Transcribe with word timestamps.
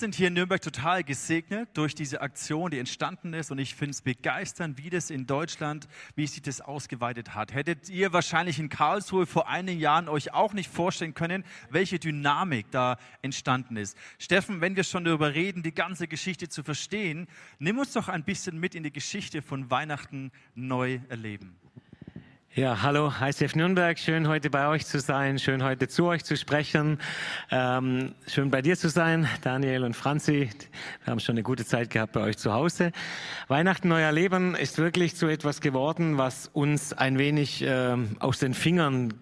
sind 0.00 0.14
hier 0.14 0.28
in 0.28 0.34
Nürnberg 0.34 0.60
total 0.60 1.04
gesegnet 1.04 1.68
durch 1.74 1.94
diese 1.94 2.22
Aktion, 2.22 2.70
die 2.70 2.78
entstanden 2.78 3.34
ist. 3.34 3.50
Und 3.50 3.58
ich 3.58 3.74
finde 3.74 3.90
es 3.90 4.02
begeisternd, 4.02 4.78
wie 4.78 4.88
das 4.88 5.10
in 5.10 5.26
Deutschland, 5.26 5.86
wie 6.16 6.26
sich 6.26 6.40
das 6.40 6.62
ausgeweitet 6.62 7.34
hat. 7.34 7.52
Hättet 7.52 7.90
ihr 7.90 8.12
wahrscheinlich 8.12 8.58
in 8.58 8.70
Karlsruhe 8.70 9.26
vor 9.26 9.48
einigen 9.48 9.78
Jahren 9.78 10.08
euch 10.08 10.32
auch 10.32 10.54
nicht 10.54 10.70
vorstellen 10.70 11.12
können, 11.12 11.44
welche 11.68 11.98
Dynamik 11.98 12.70
da 12.70 12.96
entstanden 13.20 13.76
ist. 13.76 13.96
Steffen, 14.18 14.62
wenn 14.62 14.74
wir 14.74 14.84
schon 14.84 15.04
darüber 15.04 15.34
reden, 15.34 15.62
die 15.62 15.74
ganze 15.74 16.08
Geschichte 16.08 16.48
zu 16.48 16.62
verstehen, 16.62 17.28
nimm 17.58 17.78
uns 17.78 17.92
doch 17.92 18.08
ein 18.08 18.24
bisschen 18.24 18.58
mit 18.58 18.74
in 18.74 18.82
die 18.82 18.92
Geschichte 18.92 19.42
von 19.42 19.70
Weihnachten 19.70 20.32
neu 20.54 21.00
erleben. 21.10 21.59
Ja, 22.56 22.82
hallo, 22.82 23.12
ICF 23.22 23.54
Nürnberg. 23.54 23.96
Schön 23.96 24.26
heute 24.26 24.50
bei 24.50 24.66
euch 24.66 24.84
zu 24.84 24.98
sein, 24.98 25.38
schön 25.38 25.62
heute 25.62 25.86
zu 25.86 26.06
euch 26.06 26.24
zu 26.24 26.36
sprechen. 26.36 26.98
Ähm, 27.48 28.12
schön 28.26 28.50
bei 28.50 28.60
dir 28.60 28.76
zu 28.76 28.88
sein, 28.88 29.28
Daniel 29.42 29.84
und 29.84 29.94
Franzi. 29.94 30.50
Wir 31.04 31.12
haben 31.12 31.20
schon 31.20 31.34
eine 31.34 31.44
gute 31.44 31.64
Zeit 31.64 31.90
gehabt 31.90 32.10
bei 32.10 32.22
euch 32.22 32.38
zu 32.38 32.52
Hause. 32.52 32.90
Weihnachten 33.46 33.86
Neuer 33.86 34.10
Leben 34.10 34.56
ist 34.56 34.78
wirklich 34.78 35.14
zu 35.14 35.28
etwas 35.28 35.60
geworden, 35.60 36.18
was 36.18 36.50
uns 36.52 36.92
ein 36.92 37.20
wenig 37.20 37.62
ähm, 37.64 38.16
aus 38.18 38.40
den 38.40 38.54
Fingern 38.54 39.14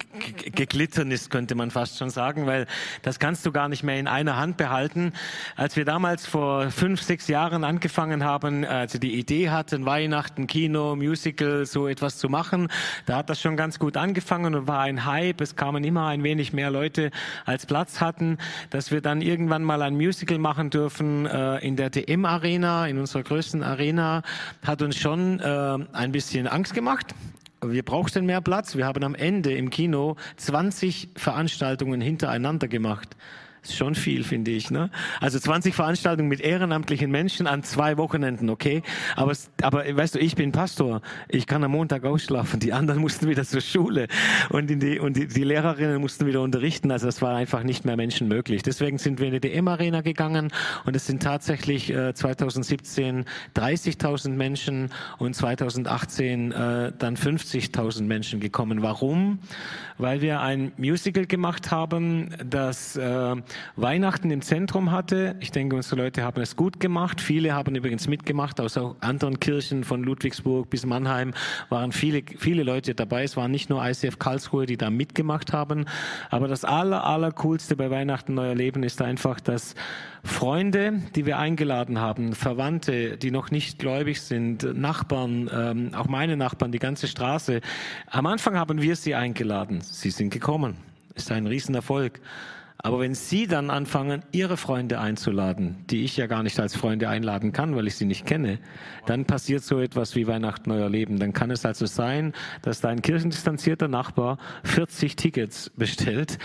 geglitten 0.47 1.11
ist, 1.11 1.31
könnte 1.31 1.55
man 1.55 1.71
fast 1.71 1.99
schon 1.99 2.09
sagen, 2.09 2.47
weil 2.47 2.67
das 3.03 3.19
kannst 3.19 3.45
du 3.45 3.53
gar 3.53 3.69
nicht 3.69 3.83
mehr 3.83 3.99
in 3.99 4.09
einer 4.09 4.39
Hand 4.39 4.57
behalten. 4.57 5.13
Als 5.55 5.77
wir 5.77 5.85
damals 5.85 6.27
vor 6.27 6.71
fünf, 6.71 7.03
sechs 7.03 7.29
Jahren 7.29 7.63
angefangen 7.63 8.25
haben, 8.25 8.65
also 8.65 8.99
die 8.99 9.19
Idee 9.19 9.51
hatten, 9.51 9.85
Weihnachten, 9.85 10.47
Kino, 10.47 10.97
Musical, 10.97 11.67
so 11.67 11.89
etwas 11.89 12.17
zu 12.17 12.31
machen, 12.31 12.69
da 13.05 13.18
hat 13.19 13.29
das 13.29 13.41
schon 13.41 13.57
ganz 13.57 13.79
gut 13.79 13.97
angefangen 13.97 14.55
und 14.55 14.67
war 14.69 14.81
ein 14.81 15.05
Hype. 15.05 15.41
Es 15.41 15.57
kamen 15.57 15.85
immer 15.85 16.07
ein 16.07 16.23
wenig 16.23 16.53
mehr 16.53 16.71
Leute, 16.71 17.11
als 17.45 17.67
Platz 17.67 18.01
hatten, 18.01 18.39
dass 18.71 18.91
wir 18.91 19.01
dann 19.01 19.21
irgendwann 19.21 19.65
mal 19.65 19.83
ein 19.83 19.97
Musical 19.97 20.39
machen 20.39 20.71
dürfen 20.71 21.27
äh, 21.27 21.59
in 21.59 21.77
der 21.77 21.91
DM 21.91 22.25
Arena, 22.25 22.87
in 22.87 22.99
unserer 22.99 23.25
größten 23.25 23.63
Arena, 23.63 24.23
hat 24.65 24.83
uns 24.83 24.97
schon 24.97 25.41
äh, 25.41 25.79
ein 25.93 26.13
bisschen 26.13 26.47
Angst 26.47 26.75
gemacht. 26.75 27.15
Wir 27.61 27.83
brauchten 27.83 28.25
mehr 28.25 28.41
Platz. 28.41 28.77
Wir 28.77 28.87
haben 28.87 29.03
am 29.03 29.17
Ende 29.17 29.53
im 29.53 29.71
Kino 29.71 30.15
20 30.37 31.09
Veranstaltungen 31.17 32.01
hintereinander 32.01 32.69
gemacht 32.69 33.17
ist 33.63 33.77
schon 33.77 33.95
viel, 33.95 34.25
finde 34.25 34.51
ich. 34.51 34.71
Ne? 34.71 34.91
Also 35.21 35.39
20 35.39 35.75
Veranstaltungen 35.75 36.29
mit 36.29 36.41
ehrenamtlichen 36.41 37.11
Menschen 37.11 37.47
an 37.47 37.63
zwei 37.63 37.97
Wochenenden, 37.97 38.51
okay? 38.51 38.83
Aber, 39.17 39.33
aber 39.63 39.85
weißt 39.97 40.15
du, 40.15 40.19
ich 40.19 40.37
bin 40.37 40.53
Pastor. 40.53 41.01
Ich 41.29 41.47
kann 41.47 41.65
am 41.65 41.73
Montag 41.73 42.05
ausschlafen. 42.05 42.61
Die 42.61 42.73
anderen 42.73 43.01
mussten 43.09 43.29
wieder 43.29 43.45
zur 43.45 43.61
Schule 43.61 44.09
und, 44.51 44.71
in 44.71 44.81
die, 44.81 44.99
und 44.99 45.17
die, 45.17 45.29
die 45.29 45.45
Lehrerinnen 45.45 46.01
mussten 46.01 46.27
wieder 46.27 46.43
unterrichten. 46.43 46.91
Also 46.91 47.07
das 47.07 47.23
war 47.23 47.37
einfach 47.37 47.63
nicht 47.63 47.85
mehr 47.85 47.97
menschenmöglich. 47.97 48.63
Deswegen 48.63 48.99
sind 48.99 49.21
wir 49.21 49.27
in 49.27 49.35
die 49.35 49.41
DM-Arena 49.41 50.01
gegangen 50.01 50.51
und 50.85 50.97
es 50.97 51.07
sind 51.07 51.23
tatsächlich 51.23 51.93
äh, 51.93 52.15
2017 52.15 53.25
30.000 53.57 54.31
Menschen 54.31 54.91
und 55.19 55.35
2018 55.35 56.53
äh, 56.53 56.93
dann 56.99 57.17
50.000 57.17 58.03
Menschen 58.03 58.41
gekommen. 58.41 58.83
Warum? 58.83 59.39
Weil 59.99 60.21
wir 60.21 60.41
ein 60.41 60.73
Musical 60.77 61.27
gemacht 61.27 61.71
haben, 61.71 62.31
das 62.45 62.97
äh, 62.97 63.37
Weihnachten 63.77 64.31
im 64.31 64.43
Zentrum 64.43 64.91
hatte. 64.91 65.37
Ich 65.41 65.51
denke, 65.51 65.77
unsere 65.77 66.03
Leute 66.03 66.23
haben 66.23 66.41
es 66.43 66.57
gut 66.57 66.81
gemacht. 66.81 67.21
Viele 67.21 67.55
haben 67.55 67.75
übrigens 67.75 68.09
mitgemacht, 68.09 68.61
aus 68.61 68.79
anderen 69.01 69.41
Kirchen 69.41 69.85
von 69.85 70.03
Ludwigsburg 70.03 70.71
bis 70.71 70.87
Mannheim 70.87 71.35
waren 71.69 71.93
viele, 71.93 72.23
viele 72.39 72.63
Leute 72.63 72.95
dabei. 72.95 73.25
Es 73.25 73.37
waren 73.37 73.51
nicht 73.51 73.71
nur 73.71 73.85
ICF 73.85 74.19
Karlsruhe, 74.19 74.67
die 74.67 74.77
da 74.77 74.91
mitgemacht 74.91 75.53
haben. 75.53 75.87
Aber 76.31 76.49
das 76.49 76.65
aller, 76.65 77.05
aller 77.05 77.33
coolste 77.33 77.77
bei 77.77 77.91
Weihnachten 77.91 78.35
Neuer 78.35 78.55
Leben 78.55 78.83
ist 78.83 79.03
einfach, 79.03 79.41
dass 79.41 79.75
Freunde, 80.25 81.03
die 81.15 81.27
wir 81.27 81.39
eingeladen 81.39 82.01
haben, 82.01 82.35
Verwandte, 82.35 83.17
die 83.17 83.31
noch 83.31 83.51
nicht 83.51 83.79
gläubig 83.79 84.21
sind, 84.21 84.63
Nachbarn, 84.79 85.51
ähm, 85.53 85.95
auch 85.95 86.07
meine 86.07 86.37
Nachbarn, 86.37 86.73
die 86.73 86.79
ganze 86.79 87.07
Straße. 87.07 87.61
Am 88.11 88.27
Anfang 88.27 88.57
haben 88.57 88.83
wir 88.83 88.97
sie 88.97 89.15
eingeladen. 89.15 89.81
Sie 89.81 90.11
sind 90.11 90.31
gekommen. 90.31 90.77
Ist 91.15 91.33
ein 91.33 91.47
Riesenerfolg. 91.47 92.21
Aber 92.81 93.01
wenn 93.01 93.15
Sie 93.15 93.49
dann 93.49 93.71
anfangen, 93.71 94.23
Ihre 94.31 94.57
Freunde 94.57 95.01
einzuladen, 95.01 95.85
die 95.91 96.05
ich 96.05 96.17
ja 96.17 96.29
gar 96.29 96.45
nicht 96.45 96.61
als 96.61 96.77
Freunde 96.77 97.09
einladen 97.09 97.53
kann, 97.53 97.75
weil 97.75 97.89
ich 97.89 97.97
sie 97.97 98.05
nicht 98.05 98.25
kenne, 98.25 98.61
dann 99.05 99.25
passiert 99.25 99.65
so 99.65 99.81
etwas 99.81 100.15
wie 100.15 100.29
Weihnachten 100.29 100.71
Neuer 100.71 100.89
Leben. 100.89 101.19
Dann 101.19 101.33
kann 101.33 101.51
es 101.51 101.67
also 101.67 101.87
sein, 101.87 102.33
dass 102.63 102.81
dein 102.81 103.03
kirchendistanzierter 103.03 103.89
Nachbar 103.89 104.39
40 104.63 105.17
Tickets 105.17 105.71
bestellt 105.71 106.39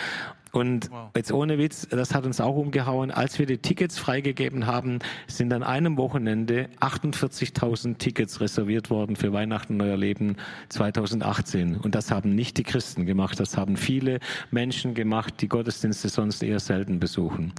und 0.53 0.91
wow. 0.91 1.09
jetzt 1.15 1.31
ohne 1.31 1.57
Witz, 1.57 1.87
das 1.89 2.13
hat 2.13 2.27
uns 2.27 2.39
auch 2.39 2.55
umgehauen. 2.55 3.09
Als 3.09 3.39
wir 3.39 3.47
die 3.47 3.57
Tickets 3.57 3.97
freigegeben 3.97 4.67
haben, 4.67 4.99
sind 5.25 5.51
an 5.51 5.63
einem 5.63 5.97
Wochenende 5.97 6.69
48.000 6.79 7.97
Tickets 7.97 8.39
reserviert 8.39 8.91
worden 8.91 9.15
für 9.15 9.33
Weihnachten 9.33 9.77
Neuer 9.77 9.97
Leben 9.97 10.37
2018. 10.69 11.77
Und 11.77 11.95
das 11.95 12.11
haben 12.11 12.35
nicht 12.35 12.57
die 12.57 12.63
Christen 12.63 13.07
gemacht, 13.07 13.39
das 13.39 13.57
haben 13.57 13.77
viele 13.77 14.19
Menschen 14.51 14.93
gemacht, 14.93 15.41
die 15.41 15.49
Gottesdienste 15.49 16.07
sonst 16.07 16.43
eher 16.43 16.59
selten 16.59 16.99
besuchen. 16.99 17.51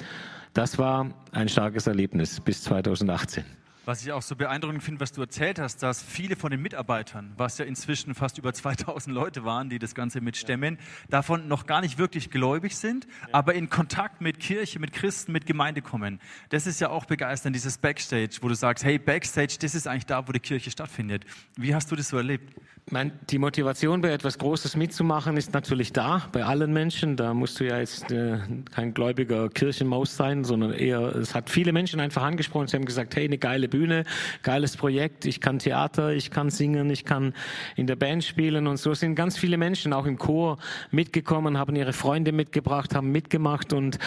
Das 0.52 0.78
war 0.78 1.10
ein 1.32 1.48
starkes 1.48 1.88
Erlebnis 1.88 2.40
bis 2.40 2.62
2018. 2.62 3.44
Was 3.86 4.02
ich 4.02 4.12
auch 4.12 4.22
so 4.22 4.34
beeindruckend 4.34 4.82
finde, 4.82 5.00
was 5.00 5.12
du 5.12 5.20
erzählt 5.20 5.58
hast, 5.58 5.82
dass 5.82 6.02
viele 6.02 6.36
von 6.36 6.50
den 6.50 6.62
Mitarbeitern, 6.62 7.34
was 7.36 7.58
ja 7.58 7.66
inzwischen 7.66 8.14
fast 8.14 8.38
über 8.38 8.54
2000 8.54 9.14
Leute 9.14 9.44
waren, 9.44 9.68
die 9.68 9.78
das 9.78 9.94
Ganze 9.94 10.22
mitstemmen, 10.22 10.76
ja. 10.76 10.82
davon 11.10 11.48
noch 11.48 11.66
gar 11.66 11.82
nicht 11.82 11.98
wirklich 11.98 12.30
gläubig 12.30 12.76
sind, 12.76 13.04
ja. 13.04 13.28
aber 13.32 13.54
in 13.54 13.68
Kontakt 13.68 14.22
mit 14.22 14.40
Kirche, 14.40 14.78
mit 14.78 14.92
Christen, 14.94 15.32
mit 15.32 15.44
Gemeinde 15.44 15.82
kommen. 15.82 16.18
Das 16.48 16.66
ist 16.66 16.80
ja 16.80 16.88
auch 16.88 17.04
begeisternd, 17.04 17.54
dieses 17.54 17.76
Backstage, 17.76 18.38
wo 18.40 18.48
du 18.48 18.54
sagst, 18.54 18.84
hey, 18.84 18.98
Backstage, 18.98 19.56
das 19.60 19.74
ist 19.74 19.86
eigentlich 19.86 20.06
da, 20.06 20.26
wo 20.26 20.32
die 20.32 20.40
Kirche 20.40 20.70
stattfindet. 20.70 21.26
Wie 21.56 21.74
hast 21.74 21.90
du 21.90 21.96
das 21.96 22.08
so 22.08 22.16
erlebt? 22.16 22.54
Mein, 22.90 23.12
die 23.30 23.38
Motivation, 23.38 24.02
bei 24.02 24.10
etwas 24.10 24.36
Großes 24.36 24.76
mitzumachen, 24.76 25.38
ist 25.38 25.54
natürlich 25.54 25.94
da, 25.94 26.28
bei 26.32 26.44
allen 26.44 26.70
Menschen. 26.70 27.16
Da 27.16 27.32
musst 27.32 27.58
du 27.58 27.64
ja 27.64 27.78
jetzt 27.78 28.12
äh, 28.12 28.36
kein 28.72 28.92
gläubiger 28.92 29.48
Kirchenmaus 29.48 30.14
sein, 30.16 30.44
sondern 30.44 30.74
eher, 30.74 31.00
es 31.16 31.34
hat 31.34 31.48
viele 31.48 31.72
Menschen 31.72 31.98
einfach 31.98 32.22
angesprochen. 32.22 32.66
Sie 32.66 32.76
haben 32.76 32.84
gesagt, 32.84 33.16
hey, 33.16 33.24
eine 33.24 33.38
geile 33.38 33.68
Bühne, 33.68 34.04
geiles 34.42 34.76
Projekt, 34.76 35.24
ich 35.24 35.40
kann 35.40 35.58
Theater, 35.58 36.12
ich 36.12 36.30
kann 36.30 36.50
singen, 36.50 36.90
ich 36.90 37.06
kann 37.06 37.32
in 37.74 37.86
der 37.86 37.96
Band 37.96 38.22
spielen. 38.22 38.66
Und 38.66 38.76
so 38.76 38.92
sind 38.92 39.14
ganz 39.14 39.38
viele 39.38 39.56
Menschen 39.56 39.94
auch 39.94 40.04
im 40.04 40.18
Chor 40.18 40.58
mitgekommen, 40.90 41.56
haben 41.56 41.76
ihre 41.76 41.94
Freunde 41.94 42.32
mitgebracht, 42.32 42.94
haben 42.94 43.10
mitgemacht. 43.10 43.72
Und, 43.72 43.98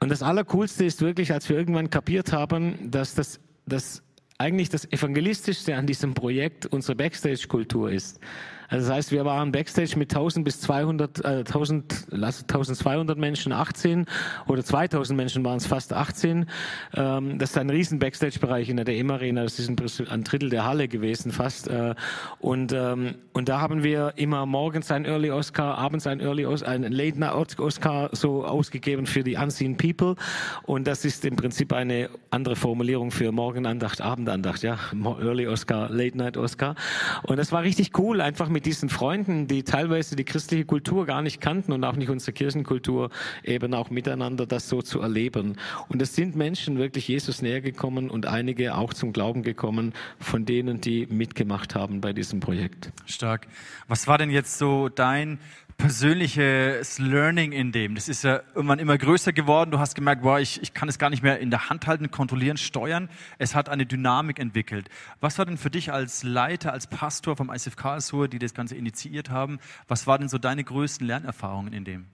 und 0.00 0.10
das 0.10 0.22
Allercoolste 0.22 0.84
ist 0.84 1.00
wirklich, 1.00 1.32
als 1.32 1.48
wir 1.48 1.56
irgendwann 1.56 1.88
kapiert 1.88 2.34
haben, 2.34 2.90
dass 2.90 3.14
das, 3.14 3.40
das 3.64 4.02
eigentlich 4.38 4.68
das 4.68 4.90
Evangelistischste 4.90 5.74
an 5.74 5.86
diesem 5.86 6.14
Projekt 6.14 6.66
unsere 6.66 6.94
Backstage-Kultur 6.94 7.90
ist. 7.90 8.20
Also 8.68 8.88
das 8.88 8.96
heißt, 8.96 9.12
wir 9.12 9.24
waren 9.24 9.50
Backstage 9.50 9.98
mit 9.98 10.14
1000 10.14 10.44
bis 10.44 10.60
200, 10.60 11.24
äh, 11.24 11.28
1000, 11.38 12.12
1200 12.12 13.16
Menschen, 13.16 13.52
18 13.52 14.04
oder 14.46 14.62
2000 14.62 15.16
Menschen 15.16 15.44
waren 15.44 15.56
es 15.56 15.66
fast 15.66 15.94
18. 15.94 16.46
Ähm, 16.94 17.38
das 17.38 17.50
ist 17.50 17.58
ein 17.58 17.70
riesen 17.70 17.98
Backstage-Bereich 17.98 18.68
in 18.68 18.76
der 18.76 18.84
DM 18.84 19.10
Arena. 19.10 19.42
Das 19.42 19.58
ist 19.58 19.70
ein 19.70 20.24
Drittel 20.24 20.50
der 20.50 20.66
Halle 20.66 20.86
gewesen 20.86 21.32
fast. 21.32 21.68
Äh, 21.68 21.94
und, 22.40 22.72
ähm, 22.72 23.14
und 23.32 23.48
da 23.48 23.60
haben 23.60 23.82
wir 23.82 24.12
immer 24.16 24.44
morgens 24.44 24.90
ein 24.90 25.06
Early 25.06 25.30
Oscar, 25.30 25.78
abends 25.78 26.06
ein 26.06 26.20
Early 26.20 26.44
Oscar, 26.44 26.68
ein 26.68 26.82
Late 26.82 27.18
Night 27.18 27.58
Oscar 27.58 28.10
so 28.12 28.44
ausgegeben 28.44 29.06
für 29.06 29.24
die 29.24 29.36
Unseen 29.36 29.78
People. 29.78 30.14
Und 30.64 30.86
das 30.86 31.06
ist 31.06 31.24
im 31.24 31.36
Prinzip 31.36 31.72
eine 31.72 32.10
andere 32.30 32.54
Formulierung 32.54 33.10
für 33.12 33.32
Morgenandacht, 33.32 34.02
Abendandacht, 34.02 34.62
ja. 34.62 34.78
Early 34.92 35.46
Oscar, 35.46 35.88
Late 35.88 36.18
Night 36.18 36.36
Oscar. 36.36 36.74
Und 37.22 37.38
das 37.38 37.50
war 37.50 37.62
richtig 37.62 37.98
cool, 37.98 38.20
einfach 38.20 38.50
mit 38.50 38.57
mit 38.58 38.66
diesen 38.66 38.88
Freunden, 38.88 39.46
die 39.46 39.62
teilweise 39.62 40.16
die 40.16 40.24
christliche 40.24 40.64
Kultur 40.64 41.06
gar 41.06 41.22
nicht 41.22 41.40
kannten 41.40 41.70
und 41.70 41.84
auch 41.84 41.94
nicht 41.94 42.10
unsere 42.10 42.32
Kirchenkultur, 42.32 43.10
eben 43.44 43.72
auch 43.72 43.88
miteinander 43.88 44.46
das 44.46 44.68
so 44.68 44.82
zu 44.82 45.00
erleben. 45.00 45.58
Und 45.88 46.02
es 46.02 46.16
sind 46.16 46.34
Menschen 46.34 46.76
wirklich 46.76 47.06
Jesus 47.06 47.40
näher 47.40 47.60
gekommen 47.60 48.10
und 48.10 48.26
einige 48.26 48.74
auch 48.74 48.92
zum 48.92 49.12
Glauben 49.12 49.44
gekommen 49.44 49.92
von 50.18 50.44
denen, 50.44 50.80
die 50.80 51.06
mitgemacht 51.06 51.76
haben 51.76 52.00
bei 52.00 52.12
diesem 52.12 52.40
Projekt. 52.40 52.90
Stark. 53.06 53.46
Was 53.86 54.08
war 54.08 54.18
denn 54.18 54.30
jetzt 54.30 54.58
so 54.58 54.88
dein 54.88 55.38
persönliches 55.78 56.98
Learning 56.98 57.52
in 57.52 57.70
dem. 57.70 57.94
Das 57.94 58.08
ist 58.08 58.24
ja 58.24 58.42
irgendwann 58.54 58.80
immer 58.80 58.98
größer 58.98 59.32
geworden. 59.32 59.70
Du 59.70 59.78
hast 59.78 59.94
gemerkt, 59.94 60.22
boah, 60.22 60.40
ich, 60.40 60.60
ich 60.60 60.74
kann 60.74 60.88
es 60.88 60.98
gar 60.98 61.08
nicht 61.08 61.22
mehr 61.22 61.38
in 61.38 61.50
der 61.50 61.70
Hand 61.70 61.86
halten, 61.86 62.10
kontrollieren, 62.10 62.56
steuern. 62.56 63.08
Es 63.38 63.54
hat 63.54 63.68
eine 63.68 63.86
Dynamik 63.86 64.40
entwickelt. 64.40 64.88
Was 65.20 65.38
war 65.38 65.46
denn 65.46 65.56
für 65.56 65.70
dich 65.70 65.92
als 65.92 66.24
Leiter, 66.24 66.72
als 66.72 66.88
Pastor 66.88 67.36
vom 67.36 67.48
ICF 67.50 67.76
Karlsruhe, 67.76 68.28
die 68.28 68.40
das 68.40 68.54
Ganze 68.54 68.74
initiiert 68.74 69.30
haben, 69.30 69.60
was 69.86 70.06
waren 70.08 70.22
denn 70.22 70.28
so 70.28 70.38
deine 70.38 70.64
größten 70.64 71.06
Lernerfahrungen 71.06 71.72
in 71.72 71.84
dem? 71.84 72.06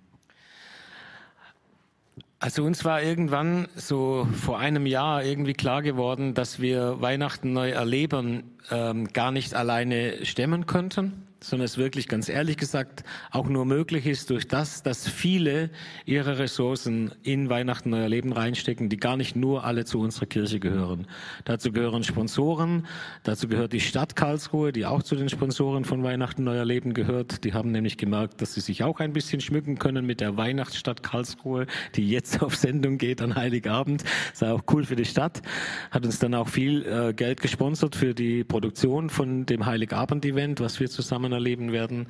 Also 2.39 2.65
uns 2.65 2.85
war 2.85 3.03
irgendwann 3.03 3.69
so 3.75 4.29
vor 4.43 4.59
einem 4.59 4.85
Jahr 4.85 5.25
irgendwie 5.25 5.55
klar 5.55 5.81
geworden, 5.81 6.35
dass 6.35 6.61
wir 6.61 7.01
Weihnachten 7.01 7.55
neu 7.55 7.71
erleben 7.71 8.59
ähm, 8.71 9.09
gar 9.09 9.33
nicht 9.33 9.55
alleine 9.55 10.27
stemmen 10.27 10.67
könnten 10.67 11.24
sondern 11.49 11.67
es 11.67 11.79
wirklich 11.79 12.08
ganz 12.08 12.29
ehrlich 12.29 12.56
gesagt 12.56 13.05
auch 13.31 13.49
nur 13.49 13.64
möglich 13.64 14.06
ist 14.06 14.31
durch 14.31 14.49
das, 14.49 14.82
dass 14.82 15.08
viele 15.08 15.70
ihre 16.06 16.38
Ressourcen 16.38 17.12
in 17.23 17.50
Weihnachten 17.50 17.91
Neuer 17.91 18.08
Leben 18.08 18.32
reinstecken, 18.32 18.88
die 18.88 18.96
gar 18.96 19.17
nicht 19.17 19.37
nur 19.37 19.64
alle 19.64 19.85
zu 19.85 20.00
unserer 20.00 20.26
Kirche 20.26 20.61
gehören. 20.61 21.06
Dazu 21.44 21.73
gehören 21.73 22.05
Sponsoren, 22.05 22.87
dazu 23.23 23.49
gehört 23.49 23.73
die 23.73 23.81
Stadt 23.81 24.17
Karlsruhe, 24.17 24.73
die 24.73 24.87
auch 24.87 25.02
zu 25.02 25.17
den 25.17 25.29
Sponsoren 25.29 25.85
von 25.85 26.02
Weihnachten 26.02 26.44
Neuer 26.44 26.64
Leben 26.64 26.94
gehört. 26.94 27.44
Die 27.44 27.52
haben 27.52 27.70
nämlich 27.70 27.99
gemerkt, 27.99 28.41
dass 28.41 28.55
sie 28.55 28.61
sich 28.61 28.82
auch 28.82 29.00
ein 29.00 29.12
bisschen 29.12 29.41
schmücken 29.41 29.79
können 29.79 30.06
mit 30.06 30.20
der 30.20 30.37
Weihnachtsstadt 30.37 31.02
Karlsruhe, 31.02 31.67
die 31.94 32.08
jetzt 32.08 32.43
auf 32.43 32.56
Sendung 32.56 32.99
geht 32.99 33.20
an 33.20 33.35
Heiligabend. 33.35 34.05
Ist 34.32 34.43
auch 34.43 34.62
cool 34.73 34.85
für 34.85 34.96
die 34.96 35.05
Stadt. 35.05 35.43
Hat 35.91 36.05
uns 36.05 36.19
dann 36.19 36.35
auch 36.35 36.49
viel 36.49 36.87
äh, 36.87 37.12
Geld 37.12 37.43
gesponsert 37.43 37.96
für 37.96 38.14
die 38.14 38.44
Produktion 38.44 39.11
von 39.11 39.46
dem 39.46 39.67
Heiligabend-Event, 39.67 40.61
was 40.61 40.81
wir 40.81 40.88
zusammen 40.88 41.34
erleben 41.35 41.73
werden. 41.73 42.07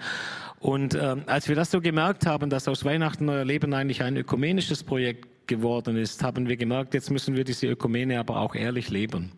Und 0.61 0.95
ähm, 0.95 1.25
als 1.27 1.49
wir 1.49 1.57
das 1.57 1.71
so 1.71 1.81
gemerkt 1.81 2.27
haben, 2.27 2.49
dass 2.49 2.69
aus 2.69 2.85
Weihnachten 2.85 3.25
Neuer 3.25 3.45
Leben 3.45 3.75
eigentlich 3.75 4.03
ein 4.03 4.17
ökumenisches 4.17 4.85
Projekt 4.85 5.47
geworden 5.47 5.97
ist, 5.97 6.23
haben 6.23 6.49
wir 6.49 6.57
gemerkt, 6.57 6.95
jetzt 6.95 7.11
müssen 7.11 7.37
wir 7.37 7.45
diese 7.45 7.67
Ökumene 7.67 8.19
aber 8.19 8.39
auch 8.41 8.55
ehrlich 8.55 8.89
leben. 8.91 9.33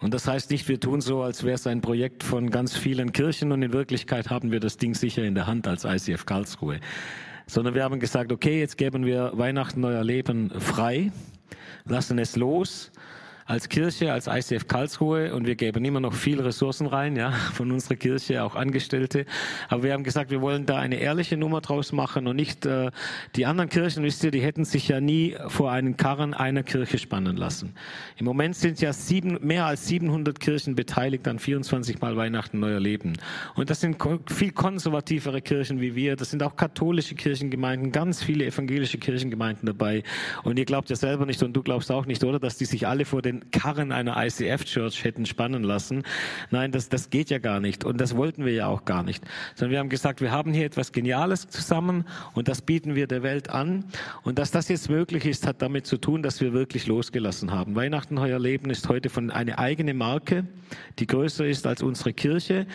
Und 0.00 0.14
das 0.14 0.26
heißt 0.26 0.50
nicht, 0.50 0.66
wir 0.68 0.80
tun 0.80 1.02
so, 1.02 1.22
als 1.22 1.44
wäre 1.44 1.56
es 1.56 1.66
ein 1.66 1.82
Projekt 1.82 2.22
von 2.22 2.50
ganz 2.50 2.74
vielen 2.74 3.12
Kirchen 3.12 3.52
und 3.52 3.62
in 3.62 3.72
Wirklichkeit 3.74 4.30
haben 4.30 4.50
wir 4.50 4.60
das 4.60 4.78
Ding 4.78 4.94
sicher 4.94 5.24
in 5.24 5.34
der 5.34 5.46
Hand 5.46 5.68
als 5.68 5.84
ICF 5.84 6.24
Karlsruhe. 6.24 6.80
Sondern 7.46 7.74
wir 7.74 7.84
haben 7.84 8.00
gesagt, 8.00 8.32
okay, 8.32 8.60
jetzt 8.60 8.78
geben 8.78 9.04
wir 9.04 9.32
Weihnachten 9.34 9.80
Neuer 9.80 10.04
Leben 10.04 10.50
frei, 10.58 11.12
lassen 11.84 12.18
es 12.18 12.36
los 12.36 12.90
als 13.50 13.68
Kirche, 13.68 14.12
als 14.12 14.28
ICF 14.28 14.68
Karlsruhe 14.68 15.34
und 15.34 15.44
wir 15.44 15.56
geben 15.56 15.84
immer 15.84 15.98
noch 15.98 16.14
viel 16.14 16.40
Ressourcen 16.40 16.86
rein, 16.86 17.16
ja, 17.16 17.32
von 17.52 17.72
unserer 17.72 17.96
Kirche, 17.96 18.44
auch 18.44 18.54
Angestellte. 18.54 19.26
Aber 19.68 19.82
wir 19.82 19.92
haben 19.92 20.04
gesagt, 20.04 20.30
wir 20.30 20.40
wollen 20.40 20.66
da 20.66 20.76
eine 20.76 20.96
ehrliche 21.00 21.36
Nummer 21.36 21.60
draus 21.60 21.90
machen 21.90 22.28
und 22.28 22.36
nicht 22.36 22.64
äh, 22.64 22.92
die 23.34 23.46
anderen 23.46 23.68
Kirchen, 23.68 24.04
wisst 24.04 24.22
ihr, 24.22 24.30
die 24.30 24.40
hätten 24.40 24.64
sich 24.64 24.86
ja 24.86 25.00
nie 25.00 25.34
vor 25.48 25.72
einen 25.72 25.96
Karren 25.96 26.32
einer 26.32 26.62
Kirche 26.62 26.98
spannen 26.98 27.36
lassen. 27.36 27.74
Im 28.18 28.24
Moment 28.24 28.54
sind 28.54 28.80
ja 28.80 28.92
sieben, 28.92 29.38
mehr 29.44 29.66
als 29.66 29.88
700 29.88 30.38
Kirchen 30.38 30.76
beteiligt 30.76 31.26
an 31.26 31.40
24 31.40 32.00
Mal 32.00 32.16
Weihnachten 32.16 32.60
Neuer 32.60 32.78
Leben. 32.78 33.14
Und 33.56 33.68
das 33.68 33.80
sind 33.80 33.96
viel 34.26 34.52
konservativere 34.52 35.42
Kirchen 35.42 35.80
wie 35.80 35.96
wir. 35.96 36.14
Das 36.14 36.30
sind 36.30 36.44
auch 36.44 36.54
katholische 36.54 37.16
Kirchengemeinden, 37.16 37.90
ganz 37.90 38.22
viele 38.22 38.46
evangelische 38.46 38.98
Kirchengemeinden 38.98 39.66
dabei. 39.66 40.04
Und 40.44 40.56
ihr 40.56 40.64
glaubt 40.64 40.88
ja 40.88 40.94
selber 40.94 41.26
nicht 41.26 41.42
und 41.42 41.52
du 41.52 41.64
glaubst 41.64 41.90
auch 41.90 42.06
nicht, 42.06 42.22
oder, 42.22 42.38
dass 42.38 42.56
die 42.56 42.64
sich 42.64 42.86
alle 42.86 43.04
vor 43.04 43.22
den 43.22 43.39
Karren 43.50 43.92
einer 43.92 44.22
ICF-Church 44.24 45.04
hätten 45.04 45.26
spannen 45.26 45.62
lassen. 45.62 46.04
Nein, 46.50 46.72
das, 46.72 46.88
das 46.88 47.10
geht 47.10 47.30
ja 47.30 47.38
gar 47.38 47.60
nicht. 47.60 47.84
Und 47.84 48.00
das 48.00 48.16
wollten 48.16 48.44
wir 48.44 48.52
ja 48.52 48.66
auch 48.66 48.84
gar 48.84 49.02
nicht. 49.02 49.24
Sondern 49.54 49.72
wir 49.72 49.78
haben 49.78 49.88
gesagt, 49.88 50.20
wir 50.20 50.30
haben 50.30 50.52
hier 50.52 50.66
etwas 50.66 50.92
Geniales 50.92 51.48
zusammen 51.48 52.04
und 52.34 52.48
das 52.48 52.62
bieten 52.62 52.94
wir 52.94 53.06
der 53.06 53.22
Welt 53.22 53.50
an. 53.50 53.84
Und 54.22 54.38
dass 54.38 54.50
das 54.50 54.68
jetzt 54.68 54.90
möglich 54.90 55.24
ist, 55.26 55.46
hat 55.46 55.62
damit 55.62 55.86
zu 55.86 55.96
tun, 55.96 56.22
dass 56.22 56.40
wir 56.40 56.52
wirklich 56.52 56.86
losgelassen 56.86 57.50
haben. 57.50 57.74
Weihnachten 57.74 58.20
Heuer 58.20 58.38
Leben 58.38 58.70
ist 58.70 58.88
heute 58.88 59.10
von 59.10 59.30
eine 59.30 59.58
eigene 59.58 59.94
Marke, 59.94 60.44
die 60.98 61.06
größer 61.06 61.46
ist 61.46 61.66
als 61.66 61.82
unsere 61.82 62.12
Kirche. 62.12 62.66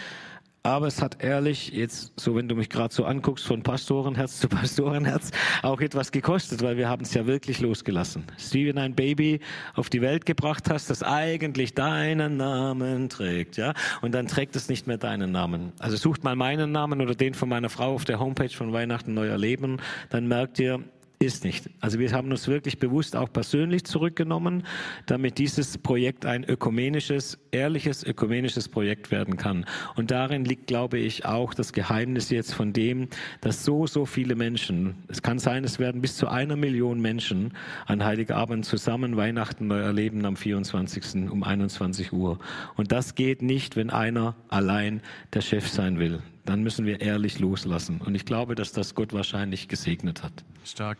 Aber 0.65 0.87
es 0.87 0.99
hat 0.99 1.23
ehrlich, 1.23 1.69
jetzt 1.73 2.19
so 2.19 2.35
wenn 2.35 2.49
du 2.49 2.55
mich 2.55 2.69
gerade 2.69 2.91
so 2.91 3.05
anguckst, 3.05 3.45
von 3.45 3.61
Pastorenherz 3.61 4.39
zu 4.39 4.47
Pastorenherz, 4.47 5.29
auch 5.61 5.79
etwas 5.79 6.11
gekostet, 6.11 6.63
weil 6.63 6.75
wir 6.75 6.89
haben 6.89 7.03
es 7.03 7.13
ja 7.13 7.27
wirklich 7.27 7.59
losgelassen. 7.59 8.23
Steven, 8.39 8.79
ein 8.79 8.95
Baby 8.95 9.41
auf 9.75 9.91
die 9.91 10.01
Welt 10.01 10.25
gebracht 10.25 10.67
hast, 10.71 10.89
das 10.89 11.03
eigentlich 11.03 11.75
deinen 11.75 12.37
Namen 12.37 13.09
trägt, 13.09 13.57
ja, 13.57 13.75
und 14.01 14.15
dann 14.15 14.25
trägt 14.25 14.55
es 14.55 14.67
nicht 14.67 14.87
mehr 14.87 14.97
deinen 14.97 15.31
Namen. 15.31 15.71
Also 15.77 15.97
sucht 15.97 16.23
mal 16.23 16.35
meinen 16.35 16.71
Namen 16.71 16.99
oder 16.99 17.13
den 17.13 17.35
von 17.35 17.47
meiner 17.47 17.69
Frau 17.69 17.93
auf 17.93 18.05
der 18.05 18.19
Homepage 18.19 18.49
von 18.49 18.73
Weihnachten 18.73 19.13
Neuer 19.13 19.37
Leben, 19.37 19.77
dann 20.09 20.27
merkt 20.27 20.57
ihr, 20.57 20.83
ist 21.19 21.43
nicht. 21.43 21.69
Also 21.79 21.99
wir 21.99 22.11
haben 22.11 22.31
uns 22.31 22.47
wirklich 22.47 22.79
bewusst 22.79 23.15
auch 23.15 23.31
persönlich 23.31 23.85
zurückgenommen, 23.85 24.63
damit 25.05 25.37
dieses 25.37 25.77
Projekt 25.77 26.25
ein 26.25 26.43
ökumenisches, 26.43 27.37
ehrliches 27.51 28.03
ökumenisches 28.03 28.69
Projekt 28.69 29.11
werden 29.11 29.37
kann. 29.37 29.65
Und 29.95 30.11
darin 30.11 30.45
liegt, 30.45 30.67
glaube 30.67 30.97
ich, 30.97 31.25
auch 31.25 31.53
das 31.53 31.73
Geheimnis 31.73 32.29
jetzt 32.29 32.53
von 32.53 32.73
dem, 32.73 33.07
dass 33.41 33.63
so, 33.63 33.87
so 33.87 34.05
viele 34.05 34.35
Menschen, 34.35 34.95
es 35.07 35.21
kann 35.21 35.39
sein, 35.39 35.63
es 35.63 35.79
werden 35.79 36.01
bis 36.01 36.17
zu 36.17 36.27
einer 36.27 36.55
Million 36.55 36.99
Menschen 37.01 37.53
an 37.85 38.03
Heiligabend 38.03 38.65
zusammen 38.65 39.17
Weihnachten 39.17 39.67
neu 39.67 39.79
erleben 39.79 40.25
am 40.25 40.35
24. 40.35 41.31
um 41.31 41.43
21 41.43 42.13
Uhr. 42.13 42.39
Und 42.75 42.91
das 42.91 43.15
geht 43.15 43.41
nicht, 43.41 43.75
wenn 43.75 43.89
einer 43.89 44.35
allein 44.49 45.01
der 45.33 45.41
Chef 45.41 45.67
sein 45.67 45.99
will 45.99 46.21
dann 46.45 46.63
müssen 46.63 46.85
wir 46.85 47.01
ehrlich 47.01 47.39
loslassen. 47.39 48.01
Und 48.01 48.15
ich 48.15 48.25
glaube, 48.25 48.55
dass 48.55 48.71
das 48.71 48.95
Gott 48.95 49.13
wahrscheinlich 49.13 49.67
gesegnet 49.67 50.23
hat. 50.23 50.43
Stark. 50.63 50.97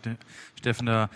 Steffen, 0.56 0.88
da 0.88 1.09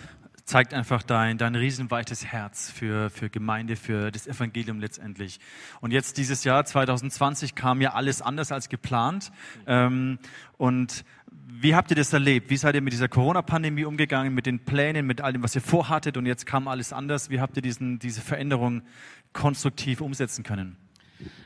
zeigt 0.50 0.74
einfach 0.74 1.04
dein, 1.04 1.38
dein 1.38 1.54
riesenweites 1.56 2.26
Herz 2.26 2.72
für, 2.72 3.12
für 3.12 3.30
Gemeinde, 3.30 3.76
für 3.76 4.12
das 4.12 4.26
Evangelium 4.26 4.80
letztendlich. 4.80 5.40
Und 5.80 5.92
jetzt 5.92 6.18
dieses 6.18 6.44
Jahr 6.44 6.66
2020 6.66 7.54
kam 7.54 7.82
ja 7.82 7.94
alles 7.94 8.22
anders 8.22 8.52
als 8.52 8.68
geplant. 8.68 9.32
Ähm, 9.68 10.18
und 10.58 11.06
wie 11.48 11.76
habt 11.76 11.92
ihr 11.92 11.96
das 11.96 12.12
erlebt? 12.14 12.50
Wie 12.50 12.58
seid 12.58 12.74
ihr 12.74 12.82
mit 12.82 12.94
dieser 12.94 13.08
Corona-Pandemie 13.08 13.86
umgegangen, 13.86 14.34
mit 14.34 14.48
den 14.48 14.60
Plänen, 14.66 15.06
mit 15.06 15.22
all 15.22 15.34
dem, 15.34 15.44
was 15.44 15.54
ihr 15.54 15.62
vorhattet 15.62 16.18
und 16.18 16.26
jetzt 16.26 16.48
kam 16.48 16.68
alles 16.68 16.94
anders? 16.94 17.30
Wie 17.30 17.40
habt 17.40 17.56
ihr 17.56 17.62
diesen, 17.62 18.00
diese 18.00 18.22
Veränderung 18.22 18.82
konstruktiv 19.34 20.02
umsetzen 20.02 20.44
können? 20.44 20.78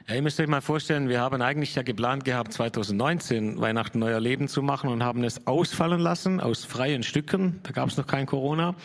Ja, 0.07 0.15
ihr 0.15 0.21
müsst 0.21 0.39
euch 0.39 0.47
mal 0.47 0.61
vorstellen, 0.61 1.09
wir 1.09 1.21
haben 1.21 1.41
eigentlich 1.41 1.73
ja 1.73 1.81
geplant 1.81 2.25
gehabt, 2.25 2.53
2019 2.53 3.59
Weihnachten 3.59 3.99
neuer 3.99 4.19
Leben 4.19 4.47
zu 4.47 4.61
machen 4.61 4.89
und 4.89 5.01
haben 5.01 5.23
es 5.23 5.47
ausfallen 5.47 5.99
lassen 5.99 6.41
aus 6.41 6.65
freien 6.65 7.03
Stücken. 7.03 7.61
Da 7.63 7.71
gab 7.71 7.87
es 7.87 7.97
noch 7.97 8.05
kein 8.05 8.25
Corona, 8.25 8.75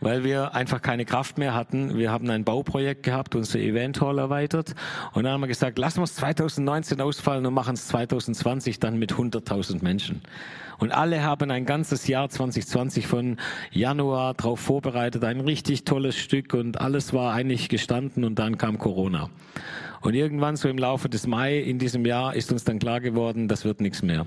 weil 0.00 0.24
wir 0.24 0.54
einfach 0.54 0.82
keine 0.82 1.04
Kraft 1.04 1.38
mehr 1.38 1.54
hatten. 1.54 1.96
Wir 1.96 2.10
haben 2.10 2.28
ein 2.28 2.44
Bauprojekt 2.44 3.04
gehabt, 3.04 3.34
unser 3.34 3.60
Event 3.60 4.00
Hall 4.00 4.18
erweitert 4.18 4.74
und 5.14 5.22
dann 5.22 5.32
haben 5.32 5.40
wir 5.40 5.46
gesagt, 5.46 5.78
lassen 5.78 6.00
wir 6.00 6.04
es 6.04 6.16
2019 6.16 7.00
ausfallen 7.00 7.46
und 7.46 7.54
machen 7.54 7.74
es 7.74 7.86
2020 7.88 8.80
dann 8.80 8.98
mit 8.98 9.14
100.000 9.14 9.82
Menschen. 9.82 10.20
Und 10.78 10.92
alle 10.92 11.22
haben 11.22 11.50
ein 11.50 11.64
ganzes 11.64 12.06
Jahr 12.06 12.28
2020 12.28 13.06
von 13.06 13.38
Januar 13.70 14.34
darauf 14.34 14.60
vorbereitet, 14.60 15.24
ein 15.24 15.40
richtig 15.40 15.84
tolles 15.84 16.16
Stück 16.16 16.52
und 16.52 16.80
alles 16.80 17.14
war 17.14 17.32
eigentlich 17.32 17.68
gestanden 17.68 18.24
und 18.24 18.38
dann 18.38 18.58
kam 18.58 18.78
Corona. 18.78 19.30
Und 20.06 20.14
irgendwann 20.14 20.54
so 20.54 20.68
im 20.68 20.78
Laufe 20.78 21.08
des 21.08 21.26
Mai 21.26 21.58
in 21.58 21.80
diesem 21.80 22.06
Jahr 22.06 22.36
ist 22.36 22.52
uns 22.52 22.62
dann 22.62 22.78
klar 22.78 23.00
geworden, 23.00 23.48
das 23.48 23.64
wird 23.64 23.80
nichts 23.80 24.02
mehr. 24.02 24.24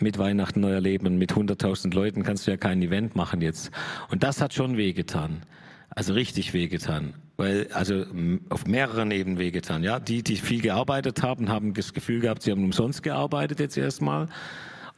Mit 0.00 0.16
Weihnachten 0.16 0.60
neuer 0.60 0.80
Leben, 0.80 1.18
mit 1.18 1.34
100.000 1.34 1.92
Leuten 1.94 2.22
kannst 2.22 2.46
du 2.46 2.50
ja 2.50 2.56
kein 2.56 2.80
Event 2.80 3.14
machen 3.14 3.42
jetzt. 3.42 3.70
Und 4.08 4.22
das 4.22 4.40
hat 4.40 4.54
schon 4.54 4.78
wehgetan. 4.78 5.42
Also 5.90 6.14
richtig 6.14 6.54
wehgetan. 6.54 7.12
Weil, 7.36 7.68
also 7.74 8.06
auf 8.48 8.66
mehreren 8.66 9.10
Ebenen 9.10 9.38
wehgetan. 9.38 9.84
Ja, 9.84 10.00
die, 10.00 10.22
die 10.22 10.36
viel 10.36 10.62
gearbeitet 10.62 11.22
haben, 11.22 11.50
haben 11.50 11.74
das 11.74 11.92
Gefühl 11.92 12.20
gehabt, 12.20 12.40
sie 12.40 12.50
haben 12.50 12.64
umsonst 12.64 13.02
gearbeitet 13.02 13.60
jetzt 13.60 13.76
erstmal. 13.76 14.28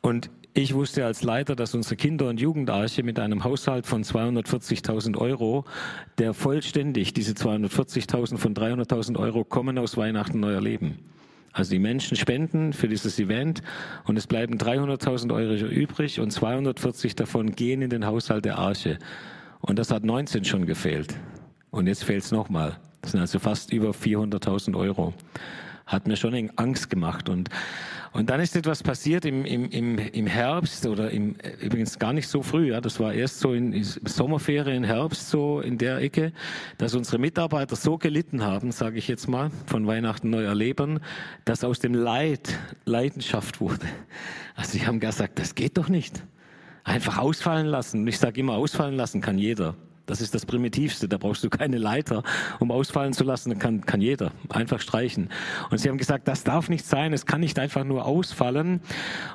Und 0.01 0.31
ich 0.59 0.75
wusste 0.75 1.07
als 1.07 1.23
Leiter, 1.23 1.55
dass 1.55 1.77
unsere 1.77 1.95
Kinder- 1.95 2.29
und 2.29 2.41
Jugendarche 2.41 3.05
mit 3.05 3.21
einem 3.21 3.45
Haushalt 3.45 3.87
von 3.87 4.03
240.000 4.03 5.17
Euro, 5.17 5.65
der 6.19 6.35
vollständig, 6.35 7.13
diese 7.13 7.35
240.000 7.35 8.39
von 8.39 8.55
300.000 8.55 9.17
Euro 9.19 9.45
kommen 9.45 9.79
aus 9.79 9.97
Weihnachten 9.97 10.41
Neuer 10.41 10.61
Leben. 10.61 10.99
Also 11.53 11.71
die 11.71 11.79
Menschen 11.79 12.17
spenden 12.17 12.73
für 12.73 12.89
dieses 12.89 13.21
Event 13.21 13.63
und 14.05 14.19
es 14.19 14.27
bleiben 14.27 14.59
300.000 14.59 15.33
Euro 15.33 15.55
übrig 15.55 16.19
und 16.19 16.33
240 16.33 17.15
davon 17.15 17.53
gehen 17.53 17.81
in 17.81 17.91
den 17.91 18.05
Haushalt 18.05 18.45
der 18.45 18.59
Arche. 18.59 18.99
Und 19.61 19.79
das 19.79 19.93
hat 19.93 20.05
19 20.05 20.45
schon 20.45 20.67
gefehlt. 20.67 21.15
Und 21.71 21.87
jetzt 21.87 22.03
fehlt 22.03 22.25
es 22.25 22.33
nochmal. 22.33 22.79
Das 23.01 23.13
sind 23.13 23.21
also 23.21 23.39
fast 23.39 23.73
über 23.73 23.91
400.000 23.91 24.77
Euro. 24.77 25.15
Hat 25.89 26.07
mir 26.07 26.17
schon 26.17 26.51
Angst 26.57 26.89
gemacht 26.89 27.29
und 27.29 27.51
und 28.13 28.31
dann 28.31 28.41
ist 28.41 28.57
etwas 28.57 28.83
passiert 28.83 29.25
im, 29.25 29.45
im, 29.45 29.71
im, 29.71 29.99
im 29.99 30.27
Herbst 30.27 30.87
oder 30.87 31.11
im, 31.11 31.37
übrigens 31.61 31.99
gar 31.99 32.13
nicht 32.13 32.29
so 32.29 32.43
früh, 32.43 32.71
ja, 32.71 32.81
das 32.81 32.99
war 33.01 33.13
erst 33.13 33.41
so 33.41 33.53
in, 33.53 33.73
in 33.73 33.85
Sommerferien, 33.85 34.85
Herbst 34.85 35.29
so 35.29 35.61
in 35.61 35.79
der 35.79 35.99
Ecke, 35.99 36.33
dass 36.79 36.95
unsere 36.95 37.19
Mitarbeiter 37.19 37.77
so 37.77 37.99
gelitten 37.99 38.43
haben, 38.43 38.73
sage 38.73 38.99
ich 38.99 39.09
jetzt 39.09 39.29
mal, 39.29 39.51
von 39.67 39.87
Weihnachten 39.87 40.31
neu 40.31 40.45
erleben, 40.45 41.01
dass 41.45 41.65
aus 41.65 41.81
dem 41.81 41.95
Leid 41.95 42.59
Leidenschaft 42.85 43.61
wurde. 43.61 43.87
Also 44.57 44.73
sie 44.73 44.87
haben 44.87 45.01
gesagt, 45.01 45.39
das 45.39 45.55
geht 45.55 45.77
doch 45.77 45.89
nicht. 45.89 46.23
Einfach 46.85 47.19
ausfallen 47.19 47.67
lassen. 47.67 48.01
Und 48.01 48.07
ich 48.09 48.19
sage 48.19 48.41
immer, 48.41 48.55
ausfallen 48.55 48.97
lassen 48.97 49.21
kann 49.21 49.39
jeder. 49.39 49.77
Das 50.09 50.23
ist 50.23 50.35
das 50.35 50.47
Primitivste. 50.47 51.07
Da 51.07 51.19
brauchst 51.19 51.45
du 51.45 51.51
keine 51.51 51.77
Leiter, 51.77 52.23
um 52.59 52.73
ausfallen 52.73 53.13
zu 53.13 53.25
lassen. 53.25 53.59
Kann, 53.59 53.83
kann 53.83 54.01
jeder 54.01 54.33
einfach 54.49 54.81
streichen. 54.81 55.29
Und 55.71 55.79
sie 55.79 55.89
haben 55.89 55.99
gesagt, 55.99 56.27
das 56.27 56.45
darf 56.45 56.69
nicht 56.69 56.87
sein. 56.87 57.13
Es 57.13 57.27
kann 57.27 57.41
nicht 57.41 57.59
einfach 57.59 57.85
nur 57.85 58.07
ausfallen. 58.07 58.81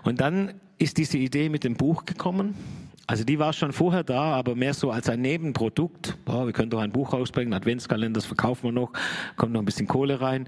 Und 0.03 0.19
dann 0.19 0.55
ist 0.79 0.97
diese 0.97 1.19
Idee 1.19 1.49
mit 1.49 1.63
dem 1.63 1.75
Buch 1.75 2.05
gekommen. 2.05 2.55
Also 3.05 3.25
die 3.25 3.37
war 3.37 3.51
schon 3.51 3.73
vorher 3.73 4.05
da, 4.05 4.33
aber 4.33 4.55
mehr 4.55 4.73
so 4.73 4.89
als 4.89 5.09
ein 5.09 5.19
Nebenprodukt. 5.19 6.17
Boah, 6.23 6.45
wir 6.45 6.53
können 6.53 6.69
doch 6.69 6.79
ein 6.79 6.93
Buch 6.93 7.11
rausbringen, 7.11 7.53
Adventskalender, 7.53 8.17
das 8.17 8.25
verkaufen 8.25 8.63
wir 8.63 8.71
noch, 8.71 8.93
kommt 9.35 9.51
noch 9.51 9.61
ein 9.61 9.65
bisschen 9.65 9.89
Kohle 9.89 10.21
rein. 10.21 10.47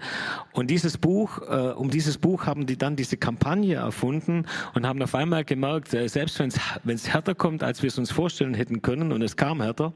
Und 0.53 0.71
dieses 0.71 0.97
Buch, 0.97 1.41
äh, 1.49 1.73
um 1.73 1.89
dieses 1.89 2.17
Buch 2.17 2.45
haben 2.45 2.65
die 2.65 2.77
dann 2.77 2.95
diese 2.95 3.17
Kampagne 3.17 3.75
erfunden 3.75 4.45
und 4.73 4.87
haben 4.87 5.01
auf 5.01 5.15
einmal 5.15 5.43
gemerkt, 5.43 5.93
äh, 5.93 6.07
selbst 6.07 6.39
wenn 6.39 6.95
es 6.95 7.09
härter 7.09 7.35
kommt, 7.35 7.61
als 7.61 7.81
wir 7.81 7.89
es 7.89 7.97
uns 7.97 8.09
vorstellen 8.09 8.53
hätten 8.53 8.81
können, 8.81 9.11
und 9.11 9.21
es 9.21 9.35
kam 9.35 9.61
härter, 9.61 9.91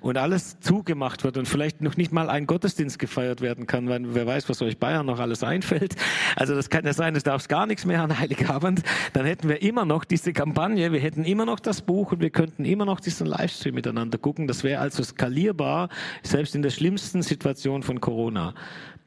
und 0.00 0.16
alles 0.16 0.58
zugemacht 0.60 1.22
wird 1.22 1.36
und 1.36 1.46
vielleicht 1.46 1.82
noch 1.82 1.98
nicht 1.98 2.12
mal 2.12 2.30
ein 2.30 2.46
Gottesdienst 2.46 2.98
gefeiert 2.98 3.42
werden 3.42 3.66
kann, 3.66 3.90
weil 3.90 4.14
wer 4.14 4.26
weiß, 4.26 4.48
was 4.48 4.62
euch 4.62 4.78
Bayern 4.78 5.04
noch 5.04 5.20
alles 5.20 5.44
einfällt. 5.44 5.96
Also 6.34 6.54
das 6.54 6.70
kann 6.70 6.86
ja 6.86 6.94
sein, 6.94 7.14
es 7.14 7.24
darf 7.24 7.46
gar 7.46 7.66
nichts 7.66 7.84
mehr 7.84 8.02
an 8.02 8.18
Heiligabend. 8.18 8.82
Dann 9.12 9.26
hätten 9.26 9.50
wir 9.50 9.60
immer 9.60 9.84
noch 9.84 10.06
diese 10.06 10.32
Kampagne, 10.32 10.92
wir 10.92 11.00
hätten 11.00 11.24
immer 11.24 11.44
noch 11.44 11.60
das 11.60 11.82
Buch, 11.82 11.89
Buch 11.90 12.12
und 12.12 12.20
wir 12.20 12.30
könnten 12.30 12.64
immer 12.64 12.84
noch 12.84 13.00
diesen 13.00 13.26
Livestream 13.26 13.74
miteinander 13.74 14.16
gucken. 14.16 14.46
Das 14.46 14.62
wäre 14.62 14.80
also 14.80 15.02
skalierbar, 15.02 15.88
selbst 16.22 16.54
in 16.54 16.62
der 16.62 16.70
schlimmsten 16.70 17.20
Situation 17.22 17.82
von 17.82 18.00
Corona. 18.00 18.54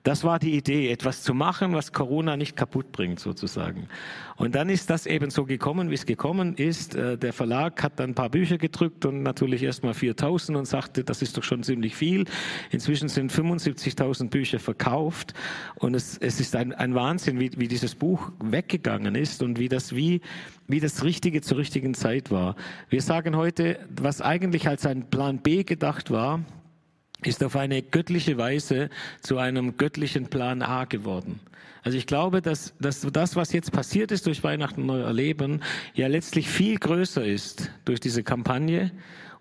Das 0.04 0.26
war 0.26 0.38
die 0.38 0.58
Idee, 0.58 0.92
etwas 0.92 1.24
zu 1.24 1.34
machen, 1.34 1.74
was 1.74 1.94
Corona 1.94 2.36
nicht 2.36 2.58
kaputt 2.58 2.92
bringt, 2.92 3.22
sozusagen. 3.22 3.88
Und 4.36 4.54
dann 4.54 4.68
ist 4.68 4.90
das 4.90 5.06
eben 5.06 5.30
so 5.30 5.46
gekommen, 5.46 5.90
wie 5.90 5.94
es 5.94 6.06
gekommen 6.06 6.56
ist. 6.56 6.94
Äh, 6.96 7.18
der 7.18 7.32
Verlag 7.32 7.82
hat 7.82 8.00
dann 8.02 8.12
ein 8.12 8.16
paar 8.16 8.30
Bücher 8.30 8.58
gedrückt 8.58 9.06
und 9.06 9.24
natürlich 9.24 9.64
erstmal 9.64 9.94
4000 9.94 10.58
und 10.58 10.66
sagte, 10.66 11.06
das 11.06 11.22
ist 11.22 11.38
doch 11.38 11.44
schon 11.44 11.64
ziemlich 11.64 11.96
viel. 11.96 12.26
Inzwischen 12.70 13.08
sind 13.08 13.32
75.000 13.32 14.30
Bücher 14.30 14.60
verkauft 14.60 15.34
und 15.76 15.94
es, 15.96 16.18
es 16.18 16.42
ist 16.42 16.54
ein, 16.58 16.74
ein 16.74 16.96
Wahnsinn, 16.96 17.40
wie, 17.40 17.52
wie 17.56 17.70
dieses 17.70 17.96
Buch 17.96 18.30
weggegangen 18.44 19.16
ist 19.16 19.42
und 19.42 19.58
wie 19.58 19.70
das 19.70 19.96
wie, 19.96 20.20
wie 20.68 20.82
das 20.82 21.06
Richtige 21.06 21.40
zur 21.42 21.60
richtigen 21.60 21.94
Zeit 21.94 22.30
war. 22.30 22.58
Wir 22.90 23.02
sagen 23.02 23.38
heute, 23.38 23.80
was 23.90 24.20
eigentlich 24.20 24.68
als 24.68 24.86
ein 24.86 25.10
Plan 25.10 25.38
B 25.38 25.64
gedacht 25.64 26.12
war, 26.12 26.42
ist 27.28 27.44
auf 27.44 27.56
eine 27.56 27.82
göttliche 27.82 28.38
Weise 28.38 28.90
zu 29.22 29.38
einem 29.38 29.78
göttlichen 29.78 30.28
Plan 30.28 30.62
A 30.62 30.86
geworden. 30.86 31.40
Also 31.84 31.98
ich 31.98 32.08
glaube, 32.08 32.42
dass, 32.42 32.74
dass 32.80 33.02
das, 33.02 33.36
was 33.36 33.52
jetzt 33.52 33.72
passiert 33.72 34.12
ist 34.12 34.26
durch 34.26 34.44
Weihnachten 34.44 34.86
neu 34.86 35.02
erleben, 35.02 35.62
ja 35.94 36.08
letztlich 36.08 36.48
viel 36.48 36.78
größer 36.78 37.26
ist 37.26 37.72
durch 37.84 38.00
diese 38.00 38.24
Kampagne 38.24 38.92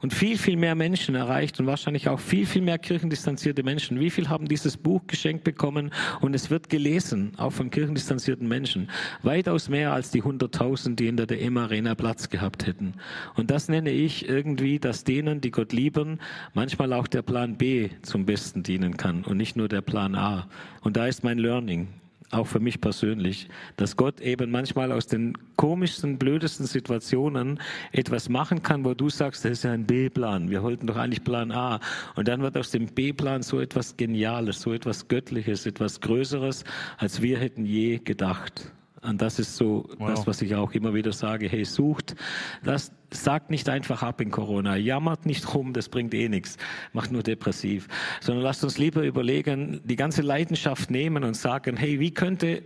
und 0.03 0.13
viel, 0.13 0.37
viel 0.37 0.57
mehr 0.57 0.75
Menschen 0.75 1.15
erreicht 1.15 1.59
und 1.61 1.67
wahrscheinlich 1.67 2.09
auch 2.09 2.21
viel, 2.21 2.45
viel 2.45 2.61
mehr 2.63 2.79
kirchendistanzierte 2.79 3.63
Menschen. 3.63 4.01
Wie 4.01 4.11
viel 4.11 4.29
haben 4.29 4.47
dieses 4.47 4.77
Buch 4.77 5.01
geschenkt 5.07 5.45
bekommen 5.45 5.93
und 6.21 6.35
es 6.35 6.51
wird 6.51 6.69
gelesen, 6.69 7.33
auch 7.39 7.53
von 7.53 7.71
kirchendistanzierten 7.71 8.47
Menschen. 8.47 8.91
Weitaus 9.23 9.69
mehr 9.69 9.93
als 9.93 10.11
die 10.11 10.23
100.000, 10.23 10.97
die 10.97 11.07
in 11.07 11.17
der 11.17 11.27
DM 11.27 11.57
Arena 11.57 11.95
Platz 11.95 12.29
gehabt 12.29 12.67
hätten. 12.67 12.95
Und 13.37 13.51
das 13.51 13.69
nenne 13.69 13.91
ich 13.91 14.29
irgendwie, 14.29 14.79
dass 14.79 15.05
denen, 15.05 15.41
die 15.41 15.53
Gott 15.53 15.73
lieben, 15.73 16.19
manchmal 16.53 16.93
auch 16.93 17.07
der 17.07 17.23
Plan 17.23 17.57
B 17.57 17.91
zum 18.03 18.27
Besten 18.27 18.63
dienen 18.63 18.97
kann 18.97 19.25
und 19.25 19.37
nicht 19.37 19.57
nur 19.57 19.69
der 19.69 19.83
Plan 19.83 20.15
A. 20.17 20.49
Und 20.83 20.97
da 20.97 21.07
ist 21.07 21.23
mein 21.23 21.39
Learning 21.39 21.89
auch 22.33 22.47
für 22.47 22.61
mich 22.61 22.81
persönlich, 22.81 23.49
dass 23.77 23.97
Gott 23.97 24.21
eben 24.21 24.51
manchmal 24.51 24.91
aus 24.91 25.07
den 25.07 25.37
komischsten, 25.57 26.19
blödesten 26.19 26.67
Situationen 26.67 27.61
etwas 27.93 28.29
machen 28.29 28.63
kann, 28.63 28.85
wo 28.85 28.95
du 28.95 29.09
sagst, 29.11 29.45
das 29.45 29.53
ist 29.53 29.65
ja 29.65 29.73
ein 29.73 29.87
B-Plan, 29.87 30.51
wir 30.51 30.63
wollten 30.63 30.87
doch 30.87 30.97
eigentlich 30.97 31.23
Plan 31.25 31.53
A. 31.53 31.79
Und 32.17 32.29
dann 32.29 32.43
wird 32.43 32.57
aus 32.57 32.71
dem 32.71 32.87
B-Plan 32.87 33.43
so 33.43 33.61
etwas 33.61 33.97
Geniales, 33.97 34.63
so 34.63 34.73
etwas 34.73 35.07
Göttliches, 35.09 35.67
etwas 35.67 36.01
Größeres, 36.01 36.65
als 36.99 37.23
wir 37.23 37.39
hätten 37.39 37.67
je 37.67 37.99
gedacht. 37.99 38.73
Und 39.03 39.21
das 39.21 39.39
ist 39.39 39.57
so 39.57 39.89
wow. 39.99 40.11
das, 40.11 40.27
was 40.27 40.43
ich 40.43 40.55
auch 40.55 40.73
immer 40.73 40.95
wieder 40.95 41.13
sage. 41.13 41.49
Hey, 41.49 41.65
sucht 41.65 42.15
das, 42.63 42.93
sagt 43.11 43.51
nicht 43.51 43.69
einfach 43.69 44.03
ab 44.03 44.21
in 44.21 44.31
Corona, 44.31 44.77
jammert 44.77 45.27
nicht 45.27 45.55
rum, 45.55 45.73
das 45.73 45.89
bringt 45.89 46.15
eh 46.15 46.29
nichts, 46.29 46.57
macht 46.93 47.13
nur 47.13 47.23
depressiv, 47.23 47.89
sondern 48.21 48.45
lasst 48.45 48.63
uns 48.65 48.79
lieber 48.79 49.03
überlegen, 49.03 49.81
die 49.85 49.97
ganze 49.97 50.23
Leidenschaft 50.23 50.91
nehmen 50.91 51.25
und 51.25 51.35
sagen, 51.35 51.77
hey, 51.77 52.01
wie 52.01 52.13
könnte 52.13 52.63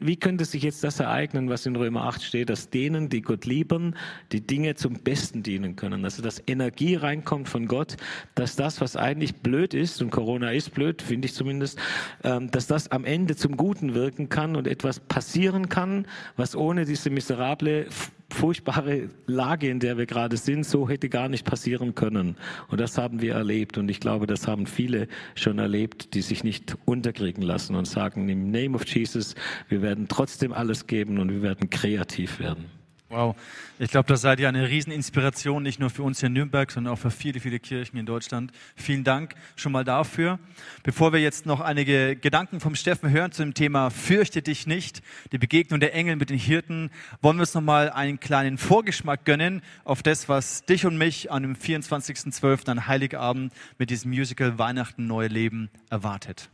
wie 0.00 0.16
könnte 0.16 0.44
sich 0.44 0.62
jetzt 0.62 0.82
das 0.82 0.98
ereignen, 0.98 1.50
was 1.50 1.66
in 1.66 1.76
Römer 1.76 2.04
8 2.04 2.22
steht, 2.22 2.48
dass 2.48 2.70
denen, 2.70 3.08
die 3.10 3.20
Gott 3.20 3.44
lieben, 3.44 3.94
die 4.32 4.40
Dinge 4.40 4.74
zum 4.74 4.94
Besten 4.94 5.42
dienen 5.42 5.76
können? 5.76 6.04
Also, 6.04 6.22
dass 6.22 6.42
Energie 6.46 6.94
reinkommt 6.94 7.48
von 7.48 7.66
Gott, 7.66 7.96
dass 8.34 8.56
das, 8.56 8.80
was 8.80 8.96
eigentlich 8.96 9.36
blöd 9.36 9.74
ist, 9.74 10.00
und 10.00 10.10
Corona 10.10 10.52
ist 10.52 10.74
blöd, 10.74 11.02
finde 11.02 11.26
ich 11.26 11.34
zumindest, 11.34 11.78
ähm, 12.24 12.50
dass 12.50 12.66
das 12.66 12.90
am 12.90 13.04
Ende 13.04 13.36
zum 13.36 13.56
Guten 13.56 13.94
wirken 13.94 14.28
kann 14.30 14.56
und 14.56 14.66
etwas 14.66 15.00
passieren 15.00 15.68
kann, 15.68 16.06
was 16.36 16.56
ohne 16.56 16.86
diese 16.86 17.10
miserable 17.10 17.86
furchtbare 18.30 19.10
Lage, 19.26 19.68
in 19.68 19.80
der 19.80 19.98
wir 19.98 20.06
gerade 20.06 20.36
sind, 20.36 20.64
so 20.64 20.88
hätte 20.88 21.08
gar 21.08 21.28
nicht 21.28 21.44
passieren 21.44 21.94
können. 21.94 22.36
Und 22.68 22.80
das 22.80 22.98
haben 22.98 23.20
wir 23.20 23.34
erlebt. 23.34 23.78
Und 23.78 23.88
ich 23.90 24.00
glaube, 24.00 24.26
das 24.26 24.46
haben 24.46 24.66
viele 24.66 25.08
schon 25.34 25.58
erlebt, 25.58 26.14
die 26.14 26.22
sich 26.22 26.44
nicht 26.44 26.76
unterkriegen 26.84 27.42
lassen 27.42 27.74
und 27.74 27.86
sagen, 27.86 28.28
im 28.28 28.50
Name 28.50 28.74
of 28.74 28.86
Jesus, 28.86 29.34
wir 29.68 29.82
werden 29.82 30.06
trotzdem 30.08 30.52
alles 30.52 30.86
geben 30.86 31.18
und 31.18 31.30
wir 31.30 31.42
werden 31.42 31.70
kreativ 31.70 32.40
werden. 32.40 32.79
Wow, 33.12 33.34
ich 33.80 33.90
glaube, 33.90 34.06
das 34.06 34.20
seid 34.20 34.38
ihr 34.38 34.48
eine 34.48 34.68
Rieseninspiration, 34.68 35.64
nicht 35.64 35.80
nur 35.80 35.90
für 35.90 36.04
uns 36.04 36.20
hier 36.20 36.28
in 36.28 36.32
Nürnberg, 36.32 36.70
sondern 36.70 36.94
auch 36.94 36.98
für 36.98 37.10
viele, 37.10 37.40
viele 37.40 37.58
Kirchen 37.58 37.96
in 37.96 38.06
Deutschland. 38.06 38.52
Vielen 38.76 39.02
Dank 39.02 39.34
schon 39.56 39.72
mal 39.72 39.82
dafür. 39.82 40.38
Bevor 40.84 41.12
wir 41.12 41.18
jetzt 41.18 41.44
noch 41.44 41.58
einige 41.60 42.14
Gedanken 42.14 42.60
vom 42.60 42.76
Steffen 42.76 43.10
hören 43.10 43.32
zu 43.32 43.42
dem 43.42 43.52
Thema 43.52 43.90
Fürchte 43.90 44.42
dich 44.42 44.68
nicht, 44.68 45.02
die 45.32 45.38
Begegnung 45.38 45.80
der 45.80 45.92
Engel 45.92 46.14
mit 46.14 46.30
den 46.30 46.38
Hirten, 46.38 46.92
wollen 47.20 47.38
wir 47.38 47.40
uns 47.40 47.52
noch 47.52 47.62
mal 47.62 47.90
einen 47.90 48.20
kleinen 48.20 48.58
Vorgeschmack 48.58 49.24
gönnen 49.24 49.62
auf 49.82 50.04
das, 50.04 50.28
was 50.28 50.64
dich 50.64 50.86
und 50.86 50.96
mich 50.96 51.32
an 51.32 51.42
dem 51.42 51.56
24.12. 51.56 52.70
an 52.70 52.86
Heiligabend 52.86 53.52
mit 53.76 53.90
diesem 53.90 54.12
Musical 54.12 54.56
Weihnachten 54.60 55.08
Neue 55.08 55.26
Leben 55.26 55.68
erwartet. 55.90 56.48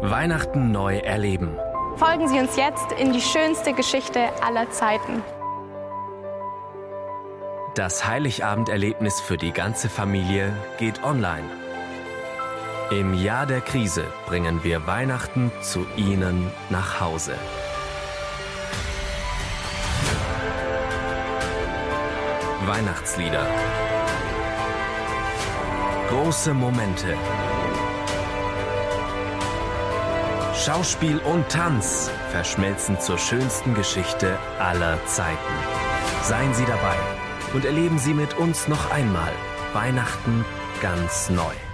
Weihnachten 0.00 0.72
neu 0.72 0.96
erleben 0.96 1.58
Folgen 2.00 2.28
Sie 2.28 2.38
uns 2.38 2.56
jetzt 2.56 2.92
in 2.92 3.12
die 3.12 3.20
schönste 3.20 3.74
Geschichte 3.74 4.30
aller 4.42 4.70
Zeiten. 4.70 5.22
Das 7.74 8.06
Heiligabenderlebnis 8.06 9.20
für 9.20 9.36
die 9.36 9.52
ganze 9.52 9.90
Familie 9.90 10.50
geht 10.78 11.04
online. 11.04 11.44
Im 12.90 13.12
Jahr 13.12 13.44
der 13.44 13.60
Krise 13.60 14.06
bringen 14.24 14.64
wir 14.64 14.86
Weihnachten 14.86 15.52
zu 15.60 15.86
Ihnen 15.98 16.50
nach 16.70 17.02
Hause. 17.02 17.34
Weihnachtslieder. 22.64 23.46
Große 26.08 26.54
Momente. 26.54 27.14
Schauspiel 30.60 31.18
und 31.20 31.48
Tanz 31.48 32.10
verschmelzen 32.32 33.00
zur 33.00 33.16
schönsten 33.16 33.72
Geschichte 33.72 34.38
aller 34.58 34.98
Zeiten. 35.06 35.54
Seien 36.22 36.52
Sie 36.52 36.66
dabei 36.66 36.96
und 37.54 37.64
erleben 37.64 37.98
Sie 37.98 38.12
mit 38.12 38.36
uns 38.36 38.68
noch 38.68 38.90
einmal 38.90 39.32
Weihnachten 39.72 40.44
ganz 40.82 41.30
neu. 41.30 41.69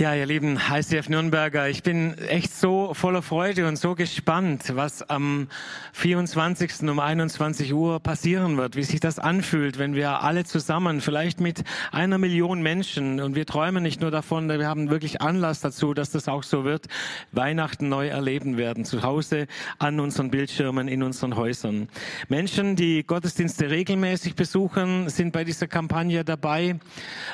Ja, 0.00 0.14
ihr 0.14 0.24
lieben 0.24 0.58
ICF 0.58 1.10
Nürnberger, 1.10 1.68
ich 1.68 1.82
bin 1.82 2.16
echt 2.16 2.56
so 2.56 2.94
voller 2.94 3.20
Freude 3.20 3.68
und 3.68 3.76
so 3.76 3.94
gespannt, 3.94 4.72
was 4.74 5.02
am 5.02 5.48
24. 5.92 6.88
um 6.88 6.98
21 6.98 7.74
Uhr 7.74 8.00
passieren 8.00 8.56
wird, 8.56 8.76
wie 8.76 8.82
sich 8.82 9.00
das 9.00 9.18
anfühlt, 9.18 9.78
wenn 9.78 9.94
wir 9.94 10.22
alle 10.22 10.44
zusammen, 10.44 11.02
vielleicht 11.02 11.42
mit 11.42 11.64
einer 11.92 12.16
Million 12.16 12.62
Menschen, 12.62 13.20
und 13.20 13.34
wir 13.34 13.44
träumen 13.44 13.82
nicht 13.82 14.00
nur 14.00 14.10
davon, 14.10 14.48
wir 14.48 14.66
haben 14.66 14.88
wirklich 14.88 15.20
Anlass 15.20 15.60
dazu, 15.60 15.92
dass 15.92 16.10
das 16.10 16.28
auch 16.28 16.44
so 16.44 16.64
wird, 16.64 16.86
Weihnachten 17.32 17.90
neu 17.90 18.08
erleben 18.08 18.56
werden, 18.56 18.86
zu 18.86 19.02
Hause, 19.02 19.48
an 19.78 20.00
unseren 20.00 20.30
Bildschirmen, 20.30 20.88
in 20.88 21.02
unseren 21.02 21.36
Häusern. 21.36 21.90
Menschen, 22.30 22.74
die 22.74 23.04
Gottesdienste 23.04 23.68
regelmäßig 23.68 24.34
besuchen, 24.34 25.10
sind 25.10 25.34
bei 25.34 25.44
dieser 25.44 25.66
Kampagne 25.66 26.24
dabei, 26.24 26.78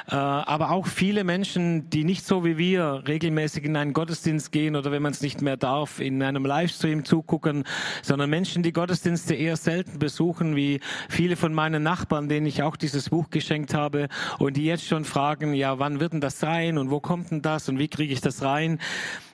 äh, 0.08 0.16
aber 0.16 0.72
auch 0.72 0.88
viele 0.88 1.22
Menschen, 1.22 1.88
die 1.90 2.02
nicht 2.02 2.26
so 2.26 2.44
wie 2.44 2.55
wir 2.56 3.02
regelmäßig 3.06 3.64
in 3.64 3.76
einen 3.76 3.92
Gottesdienst 3.92 4.52
gehen 4.52 4.76
oder 4.76 4.92
wenn 4.92 5.02
man 5.02 5.12
es 5.12 5.20
nicht 5.20 5.42
mehr 5.42 5.56
darf, 5.56 6.00
in 6.00 6.22
einem 6.22 6.44
Livestream 6.44 7.04
zugucken, 7.04 7.64
sondern 8.02 8.30
Menschen, 8.30 8.62
die 8.62 8.72
Gottesdienste 8.72 9.34
eher 9.34 9.56
selten 9.56 9.98
besuchen, 9.98 10.56
wie 10.56 10.80
viele 11.08 11.36
von 11.36 11.54
meinen 11.54 11.82
Nachbarn, 11.82 12.28
denen 12.28 12.46
ich 12.46 12.62
auch 12.62 12.76
dieses 12.76 13.10
Buch 13.10 13.30
geschenkt 13.30 13.74
habe 13.74 14.08
und 14.38 14.56
die 14.56 14.64
jetzt 14.64 14.86
schon 14.86 15.04
fragen, 15.04 15.54
ja, 15.54 15.78
wann 15.78 16.00
wird 16.00 16.12
denn 16.12 16.20
das 16.20 16.40
sein 16.40 16.78
und 16.78 16.90
wo 16.90 17.00
kommt 17.00 17.30
denn 17.30 17.42
das 17.42 17.68
und 17.68 17.78
wie 17.78 17.88
kriege 17.88 18.12
ich 18.12 18.20
das 18.20 18.42
rein? 18.42 18.78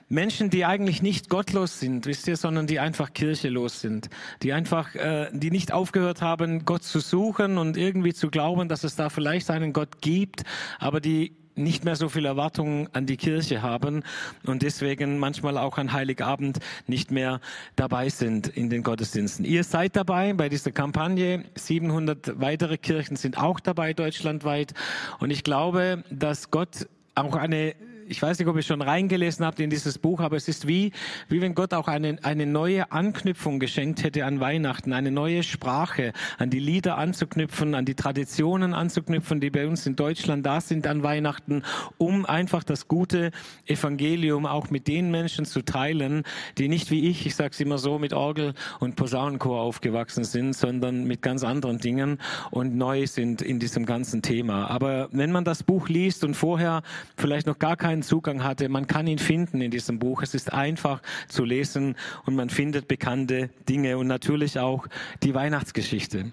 Menschen, 0.09 0.49
die 0.49 0.65
eigentlich 0.65 1.01
nicht 1.01 1.29
gottlos 1.29 1.79
sind, 1.79 2.05
wisst 2.05 2.27
ihr, 2.27 2.37
sondern 2.37 2.67
die 2.67 2.79
einfach 2.79 3.13
kirchelos 3.13 3.81
sind, 3.81 4.09
die 4.43 4.53
einfach, 4.53 4.93
äh, 4.95 5.29
die 5.33 5.49
nicht 5.49 5.71
aufgehört 5.71 6.21
haben, 6.21 6.65
Gott 6.65 6.83
zu 6.83 6.99
suchen 6.99 7.57
und 7.57 7.77
irgendwie 7.77 8.13
zu 8.13 8.29
glauben, 8.29 8.69
dass 8.69 8.83
es 8.83 8.95
da 8.95 9.09
vielleicht 9.09 9.49
einen 9.49 9.73
Gott 9.73 10.01
gibt, 10.01 10.43
aber 10.79 11.01
die 11.01 11.35
nicht 11.55 11.85
mehr 11.85 11.95
so 11.95 12.09
viel 12.09 12.25
Erwartungen 12.25 12.87
an 12.93 13.05
die 13.05 13.17
Kirche 13.17 13.61
haben 13.61 14.03
und 14.45 14.61
deswegen 14.61 15.19
manchmal 15.19 15.57
auch 15.57 15.77
an 15.77 15.93
Heiligabend 15.93 16.59
nicht 16.87 17.11
mehr 17.11 17.39
dabei 17.75 18.09
sind 18.09 18.47
in 18.47 18.69
den 18.69 18.83
Gottesdiensten. 18.83 19.45
Ihr 19.45 19.63
seid 19.63 19.95
dabei 19.95 20.33
bei 20.33 20.49
dieser 20.49 20.71
Kampagne. 20.71 21.45
700 21.55 22.39
weitere 22.39 22.77
Kirchen 22.77 23.15
sind 23.15 23.37
auch 23.37 23.59
dabei 23.59 23.93
deutschlandweit. 23.93 24.73
Und 25.19 25.31
ich 25.31 25.43
glaube, 25.43 26.03
dass 26.09 26.51
Gott 26.51 26.87
auch 27.15 27.35
eine 27.35 27.75
ich 28.07 28.21
weiß 28.21 28.39
nicht, 28.39 28.47
ob 28.47 28.55
ihr 28.55 28.63
schon 28.63 28.81
reingelesen 28.81 29.45
habt 29.45 29.59
in 29.59 29.69
dieses 29.69 29.97
Buch, 29.97 30.19
aber 30.19 30.35
es 30.35 30.47
ist 30.47 30.67
wie, 30.67 30.91
wie 31.29 31.41
wenn 31.41 31.55
Gott 31.55 31.73
auch 31.73 31.87
eine, 31.87 32.17
eine 32.23 32.45
neue 32.45 32.91
Anknüpfung 32.91 33.59
geschenkt 33.59 34.03
hätte 34.03 34.25
an 34.25 34.39
Weihnachten, 34.39 34.93
eine 34.93 35.11
neue 35.11 35.43
Sprache, 35.43 36.13
an 36.37 36.49
die 36.49 36.59
Lieder 36.59 36.97
anzuknüpfen, 36.97 37.75
an 37.75 37.85
die 37.85 37.95
Traditionen 37.95 38.73
anzuknüpfen, 38.73 39.39
die 39.39 39.49
bei 39.49 39.67
uns 39.67 39.85
in 39.85 39.95
Deutschland 39.95 40.45
da 40.45 40.61
sind 40.61 40.87
an 40.87 41.03
Weihnachten, 41.03 41.63
um 41.97 42.25
einfach 42.25 42.63
das 42.63 42.87
gute 42.87 43.31
Evangelium 43.65 44.45
auch 44.45 44.69
mit 44.69 44.87
den 44.87 45.11
Menschen 45.11 45.45
zu 45.45 45.63
teilen, 45.63 46.23
die 46.57 46.67
nicht 46.67 46.91
wie 46.91 47.09
ich, 47.09 47.25
ich 47.25 47.35
sage 47.35 47.51
es 47.51 47.59
immer 47.59 47.77
so, 47.77 47.99
mit 47.99 48.13
Orgel 48.13 48.53
und 48.79 48.95
Posaunenchor 48.95 49.61
aufgewachsen 49.61 50.23
sind, 50.23 50.53
sondern 50.53 51.05
mit 51.05 51.21
ganz 51.21 51.43
anderen 51.43 51.79
Dingen 51.79 52.19
und 52.51 52.75
neu 52.75 53.07
sind 53.07 53.41
in 53.41 53.59
diesem 53.59 53.85
ganzen 53.85 54.21
Thema. 54.21 54.69
Aber 54.69 55.09
wenn 55.11 55.31
man 55.31 55.43
das 55.43 55.63
Buch 55.63 55.89
liest 55.89 56.23
und 56.23 56.35
vorher 56.35 56.81
vielleicht 57.17 57.47
noch 57.47 57.59
gar 57.59 57.77
kein 57.77 57.92
keinen 57.93 58.01
Zugang 58.01 58.43
hatte, 58.43 58.69
man 58.69 58.87
kann 58.87 59.05
ihn 59.05 59.19
finden 59.19 59.61
in 59.61 59.69
diesem 59.69 59.99
Buch. 59.99 60.23
Es 60.23 60.33
ist 60.33 60.51
einfach 60.51 61.03
zu 61.27 61.45
lesen 61.45 61.95
und 62.25 62.33
man 62.33 62.49
findet 62.49 62.87
bekannte 62.87 63.51
Dinge 63.69 63.99
und 63.99 64.07
natürlich 64.07 64.57
auch 64.57 64.87
die 65.21 65.35
Weihnachtsgeschichte. 65.35 66.31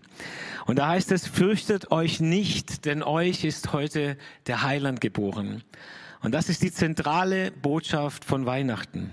Und 0.64 0.78
da 0.78 0.88
heißt 0.88 1.12
es, 1.12 1.26
fürchtet 1.26 1.90
euch 1.90 2.18
nicht, 2.18 2.86
denn 2.86 3.02
euch 3.02 3.44
ist 3.44 3.74
heute 3.74 4.16
der 4.46 4.62
Heiland 4.62 5.02
geboren. 5.02 5.62
Und 6.22 6.32
das 6.32 6.48
ist 6.48 6.62
die 6.62 6.72
zentrale 6.72 7.50
Botschaft 7.50 8.24
von 8.24 8.46
Weihnachten. 8.46 9.10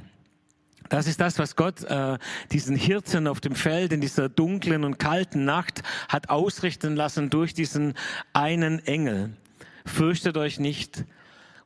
Das 0.87 1.05
ist 1.05 1.19
das, 1.19 1.37
was 1.37 1.57
Gott 1.57 1.83
äh, 1.83 2.17
diesen 2.53 2.77
Hirten 2.77 3.27
auf 3.27 3.41
dem 3.41 3.55
Feld 3.55 3.91
in 3.91 3.99
dieser 3.99 4.29
dunklen 4.29 4.85
und 4.85 4.99
kalten 4.99 5.43
Nacht 5.43 5.83
hat 6.07 6.29
ausrichten 6.29 6.95
lassen 6.95 7.29
durch 7.29 7.53
diesen 7.53 7.93
einen 8.31 8.79
Engel. 8.85 9.31
Fürchtet 9.85 10.37
euch 10.37 10.59
nicht, 10.59 11.03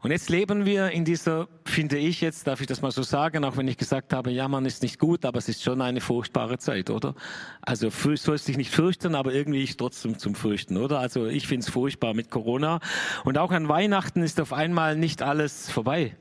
und 0.02 0.10
jetzt 0.12 0.30
leben 0.30 0.66
wir 0.66 0.90
in 0.90 1.06
dieser, 1.06 1.48
finde 1.64 1.98
ich 1.98 2.22
jetzt, 2.22 2.48
darf 2.48 2.60
ich 2.60 2.68
das 2.68 2.82
mal 2.82 2.92
so 2.92 3.04
sagen, 3.04 3.44
auch 3.46 3.56
wenn 3.58 3.68
ich 3.68 3.78
gesagt 3.78 4.14
habe, 4.14 4.32
ja, 4.32 4.48
man 4.48 4.66
ist 4.66 4.82
nicht 4.82 4.98
gut, 4.98 5.26
aber 5.26 5.38
es 5.38 5.48
ist 5.48 5.62
schon 5.62 5.80
eine 5.82 6.02
furchtbare 6.02 6.58
Zeit, 6.58 6.90
oder? 6.90 7.14
Also 7.62 7.90
sollst 8.16 8.48
dich 8.48 8.58
nicht 8.58 8.72
fürchten, 8.72 9.14
aber 9.14 9.34
irgendwie 9.34 9.62
ich 9.62 9.78
trotzdem 9.78 10.18
zum 10.18 10.34
Fürchten, 10.34 10.78
oder? 10.78 11.00
Also 11.00 11.28
ich 11.28 11.48
finde 11.48 11.66
es 11.66 11.70
furchtbar 11.70 12.16
mit 12.16 12.32
Corona. 12.32 12.80
Und 13.26 13.38
auch 13.38 13.52
an 13.52 13.68
Weihnachten 13.68 14.24
ist 14.24 14.42
auf 14.42 14.54
einmal 14.54 14.96
nicht 14.96 15.22
alles 15.22 15.70
vorbei. 15.70 16.16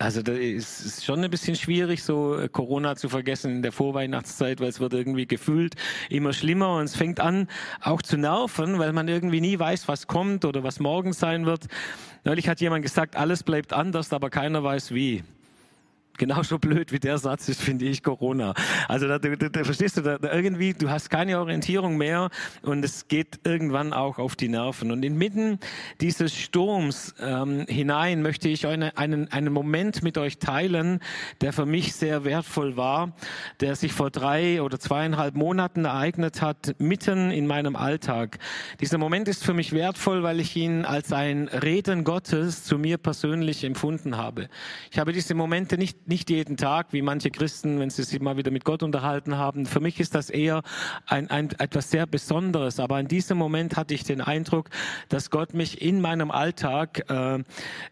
Also 0.00 0.22
da 0.22 0.32
ist 0.32 1.04
schon 1.04 1.22
ein 1.22 1.30
bisschen 1.30 1.56
schwierig, 1.56 2.02
so 2.02 2.34
äh, 2.34 2.48
Corona 2.48 2.96
zu 2.96 3.10
vergessen 3.10 3.56
in 3.56 3.62
der 3.62 3.70
Vorweihnachtszeit, 3.70 4.58
weil 4.58 4.68
es 4.68 4.80
wird 4.80 4.94
irgendwie 4.94 5.26
gefühlt 5.26 5.74
immer 6.08 6.32
schlimmer 6.32 6.76
und 6.76 6.84
es 6.84 6.96
fängt 6.96 7.20
an 7.20 7.48
auch 7.82 8.00
zu 8.00 8.16
nerven, 8.16 8.78
weil 8.78 8.94
man 8.94 9.08
irgendwie 9.08 9.42
nie 9.42 9.58
weiß, 9.58 9.88
was 9.88 10.06
kommt 10.06 10.46
oder 10.46 10.64
was 10.64 10.80
morgen 10.80 11.12
sein 11.12 11.44
wird. 11.44 11.66
Neulich 12.24 12.48
hat 12.48 12.62
jemand 12.62 12.82
gesagt, 12.82 13.14
alles 13.14 13.42
bleibt 13.42 13.74
anders, 13.74 14.10
aber 14.14 14.30
keiner 14.30 14.64
weiß 14.64 14.94
wie. 14.94 15.22
Genauso 16.20 16.58
blöd 16.58 16.92
wie 16.92 16.98
der 16.98 17.16
Satz 17.16 17.48
ist, 17.48 17.62
finde 17.62 17.86
ich, 17.86 18.02
Corona. 18.02 18.52
Also 18.88 19.08
da, 19.08 19.18
da, 19.18 19.30
da 19.48 19.64
verstehst 19.64 19.96
du, 19.96 20.02
da, 20.02 20.18
da 20.18 20.30
irgendwie, 20.34 20.74
du 20.74 20.90
hast 20.90 21.08
keine 21.08 21.38
Orientierung 21.38 21.96
mehr 21.96 22.28
und 22.60 22.84
es 22.84 23.08
geht 23.08 23.40
irgendwann 23.42 23.94
auch 23.94 24.18
auf 24.18 24.36
die 24.36 24.50
Nerven. 24.50 24.92
Und 24.92 25.02
inmitten 25.02 25.58
dieses 26.02 26.36
Sturms 26.36 27.14
ähm, 27.22 27.64
hinein 27.66 28.20
möchte 28.20 28.50
ich 28.50 28.66
eine, 28.66 28.98
einen, 28.98 29.32
einen 29.32 29.50
Moment 29.50 30.02
mit 30.02 30.18
euch 30.18 30.36
teilen, 30.36 31.00
der 31.40 31.54
für 31.54 31.64
mich 31.64 31.94
sehr 31.94 32.22
wertvoll 32.26 32.76
war, 32.76 33.14
der 33.60 33.74
sich 33.74 33.94
vor 33.94 34.10
drei 34.10 34.60
oder 34.60 34.78
zweieinhalb 34.78 35.34
Monaten 35.34 35.86
ereignet 35.86 36.42
hat, 36.42 36.74
mitten 36.76 37.30
in 37.30 37.46
meinem 37.46 37.76
Alltag. 37.76 38.38
Dieser 38.82 38.98
Moment 38.98 39.26
ist 39.26 39.42
für 39.42 39.54
mich 39.54 39.72
wertvoll, 39.72 40.22
weil 40.22 40.38
ich 40.38 40.54
ihn 40.54 40.84
als 40.84 41.14
ein 41.14 41.48
Reden 41.48 42.04
Gottes 42.04 42.64
zu 42.64 42.76
mir 42.76 42.98
persönlich 42.98 43.64
empfunden 43.64 44.18
habe. 44.18 44.50
Ich 44.90 44.98
habe 44.98 45.14
diese 45.14 45.34
Momente 45.34 45.78
nicht 45.78 46.09
nicht 46.10 46.28
jeden 46.28 46.56
Tag, 46.56 46.88
wie 46.90 47.02
manche 47.02 47.30
Christen, 47.30 47.78
wenn 47.78 47.88
sie 47.88 48.02
sich 48.02 48.20
mal 48.20 48.36
wieder 48.36 48.50
mit 48.50 48.64
Gott 48.64 48.82
unterhalten 48.82 49.38
haben. 49.38 49.64
Für 49.64 49.80
mich 49.80 50.00
ist 50.00 50.14
das 50.14 50.28
eher 50.28 50.62
ein, 51.06 51.30
ein, 51.30 51.50
etwas 51.58 51.90
sehr 51.90 52.06
Besonderes. 52.06 52.80
Aber 52.80 52.98
in 52.98 53.06
diesem 53.06 53.38
Moment 53.38 53.76
hatte 53.76 53.94
ich 53.94 54.02
den 54.02 54.20
Eindruck, 54.20 54.70
dass 55.08 55.30
Gott 55.30 55.54
mich 55.54 55.80
in 55.80 56.00
meinem 56.00 56.30
Alltag, 56.32 57.08
äh, 57.08 57.38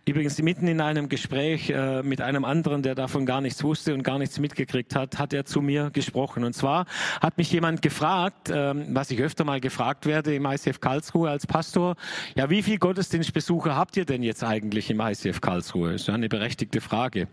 übrigens 0.05 0.43
mitten 0.43 0.67
in 0.67 0.81
einem 0.81 1.09
Gespräch 1.09 1.71
äh, 1.71 2.03
mit 2.03 2.21
einem 2.21 2.45
anderen, 2.45 2.83
der 2.83 2.97
davon 2.97 3.25
gar 3.25 3.41
nichts 3.41 3.63
wusste 3.63 3.95
und 3.95 4.03
gar 4.03 4.19
nichts 4.19 4.39
mitgekriegt 4.41 4.97
hat, 4.97 5.19
hat 5.19 5.33
er 5.33 5.45
zu 5.45 5.63
mir 5.63 5.91
gesprochen. 5.91 6.43
Und 6.43 6.55
zwar 6.55 6.87
hat 7.21 7.39
mich 7.39 7.53
jemand 7.53 7.83
gefragt, 7.83 8.51
äh, 8.51 8.75
was 8.93 9.13
ich 9.13 9.23
öfter 9.23 9.45
mal 9.45 9.61
gefragt 9.61 10.07
werde 10.07 10.35
im 10.35 10.45
ICF 10.45 10.81
Karlsruhe 10.81 11.31
als 11.31 11.47
Pastor, 11.47 11.95
ja, 12.35 12.51
wie 12.51 12.65
viel 12.65 12.79
Gottesdienstbesucher 12.79 13.77
habt 13.77 13.97
ihr 13.97 14.05
denn 14.05 14.25
jetzt 14.25 14.43
eigentlich 14.43 14.91
im 14.91 15.01
ICF 15.01 15.41
Karlsruhe? 15.41 15.93
Das 15.93 16.03
ist 16.03 16.09
eine 16.11 16.29
berechtigte 16.29 16.81
Frage. 16.81 17.29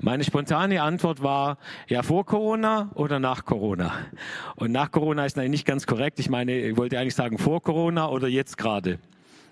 Mein 0.00 0.15
meine 0.16 0.24
spontane 0.24 0.80
Antwort 0.80 1.22
war, 1.22 1.58
ja, 1.88 2.02
vor 2.02 2.24
Corona 2.24 2.90
oder 2.94 3.20
nach 3.20 3.44
Corona? 3.44 3.92
Und 4.54 4.72
nach 4.72 4.90
Corona 4.90 5.26
ist 5.26 5.36
eigentlich 5.36 5.50
nicht 5.50 5.66
ganz 5.66 5.86
korrekt. 5.86 6.18
Ich 6.18 6.30
meine, 6.30 6.58
ich 6.58 6.78
wollte 6.78 6.98
eigentlich 6.98 7.14
sagen 7.14 7.36
vor 7.36 7.60
Corona 7.60 8.08
oder 8.08 8.26
jetzt 8.26 8.56
gerade. 8.56 8.98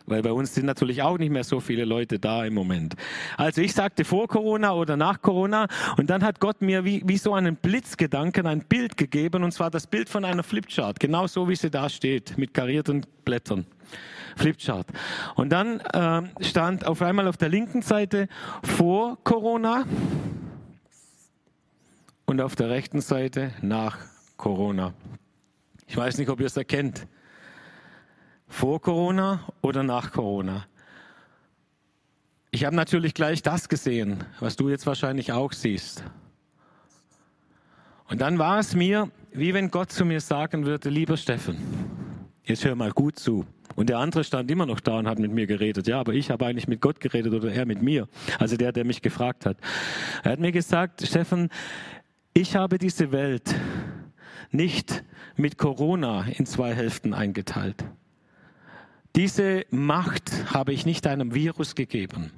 Weil 0.07 0.23
bei 0.23 0.33
uns 0.33 0.55
sind 0.55 0.65
natürlich 0.65 1.03
auch 1.03 1.19
nicht 1.19 1.29
mehr 1.29 1.45
so 1.45 1.61
viele 1.61 1.85
Leute 1.85 2.19
da 2.19 2.47
im 2.47 2.55
Moment. 2.55 2.95
Also 3.37 3.61
ich 3.61 3.75
sagte 3.75 4.07
vor 4.07 4.27
Corona 4.27 4.73
oder 4.73 4.97
nach 4.97 5.21
Corona 5.21 5.69
und 5.99 6.09
dann 6.09 6.25
hat 6.25 6.41
Gott 6.41 6.63
mir 6.63 6.87
wie, 6.87 7.03
wie 7.05 7.19
so 7.19 7.35
einen 7.35 7.57
Blitzgedanken 7.57 8.47
ein 8.47 8.61
Bild 8.61 8.97
gegeben 8.97 9.45
und 9.45 9.53
zwar 9.53 9.71
das 9.71 9.87
Bild 9.87 10.09
von 10.09 10.25
einer 10.25 10.43
Flipchart, 10.43 10.99
genau 10.99 11.27
so 11.27 11.47
wie 11.47 11.57
sie 11.57 11.69
da 11.69 11.91
steht, 11.91 12.39
mit 12.39 12.55
karierten 12.55 13.05
Blättern. 13.27 13.67
Flipchart. 14.37 14.87
Und 15.35 15.51
dann 15.51 15.81
äh, 15.81 16.23
stand 16.43 16.87
auf 16.87 17.03
einmal 17.03 17.29
auf 17.29 17.37
der 17.37 17.51
linken 17.51 17.83
Seite 17.83 18.29
vor 18.63 19.19
Corona 19.25 19.85
und 22.27 22.41
auf 22.41 22.57
der 22.57 22.71
rechten 22.71 23.01
Seite 23.01 23.53
nach 23.63 23.99
Corona. 24.37 24.95
Ich 25.87 25.97
weiß 25.97 26.19
nicht, 26.19 26.29
ob 26.29 26.41
ihr 26.41 26.47
es 26.47 26.57
erkennt. 26.57 27.07
Vor 28.49 28.81
Corona 28.81 29.41
oder 29.63 29.83
nach 29.83 30.13
Corona. 30.13 30.67
Ich 32.51 32.65
habe 32.65 32.77
natürlich 32.77 33.15
gleich 33.15 33.43
das 33.43 33.69
gesehen, 33.69 34.25
was 34.39 34.57
du 34.57 34.69
jetzt 34.69 34.87
wahrscheinlich 34.87 35.33
auch 35.33 35.53
siehst. 35.53 36.05
Und 38.09 38.21
dann 38.21 38.39
war 38.39 38.59
es 38.59 38.75
mir, 38.75 39.11
wie 39.33 39.55
wenn 39.55 39.71
Gott 39.71 39.91
zu 39.91 40.05
mir 40.05 40.21
sagen 40.21 40.65
würde, 40.65 40.89
lieber 40.89 41.17
Steffen, 41.17 41.57
jetzt 42.45 42.65
hör 42.65 42.77
mal 42.77 42.93
gut 42.93 43.19
zu. 43.19 43.45
Und 43.75 43.89
der 43.89 43.99
andere 43.99 44.23
stand 44.23 44.51
immer 44.51 44.67
noch 44.67 44.79
da 44.79 44.99
und 44.99 45.09
hat 45.09 45.19
mit 45.19 45.33
mir 45.33 45.47
geredet. 45.47 45.89
Ja, 45.89 45.99
aber 45.99 46.13
ich 46.13 46.31
habe 46.31 46.47
eigentlich 46.47 46.69
mit 46.69 46.81
Gott 46.81 47.01
geredet 47.01 47.33
oder 47.35 47.51
er 47.51 47.67
mit 47.67 47.83
mir. 47.83 48.07
Also 48.39 48.57
der, 48.57 48.71
der 48.71 48.85
mich 48.85 49.03
gefragt 49.03 49.47
hat. 49.47 49.57
Er 50.23 50.33
hat 50.33 50.39
mir 50.39 50.53
gesagt, 50.53 51.05
Steffen, 51.05 51.49
ich 52.35 52.57
habe 52.57 52.79
diese 52.79 53.13
Welt 53.13 53.55
nicht 54.51 55.05
mit 55.37 55.57
Corona 55.57 56.27
in 56.27 56.47
zwei 56.47 56.75
Hälften 56.75 57.15
eingeteilt. 57.15 57.85
Diese 59.15 59.65
Macht 59.71 60.53
habe 60.53 60.73
ich 60.73 60.85
nicht 60.85 61.07
einem 61.07 61.35
Virus 61.35 61.77
gegeben. 61.77 62.33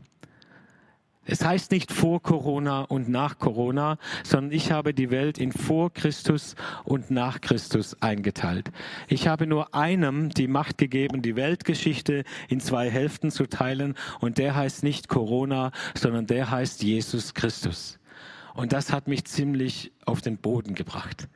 Es 1.25 1.45
heißt 1.45 1.73
nicht 1.73 1.91
vor 1.91 2.23
Corona 2.23 2.83
und 2.83 3.09
nach 3.09 3.39
Corona, 3.39 3.99
sondern 4.23 4.53
ich 4.53 4.71
habe 4.71 4.95
die 4.95 5.11
Welt 5.11 5.39
in 5.39 5.51
vor 5.51 5.93
Christus 5.93 6.55
und 6.85 7.11
nach 7.11 7.41
Christus 7.41 8.01
eingeteilt. 8.01 8.71
Ich 9.09 9.27
habe 9.27 9.47
nur 9.47 9.75
einem 9.75 10.29
die 10.29 10.47
Macht 10.47 10.79
gegeben, 10.79 11.23
die 11.23 11.35
Weltgeschichte 11.35 12.23
in 12.49 12.61
zwei 12.61 12.91
Hälften 12.91 13.31
zu 13.31 13.47
teilen 13.49 13.95
und 14.21 14.39
der 14.39 14.55
heißt 14.55 14.85
nicht 14.85 15.09
Corona, 15.09 15.73
sondern 15.95 16.27
der 16.27 16.51
heißt 16.51 16.83
Jesus 16.83 17.35
Christus. 17.35 17.99
Und 18.57 18.73
das 18.73 18.93
hat 18.93 19.07
mich 19.07 19.25
ziemlich 19.27 19.93
auf 20.07 20.23
den 20.23 20.39
Boden 20.39 20.75
gebracht 20.75 21.29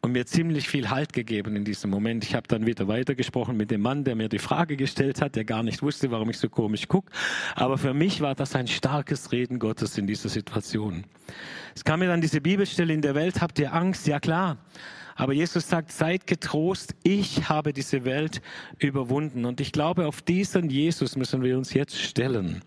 und 0.00 0.12
mir 0.12 0.26
ziemlich 0.26 0.68
viel 0.68 0.90
Halt 0.90 1.12
gegeben 1.12 1.54
in 1.54 1.64
diesem 1.64 1.90
Moment. 1.90 2.24
Ich 2.24 2.34
habe 2.34 2.48
dann 2.48 2.66
wieder 2.66 2.88
weitergesprochen 2.88 3.56
mit 3.56 3.70
dem 3.70 3.82
Mann, 3.82 4.04
der 4.04 4.16
mir 4.16 4.28
die 4.28 4.38
Frage 4.38 4.76
gestellt 4.76 5.20
hat, 5.20 5.36
der 5.36 5.44
gar 5.44 5.62
nicht 5.62 5.82
wusste, 5.82 6.10
warum 6.10 6.30
ich 6.30 6.38
so 6.38 6.48
komisch 6.48 6.88
gucke. 6.88 7.12
Aber 7.54 7.76
für 7.76 7.92
mich 7.92 8.22
war 8.22 8.34
das 8.34 8.56
ein 8.56 8.66
starkes 8.66 9.32
Reden 9.32 9.58
Gottes 9.58 9.98
in 9.98 10.06
dieser 10.06 10.30
Situation. 10.30 11.04
Es 11.74 11.84
kam 11.84 12.00
mir 12.00 12.08
dann 12.08 12.22
diese 12.22 12.40
Bibelstelle, 12.40 12.92
in 12.94 13.02
der 13.02 13.14
Welt 13.14 13.40
habt 13.40 13.58
ihr 13.58 13.72
Angst. 13.74 14.06
Ja 14.06 14.18
klar. 14.18 14.56
Aber 15.14 15.34
Jesus 15.34 15.68
sagt, 15.68 15.92
seid 15.92 16.26
getrost, 16.26 16.94
ich 17.02 17.50
habe 17.50 17.74
diese 17.74 18.04
Welt 18.06 18.40
überwunden. 18.78 19.44
Und 19.44 19.60
ich 19.60 19.72
glaube, 19.72 20.06
auf 20.06 20.22
diesen 20.22 20.70
Jesus 20.70 21.16
müssen 21.16 21.42
wir 21.42 21.58
uns 21.58 21.74
jetzt 21.74 22.00
stellen. 22.00 22.62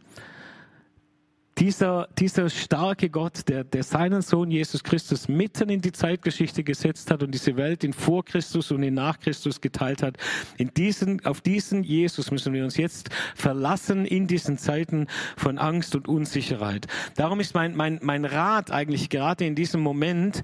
Dieser, 1.57 2.09
dieser 2.17 2.49
starke 2.49 3.09
Gott, 3.09 3.47
der, 3.47 3.63
der 3.63 3.83
seinen 3.83 4.21
Sohn 4.21 4.51
Jesus 4.51 4.83
Christus 4.83 5.29
mitten 5.29 5.69
in 5.69 5.79
die 5.79 5.93
Zeitgeschichte 5.93 6.63
gesetzt 6.63 7.11
hat 7.11 7.23
und 7.23 7.31
diese 7.31 7.55
Welt 7.55 7.83
in 7.83 7.93
vor 7.93 8.25
Christus 8.25 8.71
und 8.71 8.83
in 8.83 8.93
nach 8.93 9.19
Christus 9.19 9.61
geteilt 9.61 10.03
hat, 10.03 10.17
in 10.57 10.73
diesen, 10.73 11.25
auf 11.25 11.41
diesen 11.41 11.83
Jesus 11.83 12.29
müssen 12.31 12.53
wir 12.53 12.63
uns 12.63 12.75
jetzt 12.75 13.09
verlassen 13.35 14.05
in 14.05 14.27
diesen 14.27 14.57
Zeiten 14.57 15.07
von 15.37 15.57
Angst 15.57 15.95
und 15.95 16.07
Unsicherheit. 16.07 16.87
Darum 17.15 17.39
ist 17.39 17.55
mein, 17.55 17.75
mein, 17.75 17.99
mein 18.01 18.25
Rat 18.25 18.71
eigentlich 18.71 19.09
gerade 19.09 19.45
in 19.45 19.55
diesem 19.55 19.81
Moment, 19.81 20.43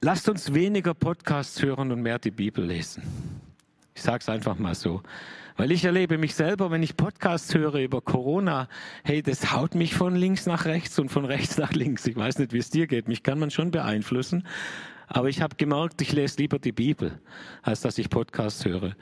lasst 0.00 0.28
uns 0.28 0.54
weniger 0.54 0.94
Podcasts 0.94 1.60
hören 1.60 1.90
und 1.90 2.02
mehr 2.02 2.20
die 2.20 2.30
Bibel 2.30 2.64
lesen. 2.64 3.02
Ich 3.94 4.02
sage 4.02 4.18
es 4.20 4.28
einfach 4.28 4.58
mal 4.58 4.76
so. 4.76 5.02
Weil 5.58 5.72
ich 5.72 5.84
erlebe 5.84 6.18
mich 6.18 6.36
selber, 6.36 6.70
wenn 6.70 6.84
ich 6.84 6.96
Podcasts 6.96 7.52
höre 7.52 7.80
über 7.80 8.00
Corona, 8.00 8.68
hey, 9.02 9.22
das 9.22 9.52
haut 9.52 9.74
mich 9.74 9.92
von 9.92 10.14
links 10.14 10.46
nach 10.46 10.66
rechts 10.66 11.00
und 11.00 11.08
von 11.08 11.24
rechts 11.24 11.58
nach 11.58 11.72
links. 11.72 12.06
Ich 12.06 12.14
weiß 12.14 12.38
nicht, 12.38 12.52
wie 12.52 12.58
es 12.58 12.70
dir 12.70 12.86
geht. 12.86 13.08
Mich 13.08 13.24
kann 13.24 13.40
man 13.40 13.50
schon 13.50 13.72
beeinflussen. 13.72 14.46
Aber 15.08 15.28
ich 15.28 15.42
habe 15.42 15.56
gemerkt, 15.56 16.00
ich 16.00 16.12
lese 16.12 16.36
lieber 16.38 16.60
die 16.60 16.70
Bibel, 16.70 17.18
als 17.62 17.80
dass 17.80 17.98
ich 17.98 18.08
Podcasts 18.08 18.64
höre. 18.64 18.94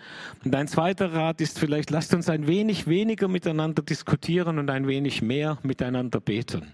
Und 0.46 0.54
ein 0.54 0.66
zweiter 0.66 1.12
Rat 1.12 1.42
ist 1.42 1.58
vielleicht, 1.58 1.90
lasst 1.90 2.14
uns 2.14 2.30
ein 2.30 2.46
wenig 2.46 2.86
weniger 2.86 3.28
miteinander 3.28 3.82
diskutieren 3.82 4.58
und 4.58 4.70
ein 4.70 4.86
wenig 4.86 5.20
mehr 5.20 5.58
miteinander 5.62 6.20
beten. 6.20 6.72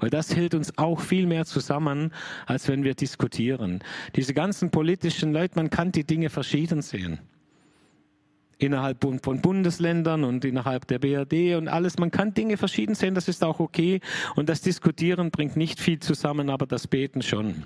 Weil 0.00 0.10
das 0.10 0.34
hält 0.34 0.52
uns 0.52 0.76
auch 0.78 1.00
viel 1.00 1.28
mehr 1.28 1.44
zusammen, 1.44 2.12
als 2.46 2.66
wenn 2.66 2.82
wir 2.82 2.94
diskutieren. 2.94 3.84
Diese 4.16 4.34
ganzen 4.34 4.72
politischen 4.72 5.32
Leute, 5.32 5.54
man 5.54 5.70
kann 5.70 5.92
die 5.92 6.02
Dinge 6.02 6.28
verschieden 6.28 6.82
sehen 6.82 7.20
innerhalb 8.62 9.02
von 9.22 9.40
Bundesländern 9.40 10.24
und 10.24 10.44
innerhalb 10.44 10.86
der 10.86 10.98
BRD 10.98 11.56
und 11.56 11.68
alles. 11.68 11.98
Man 11.98 12.10
kann 12.10 12.34
Dinge 12.34 12.56
verschieden 12.56 12.94
sehen, 12.94 13.14
das 13.14 13.28
ist 13.28 13.44
auch 13.44 13.60
okay. 13.60 14.00
Und 14.36 14.48
das 14.48 14.60
Diskutieren 14.60 15.30
bringt 15.30 15.56
nicht 15.56 15.80
viel 15.80 15.98
zusammen, 16.00 16.50
aber 16.50 16.66
das 16.66 16.86
Beten 16.86 17.22
schon. 17.22 17.64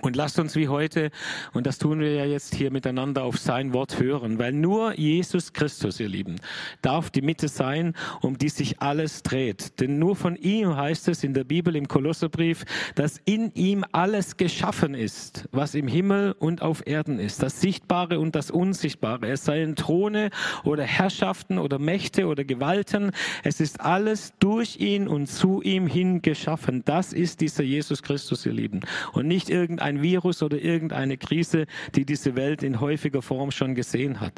Und 0.00 0.16
lasst 0.16 0.38
uns 0.38 0.56
wie 0.56 0.68
heute, 0.68 1.10
und 1.52 1.66
das 1.66 1.78
tun 1.78 2.00
wir 2.00 2.12
ja 2.14 2.24
jetzt 2.24 2.54
hier 2.54 2.70
miteinander, 2.70 3.22
auf 3.22 3.38
sein 3.38 3.72
Wort 3.72 4.00
hören, 4.00 4.38
weil 4.38 4.52
nur 4.52 4.98
Jesus 4.98 5.52
Christus, 5.52 6.00
ihr 6.00 6.08
Lieben, 6.08 6.36
darf 6.82 7.10
die 7.10 7.22
Mitte 7.22 7.48
sein, 7.48 7.94
um 8.20 8.36
die 8.36 8.48
sich 8.48 8.80
alles 8.80 9.22
dreht. 9.22 9.80
Denn 9.80 9.98
nur 9.98 10.16
von 10.16 10.36
ihm 10.36 10.76
heißt 10.76 11.08
es 11.08 11.22
in 11.22 11.32
der 11.32 11.44
Bibel 11.44 11.76
im 11.76 11.88
Kolosserbrief, 11.88 12.64
dass 12.96 13.20
in 13.24 13.52
ihm 13.54 13.84
alles 13.92 14.36
geschaffen 14.36 14.94
ist, 14.94 15.48
was 15.52 15.74
im 15.74 15.86
Himmel 15.86 16.34
und 16.38 16.60
auf 16.60 16.86
Erden 16.86 17.18
ist, 17.18 17.42
das 17.42 17.60
Sichtbare 17.60 18.18
und 18.18 18.34
das 18.34 18.50
Unsichtbare. 18.50 19.28
Es 19.28 19.44
seien 19.44 19.76
Throne 19.76 20.30
oder 20.64 20.82
Herrschaften 20.82 21.58
oder 21.58 21.78
Mächte 21.78 22.26
oder 22.26 22.44
Gewalten. 22.44 23.12
Es 23.42 23.60
ist 23.60 23.80
alles 23.80 24.32
durch 24.40 24.80
ihn 24.80 25.06
und 25.06 25.28
zu 25.28 25.62
ihm 25.62 25.86
hin 25.86 26.20
geschaffen. 26.20 26.82
Das 26.84 27.12
ist 27.12 27.40
dieser 27.40 27.62
Jesus 27.62 28.02
Christus, 28.02 28.44
ihr 28.44 28.52
Lieben. 28.52 28.80
Und 29.12 29.28
nicht 29.28 29.50
irgendein 29.50 29.83
irgendein 29.84 30.02
Virus 30.02 30.42
oder 30.42 30.58
irgendeine 30.58 31.16
Krise, 31.16 31.66
die 31.94 32.04
diese 32.04 32.36
Welt 32.36 32.62
in 32.62 32.80
häufiger 32.80 33.22
Form 33.22 33.50
schon 33.50 33.74
gesehen 33.74 34.20
hat. 34.20 34.32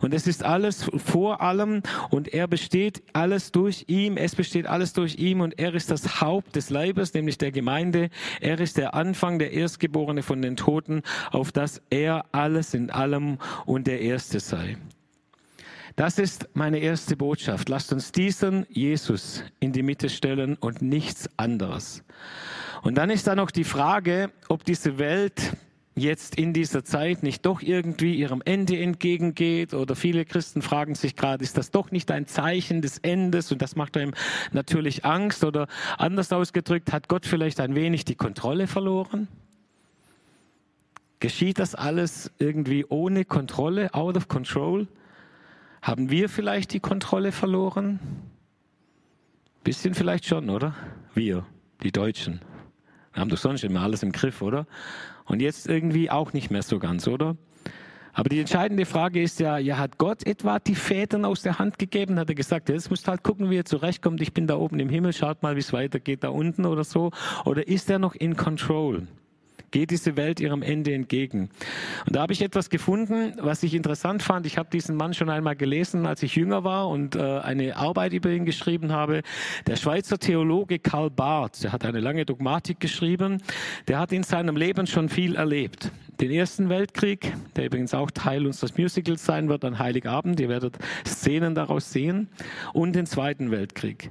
Und 0.00 0.12
es 0.12 0.26
ist 0.26 0.42
alles 0.42 0.90
vor 0.96 1.40
allem 1.40 1.82
und 2.10 2.28
er 2.28 2.48
besteht 2.48 3.02
alles 3.12 3.52
durch 3.52 3.84
ihm, 3.88 4.16
es 4.16 4.34
besteht 4.34 4.66
alles 4.66 4.92
durch 4.92 5.16
ihm 5.16 5.40
und 5.40 5.58
er 5.58 5.74
ist 5.74 5.90
das 5.90 6.20
Haupt 6.20 6.56
des 6.56 6.70
Leibes, 6.70 7.14
nämlich 7.14 7.38
der 7.38 7.52
Gemeinde. 7.52 8.10
Er 8.40 8.58
ist 8.58 8.76
der 8.76 8.94
Anfang, 8.94 9.38
der 9.38 9.52
Erstgeborene 9.52 10.22
von 10.22 10.42
den 10.42 10.56
Toten, 10.56 11.02
auf 11.30 11.52
dass 11.52 11.80
er 11.90 12.24
alles 12.32 12.74
in 12.74 12.90
allem 12.90 13.38
und 13.66 13.86
der 13.86 14.00
Erste 14.00 14.40
sei. 14.40 14.76
Das 15.98 16.16
ist 16.16 16.48
meine 16.54 16.78
erste 16.78 17.16
Botschaft. 17.16 17.68
Lasst 17.68 17.92
uns 17.92 18.12
diesen 18.12 18.66
Jesus 18.70 19.42
in 19.58 19.72
die 19.72 19.82
Mitte 19.82 20.08
stellen 20.08 20.54
und 20.54 20.80
nichts 20.80 21.28
anderes. 21.36 22.04
Und 22.82 22.94
dann 22.94 23.10
ist 23.10 23.26
da 23.26 23.34
noch 23.34 23.50
die 23.50 23.64
Frage, 23.64 24.30
ob 24.48 24.62
diese 24.62 25.00
Welt 25.00 25.54
jetzt 25.96 26.36
in 26.36 26.52
dieser 26.52 26.84
Zeit 26.84 27.24
nicht 27.24 27.44
doch 27.44 27.62
irgendwie 27.62 28.14
ihrem 28.14 28.42
Ende 28.44 28.78
entgegengeht 28.78 29.74
oder 29.74 29.96
viele 29.96 30.24
Christen 30.24 30.62
fragen 30.62 30.94
sich 30.94 31.16
gerade, 31.16 31.42
ist 31.42 31.58
das 31.58 31.72
doch 31.72 31.90
nicht 31.90 32.12
ein 32.12 32.28
Zeichen 32.28 32.80
des 32.80 32.98
Endes 32.98 33.50
und 33.50 33.60
das 33.60 33.74
macht 33.74 33.96
einem 33.96 34.14
natürlich 34.52 35.04
Angst 35.04 35.42
oder 35.42 35.66
anders 35.96 36.32
ausgedrückt, 36.32 36.92
hat 36.92 37.08
Gott 37.08 37.26
vielleicht 37.26 37.58
ein 37.58 37.74
wenig 37.74 38.04
die 38.04 38.14
Kontrolle 38.14 38.68
verloren? 38.68 39.26
Geschieht 41.18 41.58
das 41.58 41.74
alles 41.74 42.30
irgendwie 42.38 42.86
ohne 42.88 43.24
Kontrolle, 43.24 43.92
out 43.94 44.16
of 44.16 44.28
control? 44.28 44.86
Haben 45.82 46.10
wir 46.10 46.28
vielleicht 46.28 46.72
die 46.72 46.80
Kontrolle 46.80 47.32
verloren? 47.32 48.00
Bisschen 49.64 49.94
vielleicht 49.94 50.26
schon, 50.26 50.50
oder? 50.50 50.74
Wir, 51.14 51.46
die 51.82 51.92
Deutschen. 51.92 52.40
Wir 53.12 53.20
haben 53.20 53.28
doch 53.28 53.38
sonst 53.38 53.64
immer 53.64 53.82
alles 53.82 54.02
im 54.02 54.12
Griff, 54.12 54.42
oder? 54.42 54.66
Und 55.24 55.40
jetzt 55.40 55.68
irgendwie 55.68 56.10
auch 56.10 56.32
nicht 56.32 56.50
mehr 56.50 56.62
so 56.62 56.78
ganz, 56.78 57.06
oder? 57.06 57.36
Aber 58.12 58.28
die 58.28 58.40
entscheidende 58.40 58.84
Frage 58.84 59.22
ist 59.22 59.38
ja, 59.38 59.58
ja, 59.58 59.78
hat 59.78 59.98
Gott 59.98 60.26
etwa 60.26 60.58
die 60.58 60.74
Fäden 60.74 61.24
aus 61.24 61.42
der 61.42 61.60
Hand 61.60 61.78
gegeben? 61.78 62.18
Hat 62.18 62.28
er 62.28 62.34
gesagt, 62.34 62.68
jetzt 62.68 62.90
musst 62.90 63.06
halt 63.06 63.22
gucken, 63.22 63.48
wie 63.50 63.58
er 63.58 63.64
zurechtkommt. 63.64 64.20
Ich 64.20 64.32
bin 64.32 64.48
da 64.48 64.56
oben 64.56 64.80
im 64.80 64.88
Himmel, 64.88 65.12
schaut 65.12 65.42
mal, 65.42 65.54
wie 65.54 65.60
es 65.60 65.72
weitergeht 65.72 66.24
da 66.24 66.30
unten 66.30 66.66
oder 66.66 66.82
so. 66.82 67.12
Oder 67.44 67.68
ist 67.68 67.88
er 67.90 68.00
noch 68.00 68.16
in 68.16 68.36
Control? 68.36 69.06
Geht 69.70 69.90
diese 69.90 70.16
Welt 70.16 70.40
ihrem 70.40 70.62
Ende 70.62 70.92
entgegen. 70.92 71.50
Und 72.06 72.16
da 72.16 72.22
habe 72.22 72.32
ich 72.32 72.42
etwas 72.42 72.70
gefunden, 72.70 73.34
was 73.38 73.62
ich 73.62 73.74
interessant 73.74 74.22
fand. 74.22 74.46
Ich 74.46 74.58
habe 74.58 74.70
diesen 74.70 74.96
Mann 74.96 75.14
schon 75.14 75.30
einmal 75.30 75.56
gelesen, 75.56 76.06
als 76.06 76.22
ich 76.22 76.36
jünger 76.36 76.64
war 76.64 76.88
und 76.88 77.16
äh, 77.16 77.38
eine 77.40 77.76
Arbeit 77.76 78.12
über 78.12 78.30
ihn 78.30 78.44
geschrieben 78.44 78.92
habe. 78.92 79.22
Der 79.66 79.76
Schweizer 79.76 80.18
Theologe 80.18 80.78
Karl 80.78 81.10
Barth, 81.10 81.64
der 81.64 81.72
hat 81.72 81.84
eine 81.84 82.00
lange 82.00 82.24
Dogmatik 82.24 82.80
geschrieben, 82.80 83.42
der 83.86 83.98
hat 83.98 84.12
in 84.12 84.22
seinem 84.22 84.56
Leben 84.56 84.86
schon 84.86 85.08
viel 85.08 85.36
erlebt. 85.36 85.90
Den 86.20 86.32
Ersten 86.32 86.68
Weltkrieg, 86.68 87.32
der 87.54 87.66
übrigens 87.66 87.94
auch 87.94 88.10
Teil 88.10 88.44
unseres 88.44 88.76
Musicals 88.76 89.24
sein 89.24 89.48
wird 89.48 89.64
an 89.64 89.78
Heiligabend, 89.78 90.40
ihr 90.40 90.48
werdet 90.48 90.76
Szenen 91.06 91.54
daraus 91.54 91.92
sehen, 91.92 92.28
und 92.72 92.96
den 92.96 93.06
Zweiten 93.06 93.52
Weltkrieg. 93.52 94.10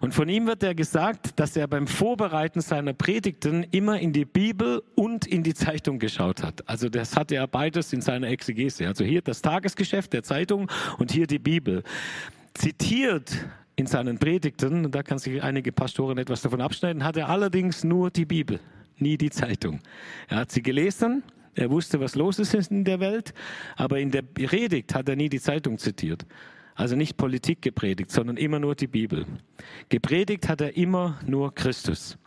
Und 0.00 0.14
von 0.14 0.28
ihm 0.28 0.46
wird 0.46 0.62
er 0.62 0.76
gesagt, 0.76 1.40
dass 1.40 1.56
er 1.56 1.66
beim 1.66 1.88
Vorbereiten 1.88 2.60
seiner 2.60 2.92
Predigten 2.92 3.66
immer 3.72 3.98
in 3.98 4.12
die 4.12 4.24
Bibel 4.24 4.84
und 4.98 5.28
in 5.28 5.44
die 5.44 5.54
Zeitung 5.54 6.00
geschaut 6.00 6.42
hat. 6.42 6.68
Also 6.68 6.88
das 6.88 7.16
hatte 7.16 7.36
er 7.36 7.46
beides 7.46 7.92
in 7.92 8.00
seiner 8.00 8.26
Exegese. 8.26 8.88
Also 8.88 9.04
hier 9.04 9.22
das 9.22 9.42
Tagesgeschäft 9.42 10.12
der 10.12 10.24
Zeitung 10.24 10.68
und 10.98 11.12
hier 11.12 11.28
die 11.28 11.38
Bibel. 11.38 11.84
Zitiert 12.54 13.32
in 13.76 13.86
seinen 13.86 14.18
Predigten, 14.18 14.86
und 14.86 14.92
da 14.96 15.04
kann 15.04 15.20
sich 15.20 15.40
einige 15.40 15.70
Pastoren 15.70 16.18
etwas 16.18 16.42
davon 16.42 16.60
abschneiden, 16.60 17.04
hat 17.04 17.16
er 17.16 17.28
allerdings 17.28 17.84
nur 17.84 18.10
die 18.10 18.24
Bibel, 18.24 18.58
nie 18.96 19.16
die 19.16 19.30
Zeitung. 19.30 19.78
Er 20.26 20.38
hat 20.38 20.50
sie 20.50 20.62
gelesen, 20.62 21.22
er 21.54 21.70
wusste, 21.70 22.00
was 22.00 22.16
los 22.16 22.40
ist 22.40 22.72
in 22.72 22.82
der 22.82 22.98
Welt, 22.98 23.32
aber 23.76 24.00
in 24.00 24.10
der 24.10 24.22
Predigt 24.22 24.96
hat 24.96 25.08
er 25.08 25.14
nie 25.14 25.28
die 25.28 25.40
Zeitung 25.40 25.78
zitiert. 25.78 26.26
Also 26.74 26.96
nicht 26.96 27.16
Politik 27.16 27.62
gepredigt, 27.62 28.10
sondern 28.10 28.36
immer 28.36 28.58
nur 28.58 28.74
die 28.74 28.88
Bibel. 28.88 29.26
Gepredigt 29.90 30.48
hat 30.48 30.60
er 30.60 30.76
immer 30.76 31.20
nur 31.24 31.54
Christus. 31.54 32.18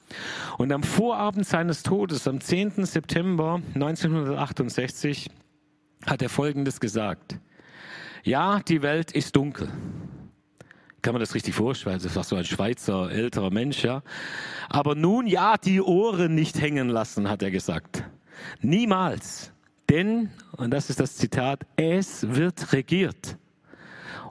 Und 0.57 0.71
am 0.71 0.83
Vorabend 0.83 1.45
seines 1.45 1.83
Todes, 1.83 2.27
am 2.27 2.41
10. 2.41 2.85
September 2.85 3.61
1968, 3.73 5.29
hat 6.05 6.21
er 6.21 6.29
Folgendes 6.29 6.79
gesagt. 6.79 7.39
Ja, 8.23 8.59
die 8.59 8.81
Welt 8.81 9.11
ist 9.11 9.35
dunkel. 9.35 9.69
Kann 11.01 11.13
man 11.13 11.19
das 11.19 11.33
richtig 11.33 11.55
vorstellen? 11.55 11.99
Das 12.01 12.15
war 12.15 12.23
so 12.23 12.35
ein 12.35 12.45
Schweizer 12.45 13.09
älterer 13.09 13.49
Mensch, 13.49 13.83
ja. 13.83 14.03
Aber 14.69 14.93
nun 14.93 15.25
ja, 15.25 15.57
die 15.57 15.81
Ohren 15.81 16.35
nicht 16.35 16.61
hängen 16.61 16.89
lassen, 16.89 17.27
hat 17.27 17.41
er 17.41 17.49
gesagt. 17.49 18.03
Niemals. 18.61 19.51
Denn, 19.89 20.29
und 20.57 20.71
das 20.71 20.89
ist 20.89 20.99
das 20.99 21.15
Zitat, 21.15 21.65
es 21.75 22.25
wird 22.35 22.71
regiert. 22.71 23.37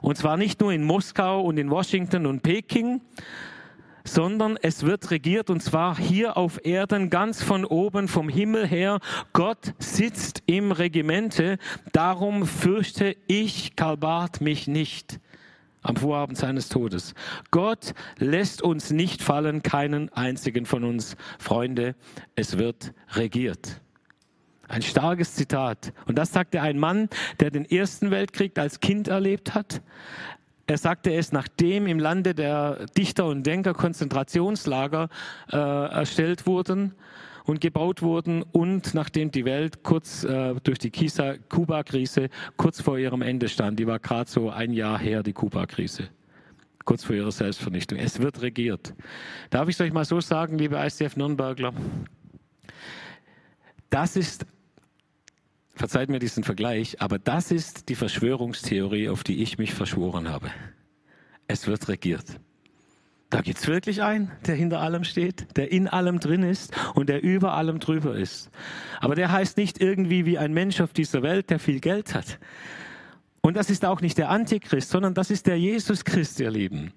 Und 0.01 0.17
zwar 0.17 0.37
nicht 0.37 0.61
nur 0.61 0.71
in 0.71 0.83
Moskau 0.83 1.41
und 1.41 1.57
in 1.57 1.69
Washington 1.69 2.25
und 2.25 2.41
Peking, 2.41 3.01
sondern 4.03 4.57
es 4.61 4.83
wird 4.83 5.11
regiert 5.11 5.49
und 5.49 5.61
zwar 5.61 5.97
hier 5.97 6.37
auf 6.37 6.65
Erden 6.65 7.09
ganz 7.09 7.41
von 7.43 7.65
oben 7.65 8.07
vom 8.07 8.29
Himmel 8.29 8.67
her. 8.67 8.99
Gott 9.33 9.73
sitzt 9.79 10.43
im 10.45 10.71
Regimente, 10.71 11.57
darum 11.91 12.45
fürchte 12.45 13.15
ich, 13.27 13.75
Karl 13.75 13.97
Barth, 13.97 14.41
mich 14.41 14.67
nicht 14.67 15.19
am 15.81 15.95
Vorabend 15.95 16.37
seines 16.37 16.69
Todes. 16.69 17.13
Gott 17.49 17.93
lässt 18.17 18.61
uns 18.61 18.91
nicht 18.91 19.21
fallen, 19.21 19.63
keinen 19.63 20.09
einzigen 20.13 20.65
von 20.65 20.83
uns. 20.83 21.15
Freunde, 21.39 21.95
es 22.35 22.57
wird 22.57 22.93
regiert. 23.13 23.81
Ein 24.67 24.83
starkes 24.83 25.35
Zitat. 25.35 25.91
Und 26.05 26.17
das 26.17 26.31
sagte 26.31 26.61
ein 26.61 26.79
Mann, 26.79 27.09
der 27.39 27.51
den 27.51 27.65
Ersten 27.65 28.09
Weltkrieg 28.09 28.57
als 28.57 28.79
Kind 28.79 29.09
erlebt 29.09 29.53
hat. 29.53 29.81
Er 30.67 30.77
sagte 30.77 31.13
es, 31.13 31.31
nachdem 31.31 31.87
im 31.87 31.99
Lande 31.99 32.33
der 32.33 32.85
Dichter 32.97 33.25
und 33.25 33.43
Denker 33.45 33.73
Konzentrationslager 33.73 35.09
äh, 35.51 35.57
erstellt 35.57 36.45
wurden 36.45 36.93
und 37.45 37.61
gebaut 37.61 38.01
wurden 38.01 38.43
und 38.43 38.93
nachdem 38.93 39.31
die 39.31 39.45
Welt 39.45 39.83
kurz 39.83 40.23
äh, 40.23 40.55
durch 40.63 40.79
die 40.79 40.91
Kuba-Krise 40.91 42.29
kurz 42.57 42.81
vor 42.81 42.97
ihrem 42.97 43.21
Ende 43.21 43.49
stand. 43.49 43.79
Die 43.79 43.87
war 43.87 43.99
gerade 43.99 44.29
so 44.29 44.49
ein 44.49 44.73
Jahr 44.73 44.99
her, 44.99 45.23
die 45.23 45.33
Kuba-Krise. 45.33 46.09
kurz 46.85 47.03
vor 47.03 47.15
ihrer 47.15 47.31
Selbstvernichtung. 47.31 47.99
Es 47.99 48.19
wird 48.19 48.41
regiert. 48.41 48.93
Darf 49.49 49.67
ich 49.69 49.75
es 49.75 49.81
euch 49.81 49.93
mal 49.93 50.05
so 50.05 50.21
sagen, 50.21 50.57
liebe 50.57 50.77
ICF 50.77 51.15
Nürnbergler? 51.15 51.73
Das 53.89 54.15
ist, 54.15 54.45
verzeiht 55.81 56.09
mir 56.09 56.19
diesen 56.19 56.43
Vergleich, 56.43 57.01
aber 57.01 57.17
das 57.17 57.49
ist 57.49 57.89
die 57.89 57.95
Verschwörungstheorie, 57.95 59.09
auf 59.09 59.23
die 59.23 59.41
ich 59.41 59.57
mich 59.57 59.73
verschworen 59.73 60.29
habe. 60.29 60.51
Es 61.47 61.65
wird 61.65 61.87
regiert. 61.87 62.39
Da 63.31 63.41
gibt 63.41 63.57
es 63.57 63.67
wirklich 63.67 64.03
einen, 64.03 64.31
der 64.45 64.53
hinter 64.53 64.79
allem 64.79 65.03
steht, 65.03 65.57
der 65.57 65.71
in 65.71 65.87
allem 65.87 66.19
drin 66.19 66.43
ist 66.43 66.71
und 66.93 67.09
der 67.09 67.23
über 67.23 67.53
allem 67.53 67.79
drüber 67.79 68.15
ist. 68.15 68.51
Aber 68.99 69.15
der 69.15 69.31
heißt 69.31 69.57
nicht 69.57 69.81
irgendwie 69.81 70.27
wie 70.27 70.37
ein 70.37 70.53
Mensch 70.53 70.81
auf 70.81 70.93
dieser 70.93 71.23
Welt, 71.23 71.49
der 71.49 71.57
viel 71.57 71.79
Geld 71.79 72.13
hat. 72.13 72.37
Und 73.41 73.57
das 73.57 73.71
ist 73.71 73.83
auch 73.83 74.01
nicht 74.01 74.19
der 74.19 74.29
Antichrist, 74.29 74.91
sondern 74.91 75.15
das 75.15 75.31
ist 75.31 75.47
der 75.47 75.57
Jesus 75.57 76.05
Christ, 76.05 76.39
ihr 76.41 76.51
Lieben. 76.51 76.93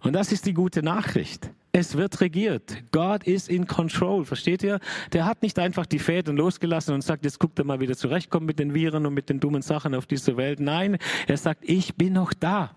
Und 0.00 0.12
das 0.12 0.32
ist 0.32 0.44
die 0.44 0.52
gute 0.52 0.82
Nachricht. 0.82 1.48
Es 1.74 1.96
wird 1.96 2.20
regiert. 2.20 2.84
God 2.92 3.24
is 3.24 3.48
in 3.48 3.66
control. 3.66 4.26
Versteht 4.26 4.62
ihr? 4.62 4.78
Der 5.12 5.24
hat 5.24 5.40
nicht 5.40 5.58
einfach 5.58 5.86
die 5.86 5.98
Fäden 5.98 6.36
losgelassen 6.36 6.94
und 6.94 7.00
sagt, 7.00 7.24
jetzt 7.24 7.38
guckt 7.38 7.58
er 7.58 7.64
mal 7.64 7.80
wieder 7.80 7.96
zurechtkommt 7.96 8.46
mit 8.46 8.58
den 8.58 8.74
Viren 8.74 9.06
und 9.06 9.14
mit 9.14 9.30
den 9.30 9.40
dummen 9.40 9.62
Sachen 9.62 9.94
auf 9.94 10.04
dieser 10.04 10.36
Welt. 10.36 10.60
Nein, 10.60 10.98
er 11.26 11.38
sagt, 11.38 11.64
ich 11.66 11.94
bin 11.94 12.12
noch 12.12 12.34
da. 12.34 12.74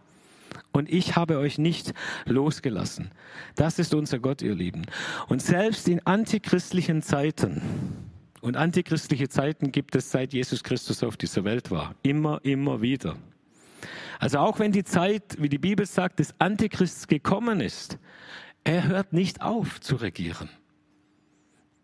Und 0.72 0.90
ich 0.90 1.18
habe 1.18 1.40
euch 1.40 1.58
nicht 1.58 1.94
losgelassen. 2.26 3.12
Das 3.56 3.80
ist 3.80 3.94
unser 3.94 4.20
Gott, 4.20 4.42
ihr 4.42 4.56
Lieben. 4.56 4.84
Und 5.28 5.42
selbst 5.42 5.90
in 5.90 6.06
antichristlichen 6.06 7.02
Zeiten, 7.02 7.62
und 8.40 8.58
antichristliche 8.58 9.28
Zeiten 9.28 9.72
gibt 9.72 9.96
es 9.96 10.12
seit 10.12 10.32
Jesus 10.32 10.64
Christus 10.64 11.04
auf 11.04 11.18
dieser 11.18 11.44
Welt 11.44 11.72
war. 11.72 11.96
Immer, 12.04 12.40
immer 12.44 12.80
wieder. 12.80 13.18
Also 14.20 14.38
auch 14.38 14.60
wenn 14.60 14.72
die 14.72 14.84
Zeit, 14.84 15.36
wie 15.40 15.50
die 15.50 15.58
Bibel 15.58 15.86
sagt, 15.86 16.20
des 16.20 16.34
Antichrists 16.40 17.08
gekommen 17.08 17.60
ist, 17.60 17.98
er 18.66 18.88
hört 18.88 19.14
nicht 19.14 19.42
auf 19.42 19.80
zu 19.80 19.96
regieren. 19.96 20.50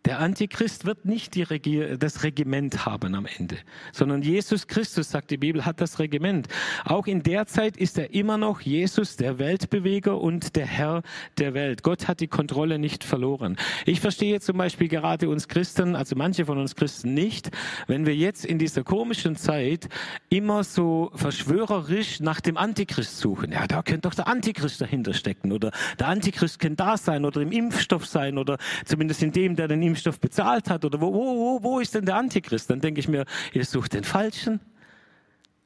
Der 0.04 0.18
Antichrist 0.18 0.84
wird 0.84 1.04
nicht 1.04 1.36
Regier 1.48 1.96
das 1.96 2.24
Regiment 2.24 2.84
haben 2.86 3.14
am 3.14 3.24
Ende, 3.24 3.58
sondern 3.92 4.20
Jesus 4.20 4.66
Christus, 4.66 5.10
sagt 5.10 5.30
die 5.30 5.36
Bibel, 5.36 5.64
hat 5.64 5.80
das 5.80 6.00
Regiment. 6.00 6.48
Auch 6.84 7.06
in 7.06 7.22
der 7.22 7.46
Zeit 7.46 7.76
ist 7.76 7.98
er 7.98 8.12
immer 8.12 8.36
noch 8.36 8.60
Jesus, 8.60 9.16
der 9.16 9.38
Weltbeweger 9.38 10.20
und 10.20 10.56
der 10.56 10.66
Herr 10.66 11.02
der 11.38 11.54
Welt. 11.54 11.84
Gott 11.84 12.08
hat 12.08 12.18
die 12.18 12.26
Kontrolle 12.26 12.80
nicht 12.80 13.04
verloren. 13.04 13.56
Ich 13.86 14.00
verstehe 14.00 14.40
zum 14.40 14.58
Beispiel 14.58 14.88
gerade 14.88 15.28
uns 15.28 15.46
Christen, 15.46 15.94
also 15.94 16.16
manche 16.16 16.46
von 16.46 16.58
uns 16.58 16.74
Christen 16.74 17.14
nicht, 17.14 17.52
wenn 17.86 18.04
wir 18.04 18.16
jetzt 18.16 18.44
in 18.44 18.58
dieser 18.58 18.82
komischen 18.82 19.36
Zeit 19.36 19.88
immer 20.30 20.64
so 20.64 21.12
verschwörerisch 21.14 22.18
nach 22.18 22.40
dem 22.40 22.56
Antichrist 22.56 23.18
suchen. 23.18 23.52
Ja, 23.52 23.68
da 23.68 23.82
könnte 23.82 24.08
doch 24.08 24.14
der 24.14 24.26
Antichrist 24.26 24.80
dahinter 24.80 25.14
stecken 25.14 25.52
oder 25.52 25.70
der 26.00 26.08
Antichrist 26.08 26.58
könnte 26.58 26.76
da 26.82 26.96
sein 26.96 27.24
oder 27.24 27.40
im 27.40 27.52
Impfstoff 27.52 28.04
sein 28.04 28.36
oder 28.36 28.58
zumindest 28.84 29.22
in 29.22 29.30
dem, 29.30 29.54
der 29.54 29.68
den 29.68 29.80
Impfstoff 29.80 29.91
bezahlt 30.20 30.70
hat 30.70 30.84
oder 30.84 31.00
wo, 31.00 31.12
wo, 31.12 31.36
wo, 31.36 31.62
wo 31.62 31.80
ist 31.80 31.94
denn 31.94 32.04
der 32.04 32.16
Antichrist? 32.16 32.70
Dann 32.70 32.80
denke 32.80 33.00
ich 33.00 33.08
mir, 33.08 33.24
ihr 33.52 33.64
sucht 33.64 33.94
den 33.94 34.04
Falschen. 34.04 34.60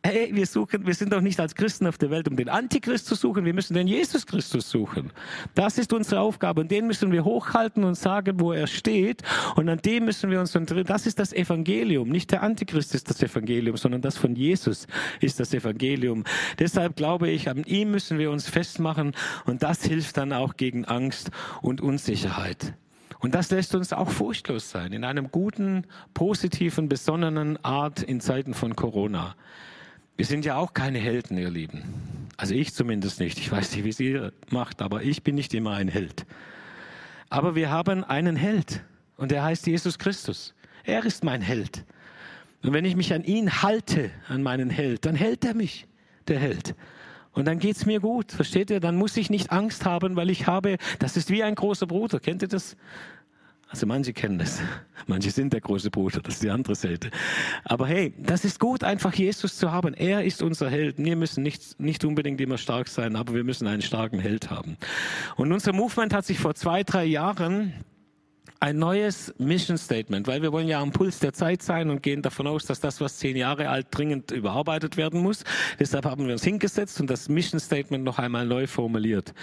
Hey, 0.08 0.30
wir 0.32 0.46
suchen, 0.46 0.86
wir 0.86 0.94
sind 0.94 1.12
doch 1.12 1.20
nicht 1.20 1.40
als 1.40 1.56
Christen 1.56 1.84
auf 1.84 1.98
der 1.98 2.10
Welt, 2.10 2.28
um 2.28 2.36
den 2.36 2.48
Antichrist 2.48 3.06
zu 3.06 3.16
suchen, 3.16 3.44
wir 3.44 3.52
müssen 3.52 3.74
den 3.74 3.88
Jesus 3.88 4.24
Christus 4.24 4.70
suchen. 4.70 5.10
Das 5.56 5.78
ist 5.78 5.92
unsere 5.92 6.20
Aufgabe 6.20 6.60
und 6.60 6.70
den 6.70 6.86
müssen 6.86 7.10
wir 7.10 7.24
hochhalten 7.24 7.82
und 7.82 7.96
sagen, 7.96 8.38
wo 8.38 8.52
er 8.52 8.68
steht 8.68 9.22
und 9.56 9.68
an 9.68 9.78
dem 9.78 10.04
müssen 10.04 10.30
wir 10.30 10.38
uns 10.38 10.52
konzentrieren. 10.52 10.86
Das 10.86 11.06
ist 11.06 11.18
das 11.18 11.32
Evangelium, 11.32 12.08
nicht 12.08 12.30
der 12.30 12.44
Antichrist 12.44 12.94
ist 12.94 13.10
das 13.10 13.20
Evangelium, 13.20 13.76
sondern 13.76 14.00
das 14.00 14.16
von 14.16 14.36
Jesus 14.36 14.86
ist 15.20 15.40
das 15.40 15.52
Evangelium. 15.52 16.22
Deshalb 16.60 16.94
glaube 16.94 17.28
ich, 17.28 17.48
an 17.48 17.64
ihm 17.64 17.90
müssen 17.90 18.20
wir 18.20 18.30
uns 18.30 18.48
festmachen 18.48 19.12
und 19.44 19.64
das 19.64 19.82
hilft 19.82 20.18
dann 20.18 20.32
auch 20.32 20.56
gegen 20.56 20.84
Angst 20.84 21.32
und 21.62 21.80
Unsicherheit. 21.80 22.74
Und 23.26 23.34
das 23.34 23.50
lässt 23.50 23.74
uns 23.74 23.92
auch 23.92 24.08
furchtlos 24.08 24.70
sein, 24.70 24.92
in 24.92 25.02
einem 25.02 25.32
guten, 25.32 25.82
positiven, 26.14 26.88
besonnenen 26.88 27.58
Art 27.64 28.00
in 28.00 28.20
Zeiten 28.20 28.54
von 28.54 28.76
Corona. 28.76 29.34
Wir 30.16 30.24
sind 30.24 30.44
ja 30.44 30.54
auch 30.54 30.74
keine 30.74 31.00
Helden, 31.00 31.36
ihr 31.36 31.50
Lieben. 31.50 32.28
Also 32.36 32.54
ich 32.54 32.72
zumindest 32.72 33.18
nicht. 33.18 33.40
Ich 33.40 33.50
weiß 33.50 33.74
nicht, 33.74 33.84
wie 33.84 33.88
es 33.88 33.98
ihr 33.98 34.32
macht, 34.50 34.80
aber 34.80 35.02
ich 35.02 35.24
bin 35.24 35.34
nicht 35.34 35.54
immer 35.54 35.72
ein 35.72 35.88
Held. 35.88 36.24
Aber 37.28 37.56
wir 37.56 37.68
haben 37.68 38.04
einen 38.04 38.36
Held 38.36 38.84
und 39.16 39.32
der 39.32 39.42
heißt 39.42 39.66
Jesus 39.66 39.98
Christus. 39.98 40.54
Er 40.84 41.04
ist 41.04 41.24
mein 41.24 41.40
Held. 41.40 41.84
Und 42.62 42.74
wenn 42.74 42.84
ich 42.84 42.94
mich 42.94 43.12
an 43.12 43.24
ihn 43.24 43.60
halte, 43.60 44.12
an 44.28 44.44
meinen 44.44 44.70
Held, 44.70 45.04
dann 45.04 45.16
hält 45.16 45.44
er 45.44 45.54
mich, 45.54 45.88
der 46.28 46.38
Held. 46.38 46.76
Und 47.36 47.44
dann 47.44 47.58
geht's 47.58 47.84
mir 47.84 48.00
gut, 48.00 48.32
versteht 48.32 48.70
ihr? 48.70 48.80
Dann 48.80 48.96
muss 48.96 49.14
ich 49.18 49.28
nicht 49.28 49.52
Angst 49.52 49.84
haben, 49.84 50.16
weil 50.16 50.30
ich 50.30 50.46
habe, 50.46 50.78
das 51.00 51.18
ist 51.18 51.28
wie 51.28 51.42
ein 51.42 51.54
großer 51.54 51.86
Bruder. 51.86 52.18
Kennt 52.18 52.40
ihr 52.40 52.48
das? 52.48 52.78
Also 53.68 53.87
manche 53.87 54.12
kennen 54.12 54.38
das. 54.38 54.61
Manche 55.09 55.31
sind 55.31 55.52
der 55.52 55.61
große 55.61 55.90
Bruder, 55.90 56.20
das 56.20 56.35
ist 56.35 56.42
die 56.42 56.50
andere 56.50 56.74
Seite. 56.74 57.11
Aber 57.64 57.87
hey, 57.87 58.14
das 58.18 58.44
ist 58.44 58.59
gut, 58.59 58.83
einfach 58.83 59.12
Jesus 59.14 59.57
zu 59.57 59.70
haben. 59.70 59.94
Er 59.94 60.24
ist 60.24 60.42
unser 60.42 60.70
Held. 60.70 60.98
Wir 60.98 61.16
müssen 61.16 61.42
nicht, 61.42 61.79
nicht 61.79 62.05
unbedingt 62.05 62.40
immer 62.40 62.59
stark 62.59 62.88
sein, 62.88 63.16
aber 63.16 63.35
wir 63.35 63.44
müssen 63.44 63.66
einen 63.66 63.83
starken 63.83 64.18
Held 64.18 64.50
haben. 64.50 64.76
Und 65.37 65.52
unser 65.52 65.72
Movement 65.72 66.12
hat 66.14 66.24
sich 66.24 66.38
vor 66.38 66.55
zwei, 66.55 66.83
drei 66.83 67.05
Jahren 67.05 67.72
ein 68.60 68.78
neues 68.78 69.34
Mission 69.38 69.76
Statement, 69.76 70.26
weil 70.26 70.42
wir 70.42 70.52
wollen 70.52 70.68
ja 70.68 70.80
am 70.80 70.90
Puls 70.90 71.18
der 71.18 71.32
Zeit 71.32 71.62
sein 71.62 71.90
und 71.90 72.02
gehen 72.02 72.22
davon 72.22 72.46
aus, 72.46 72.64
dass 72.64 72.80
das, 72.80 73.00
was 73.00 73.18
zehn 73.18 73.36
Jahre 73.36 73.68
alt 73.68 73.88
dringend 73.90 74.30
überarbeitet 74.30 74.96
werden 74.96 75.20
muss. 75.22 75.44
Deshalb 75.78 76.06
haben 76.06 76.26
wir 76.26 76.32
uns 76.32 76.44
hingesetzt 76.44 77.00
und 77.00 77.10
das 77.10 77.28
Mission 77.28 77.60
Statement 77.60 78.04
noch 78.04 78.18
einmal 78.18 78.46
neu 78.46 78.66
formuliert. 78.66 79.34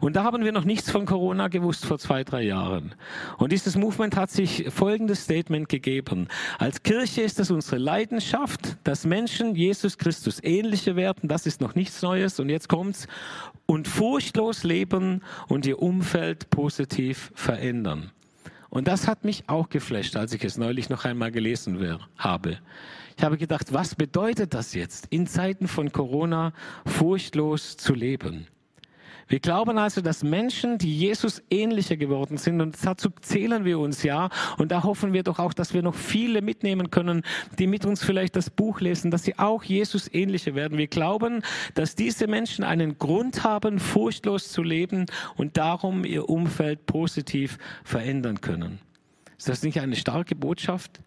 Und 0.00 0.16
da 0.16 0.24
haben 0.24 0.44
wir 0.44 0.52
noch 0.52 0.64
nichts 0.64 0.90
von 0.90 1.06
Corona 1.06 1.48
gewusst 1.48 1.86
vor 1.86 1.98
zwei, 1.98 2.22
drei 2.24 2.42
Jahren. 2.42 2.94
Und 3.38 3.52
dieses 3.52 3.76
Movement 3.76 4.16
hat 4.16 4.30
sich 4.30 4.66
folgendes 4.70 5.24
Statement 5.24 5.68
gegeben. 5.68 6.28
Als 6.58 6.82
Kirche 6.82 7.22
ist 7.22 7.40
es 7.40 7.50
unsere 7.50 7.78
Leidenschaft, 7.78 8.76
dass 8.84 9.06
Menschen 9.06 9.54
Jesus 9.54 9.96
Christus 9.96 10.42
ähnlicher 10.42 10.96
werden. 10.96 11.28
Das 11.28 11.46
ist 11.46 11.60
noch 11.60 11.74
nichts 11.74 12.02
Neues. 12.02 12.38
Und 12.40 12.48
jetzt 12.50 12.68
kommt's. 12.68 13.06
Und 13.66 13.86
furchtlos 13.86 14.64
leben 14.64 15.22
und 15.48 15.64
ihr 15.64 15.80
Umfeld 15.80 16.50
positiv 16.50 17.30
verändern. 17.34 18.10
Und 18.70 18.86
das 18.86 19.08
hat 19.08 19.24
mich 19.24 19.44
auch 19.48 19.68
geflasht, 19.68 20.16
als 20.16 20.32
ich 20.32 20.44
es 20.44 20.56
neulich 20.56 20.88
noch 20.88 21.04
einmal 21.04 21.32
gelesen 21.32 21.98
habe. 22.16 22.58
Ich 23.16 23.24
habe 23.24 23.36
gedacht, 23.36 23.72
was 23.72 23.96
bedeutet 23.96 24.54
das 24.54 24.74
jetzt, 24.74 25.08
in 25.10 25.26
Zeiten 25.26 25.68
von 25.68 25.92
Corona 25.92 26.52
furchtlos 26.86 27.76
zu 27.76 27.92
leben? 27.94 28.46
Wir 29.30 29.38
glauben 29.38 29.78
also, 29.78 30.00
dass 30.00 30.24
Menschen, 30.24 30.76
die 30.76 30.92
Jesus 30.92 31.40
ähnlicher 31.50 31.96
geworden 31.96 32.36
sind, 32.36 32.60
und 32.60 32.76
dazu 32.84 33.10
zählen 33.20 33.64
wir 33.64 33.78
uns 33.78 34.02
ja, 34.02 34.28
und 34.58 34.72
da 34.72 34.82
hoffen 34.82 35.12
wir 35.12 35.22
doch 35.22 35.38
auch, 35.38 35.52
dass 35.52 35.72
wir 35.72 35.82
noch 35.82 35.94
viele 35.94 36.42
mitnehmen 36.42 36.90
können, 36.90 37.22
die 37.56 37.68
mit 37.68 37.86
uns 37.86 38.02
vielleicht 38.02 38.34
das 38.34 38.50
Buch 38.50 38.80
lesen, 38.80 39.12
dass 39.12 39.22
sie 39.22 39.38
auch 39.38 39.62
Jesus 39.62 40.12
ähnlicher 40.12 40.56
werden. 40.56 40.78
Wir 40.78 40.88
glauben, 40.88 41.44
dass 41.74 41.94
diese 41.94 42.26
Menschen 42.26 42.64
einen 42.64 42.98
Grund 42.98 43.44
haben, 43.44 43.78
furchtlos 43.78 44.50
zu 44.50 44.64
leben 44.64 45.06
und 45.36 45.56
darum 45.56 46.04
ihr 46.04 46.28
Umfeld 46.28 46.86
positiv 46.86 47.58
verändern 47.84 48.40
können. 48.40 48.80
Ist 49.38 49.48
das 49.48 49.62
nicht 49.62 49.78
eine 49.78 49.94
starke 49.94 50.34
Botschaft? 50.34 51.00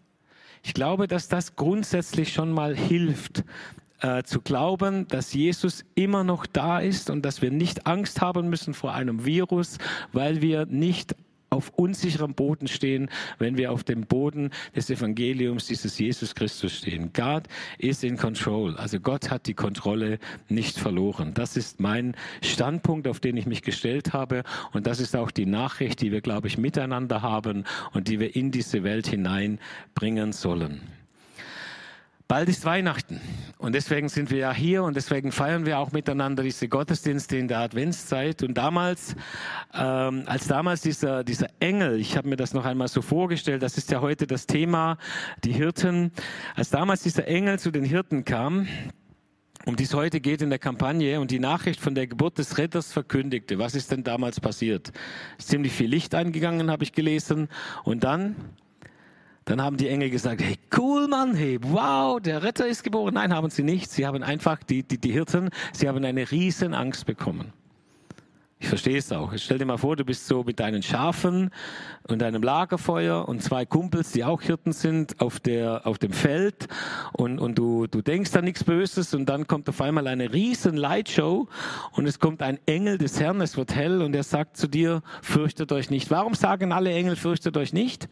Ich 0.62 0.72
glaube, 0.72 1.08
dass 1.08 1.28
das 1.28 1.56
grundsätzlich 1.56 2.32
schon 2.32 2.52
mal 2.52 2.74
hilft, 2.74 3.44
äh, 4.04 4.22
zu 4.22 4.42
glauben, 4.42 5.08
dass 5.08 5.32
Jesus 5.32 5.82
immer 5.94 6.24
noch 6.24 6.44
da 6.44 6.78
ist 6.78 7.08
und 7.08 7.24
dass 7.24 7.40
wir 7.40 7.50
nicht 7.50 7.86
Angst 7.86 8.20
haben 8.20 8.50
müssen 8.50 8.74
vor 8.74 8.92
einem 8.92 9.24
Virus, 9.24 9.78
weil 10.12 10.42
wir 10.42 10.66
nicht 10.66 11.16
auf 11.48 11.70
unsicherem 11.70 12.34
Boden 12.34 12.68
stehen, 12.68 13.08
wenn 13.38 13.56
wir 13.56 13.72
auf 13.72 13.82
dem 13.82 14.02
Boden 14.02 14.50
des 14.76 14.90
Evangeliums 14.90 15.68
dieses 15.68 15.98
Jesus 15.98 16.34
Christus 16.34 16.76
stehen. 16.76 17.12
God 17.14 17.44
is 17.78 18.02
in 18.02 18.18
control. 18.18 18.76
Also 18.76 19.00
Gott 19.00 19.30
hat 19.30 19.46
die 19.46 19.54
Kontrolle 19.54 20.18
nicht 20.48 20.78
verloren. 20.78 21.32
Das 21.32 21.56
ist 21.56 21.80
mein 21.80 22.14
Standpunkt, 22.42 23.08
auf 23.08 23.20
den 23.20 23.38
ich 23.38 23.46
mich 23.46 23.62
gestellt 23.62 24.12
habe. 24.12 24.42
Und 24.72 24.86
das 24.86 25.00
ist 25.00 25.16
auch 25.16 25.30
die 25.30 25.46
Nachricht, 25.46 26.02
die 26.02 26.12
wir, 26.12 26.20
glaube 26.20 26.48
ich, 26.48 26.58
miteinander 26.58 27.22
haben 27.22 27.64
und 27.92 28.08
die 28.08 28.20
wir 28.20 28.36
in 28.36 28.50
diese 28.50 28.82
Welt 28.82 29.06
hineinbringen 29.06 30.32
sollen. 30.32 30.82
Bald 32.26 32.48
ist 32.48 32.64
Weihnachten 32.64 33.20
und 33.58 33.74
deswegen 33.74 34.08
sind 34.08 34.30
wir 34.30 34.38
ja 34.38 34.52
hier 34.54 34.82
und 34.82 34.96
deswegen 34.96 35.30
feiern 35.30 35.66
wir 35.66 35.78
auch 35.78 35.92
miteinander 35.92 36.42
diese 36.42 36.68
Gottesdienste 36.68 37.36
in 37.36 37.48
der 37.48 37.58
Adventszeit. 37.58 38.42
Und 38.42 38.54
damals, 38.54 39.14
ähm, 39.74 40.22
als 40.24 40.46
damals 40.46 40.80
dieser, 40.80 41.22
dieser 41.22 41.48
Engel, 41.60 42.00
ich 42.00 42.16
habe 42.16 42.30
mir 42.30 42.36
das 42.36 42.54
noch 42.54 42.64
einmal 42.64 42.88
so 42.88 43.02
vorgestellt, 43.02 43.62
das 43.62 43.76
ist 43.76 43.90
ja 43.90 44.00
heute 44.00 44.26
das 44.26 44.46
Thema, 44.46 44.96
die 45.44 45.52
Hirten, 45.52 46.12
als 46.54 46.70
damals 46.70 47.02
dieser 47.02 47.28
Engel 47.28 47.58
zu 47.58 47.70
den 47.70 47.84
Hirten 47.84 48.24
kam, 48.24 48.68
um 49.66 49.76
die 49.76 49.84
es 49.84 49.92
heute 49.92 50.22
geht 50.22 50.40
in 50.40 50.48
der 50.48 50.58
Kampagne 50.58 51.20
und 51.20 51.30
die 51.30 51.38
Nachricht 51.38 51.78
von 51.78 51.94
der 51.94 52.06
Geburt 52.06 52.38
des 52.38 52.56
Retters 52.56 52.90
verkündigte. 52.90 53.58
Was 53.58 53.74
ist 53.74 53.92
denn 53.92 54.02
damals 54.02 54.40
passiert? 54.40 54.92
Ist 55.38 55.48
ziemlich 55.48 55.72
viel 55.72 55.90
Licht 55.90 56.14
eingegangen, 56.14 56.70
habe 56.70 56.84
ich 56.84 56.92
gelesen. 56.92 57.48
Und 57.84 58.02
dann 58.02 58.34
dann 59.44 59.60
haben 59.60 59.76
die 59.76 59.88
Engel 59.88 60.10
gesagt, 60.10 60.42
hey, 60.42 60.56
cool 60.76 61.06
Mann, 61.08 61.34
hey, 61.34 61.58
wow, 61.60 62.20
der 62.20 62.42
Retter 62.42 62.66
ist 62.66 62.82
geboren. 62.82 63.14
Nein, 63.14 63.34
haben 63.34 63.50
sie 63.50 63.62
nicht. 63.62 63.90
Sie 63.90 64.06
haben 64.06 64.22
einfach, 64.22 64.62
die, 64.62 64.82
die, 64.82 64.98
die 64.98 65.12
Hirten, 65.12 65.50
sie 65.72 65.88
haben 65.88 66.04
eine 66.04 66.30
riesen 66.30 66.74
Angst 66.74 67.04
bekommen. 67.06 67.52
Ich 68.64 68.68
verstehe 68.68 68.96
es 68.96 69.12
auch. 69.12 69.30
Stell 69.36 69.58
dir 69.58 69.66
mal 69.66 69.76
vor, 69.76 69.94
du 69.94 70.06
bist 70.06 70.26
so 70.26 70.42
mit 70.42 70.58
deinen 70.58 70.82
Schafen 70.82 71.50
und 72.08 72.22
deinem 72.22 72.42
Lagerfeuer 72.42 73.28
und 73.28 73.42
zwei 73.42 73.66
Kumpels, 73.66 74.12
die 74.12 74.24
auch 74.24 74.40
Hirten 74.40 74.72
sind, 74.72 75.20
auf, 75.20 75.38
der, 75.38 75.86
auf 75.86 75.98
dem 75.98 76.12
Feld 76.12 76.68
und, 77.12 77.38
und 77.38 77.58
du, 77.58 77.86
du 77.86 78.00
denkst 78.00 78.30
da 78.30 78.40
nichts 78.40 78.64
Böses 78.64 79.12
und 79.12 79.26
dann 79.26 79.46
kommt 79.46 79.68
auf 79.68 79.82
einmal 79.82 80.06
eine 80.06 80.32
riesen 80.32 80.78
Lightshow 80.78 81.46
und 81.92 82.06
es 82.06 82.18
kommt 82.18 82.40
ein 82.40 82.58
Engel 82.64 82.96
des 82.96 83.20
Herrn, 83.20 83.42
es 83.42 83.58
wird 83.58 83.74
hell 83.74 84.00
und 84.00 84.16
er 84.16 84.22
sagt 84.22 84.56
zu 84.56 84.66
dir, 84.66 85.02
fürchtet 85.20 85.70
euch 85.70 85.90
nicht. 85.90 86.10
Warum 86.10 86.32
sagen 86.32 86.72
alle 86.72 86.90
Engel, 86.90 87.16
fürchtet 87.16 87.58
euch 87.58 87.74
nicht? 87.74 88.08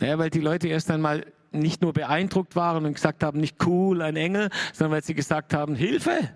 Naja, 0.00 0.18
weil 0.18 0.30
die 0.30 0.40
Leute 0.40 0.68
erst 0.68 0.90
einmal 0.90 1.26
nicht 1.50 1.82
nur 1.82 1.92
beeindruckt 1.92 2.56
waren 2.56 2.84
und 2.84 2.94
gesagt 2.94 3.22
haben, 3.22 3.40
nicht 3.40 3.64
cool, 3.66 4.02
ein 4.02 4.16
Engel, 4.16 4.50
sondern 4.72 4.96
weil 4.96 5.04
sie 5.04 5.14
gesagt 5.14 5.54
haben, 5.54 5.74
Hilfe! 5.74 6.30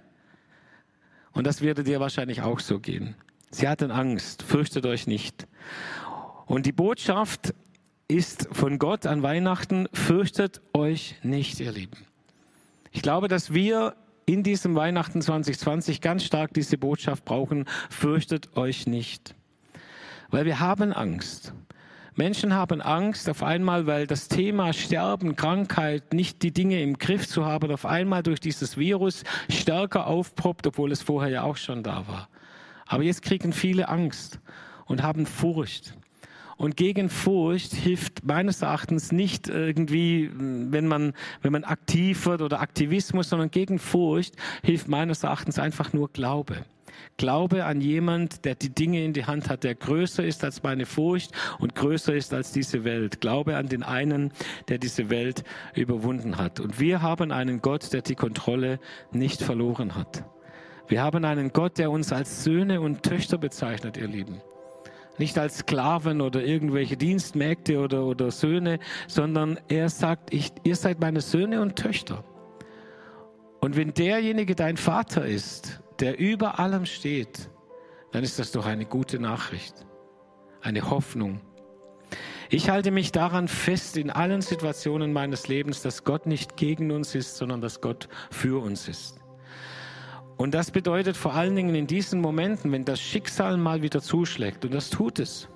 Und 1.32 1.46
das 1.46 1.60
würde 1.60 1.82
dir 1.82 2.00
wahrscheinlich 2.00 2.42
auch 2.42 2.60
so 2.60 2.78
gehen. 2.78 3.14
Sie 3.50 3.68
hatten 3.68 3.90
Angst, 3.90 4.42
fürchtet 4.42 4.86
euch 4.86 5.06
nicht. 5.06 5.46
Und 6.46 6.66
die 6.66 6.72
Botschaft 6.72 7.54
ist 8.08 8.48
von 8.52 8.78
Gott 8.78 9.06
an 9.06 9.22
Weihnachten, 9.22 9.88
fürchtet 9.92 10.60
euch 10.74 11.16
nicht, 11.22 11.60
ihr 11.60 11.72
Lieben. 11.72 12.06
Ich 12.90 13.02
glaube, 13.02 13.28
dass 13.28 13.54
wir 13.54 13.94
in 14.26 14.42
diesem 14.42 14.74
Weihnachten 14.74 15.22
2020 15.22 16.00
ganz 16.00 16.24
stark 16.24 16.52
diese 16.54 16.78
Botschaft 16.78 17.24
brauchen, 17.24 17.66
fürchtet 17.90 18.56
euch 18.56 18.86
nicht. 18.86 19.34
Weil 20.30 20.44
wir 20.44 20.60
haben 20.60 20.92
Angst. 20.92 21.54
Menschen 22.14 22.52
haben 22.52 22.82
Angst 22.82 23.28
auf 23.30 23.42
einmal, 23.42 23.86
weil 23.86 24.06
das 24.06 24.28
Thema 24.28 24.74
Sterben, 24.74 25.34
Krankheit, 25.34 26.12
nicht 26.12 26.42
die 26.42 26.52
Dinge 26.52 26.82
im 26.82 26.98
Griff 26.98 27.26
zu 27.26 27.46
haben, 27.46 27.70
auf 27.70 27.86
einmal 27.86 28.22
durch 28.22 28.38
dieses 28.38 28.76
Virus 28.76 29.24
stärker 29.48 30.06
aufpoppt, 30.06 30.66
obwohl 30.66 30.92
es 30.92 31.00
vorher 31.00 31.30
ja 31.30 31.42
auch 31.42 31.56
schon 31.56 31.82
da 31.82 32.06
war. 32.06 32.28
Aber 32.86 33.02
jetzt 33.02 33.22
kriegen 33.22 33.54
viele 33.54 33.88
Angst 33.88 34.40
und 34.84 35.02
haben 35.02 35.24
Furcht. 35.24 35.96
Und 36.58 36.76
gegen 36.76 37.08
Furcht 37.08 37.72
hilft 37.72 38.24
meines 38.24 38.60
Erachtens 38.60 39.10
nicht 39.10 39.48
irgendwie, 39.48 40.30
wenn 40.34 40.86
man, 40.86 41.14
wenn 41.40 41.52
man 41.52 41.64
aktiv 41.64 42.26
wird 42.26 42.42
oder 42.42 42.60
Aktivismus, 42.60 43.30
sondern 43.30 43.50
gegen 43.50 43.78
Furcht 43.78 44.36
hilft 44.62 44.86
meines 44.86 45.22
Erachtens 45.24 45.58
einfach 45.58 45.94
nur 45.94 46.12
Glaube. 46.12 46.64
Glaube 47.16 47.64
an 47.64 47.80
jemand, 47.80 48.44
der 48.44 48.54
die 48.54 48.70
Dinge 48.70 49.04
in 49.04 49.12
die 49.12 49.24
Hand 49.24 49.48
hat, 49.48 49.64
der 49.64 49.74
größer 49.74 50.24
ist 50.24 50.44
als 50.44 50.62
meine 50.62 50.86
Furcht 50.86 51.32
und 51.58 51.74
größer 51.74 52.14
ist 52.14 52.34
als 52.34 52.52
diese 52.52 52.84
Welt. 52.84 53.20
Glaube 53.20 53.56
an 53.56 53.68
den 53.68 53.82
einen, 53.82 54.32
der 54.68 54.78
diese 54.78 55.10
Welt 55.10 55.44
überwunden 55.74 56.38
hat. 56.38 56.60
Und 56.60 56.80
wir 56.80 57.02
haben 57.02 57.32
einen 57.32 57.60
Gott, 57.62 57.92
der 57.92 58.02
die 58.02 58.14
Kontrolle 58.14 58.78
nicht 59.12 59.42
verloren 59.42 59.94
hat. 59.94 60.24
Wir 60.88 61.02
haben 61.02 61.24
einen 61.24 61.52
Gott, 61.52 61.78
der 61.78 61.90
uns 61.90 62.12
als 62.12 62.44
Söhne 62.44 62.80
und 62.80 63.02
Töchter 63.02 63.38
bezeichnet, 63.38 63.96
ihr 63.96 64.08
Lieben. 64.08 64.40
Nicht 65.18 65.38
als 65.38 65.58
Sklaven 65.58 66.20
oder 66.20 66.42
irgendwelche 66.42 66.96
Dienstmägde 66.96 67.78
oder, 67.78 68.04
oder 68.04 68.30
Söhne, 68.30 68.78
sondern 69.06 69.58
er 69.68 69.88
sagt, 69.88 70.32
ich, 70.32 70.52
ihr 70.64 70.76
seid 70.76 71.00
meine 71.00 71.20
Söhne 71.20 71.60
und 71.60 71.76
Töchter. 71.76 72.24
Und 73.60 73.76
wenn 73.76 73.94
derjenige 73.94 74.54
dein 74.56 74.76
Vater 74.76 75.24
ist, 75.24 75.80
der 76.02 76.18
über 76.18 76.58
allem 76.58 76.84
steht, 76.84 77.48
dann 78.10 78.24
ist 78.24 78.40
das 78.40 78.50
doch 78.50 78.66
eine 78.66 78.84
gute 78.84 79.20
Nachricht, 79.20 79.86
eine 80.60 80.90
Hoffnung. 80.90 81.40
Ich 82.50 82.68
halte 82.68 82.90
mich 82.90 83.12
daran 83.12 83.46
fest 83.46 83.96
in 83.96 84.10
allen 84.10 84.42
Situationen 84.42 85.12
meines 85.12 85.46
Lebens, 85.46 85.80
dass 85.80 86.02
Gott 86.02 86.26
nicht 86.26 86.56
gegen 86.56 86.90
uns 86.90 87.14
ist, 87.14 87.36
sondern 87.36 87.60
dass 87.60 87.80
Gott 87.80 88.08
für 88.32 88.60
uns 88.60 88.88
ist. 88.88 89.20
Und 90.36 90.54
das 90.54 90.72
bedeutet 90.72 91.16
vor 91.16 91.34
allen 91.34 91.54
Dingen 91.54 91.76
in 91.76 91.86
diesen 91.86 92.20
Momenten, 92.20 92.72
wenn 92.72 92.84
das 92.84 93.00
Schicksal 93.00 93.56
mal 93.56 93.80
wieder 93.82 94.02
zuschlägt, 94.02 94.64
und 94.64 94.74
das 94.74 94.90
tut 94.90 95.20
es. 95.20 95.48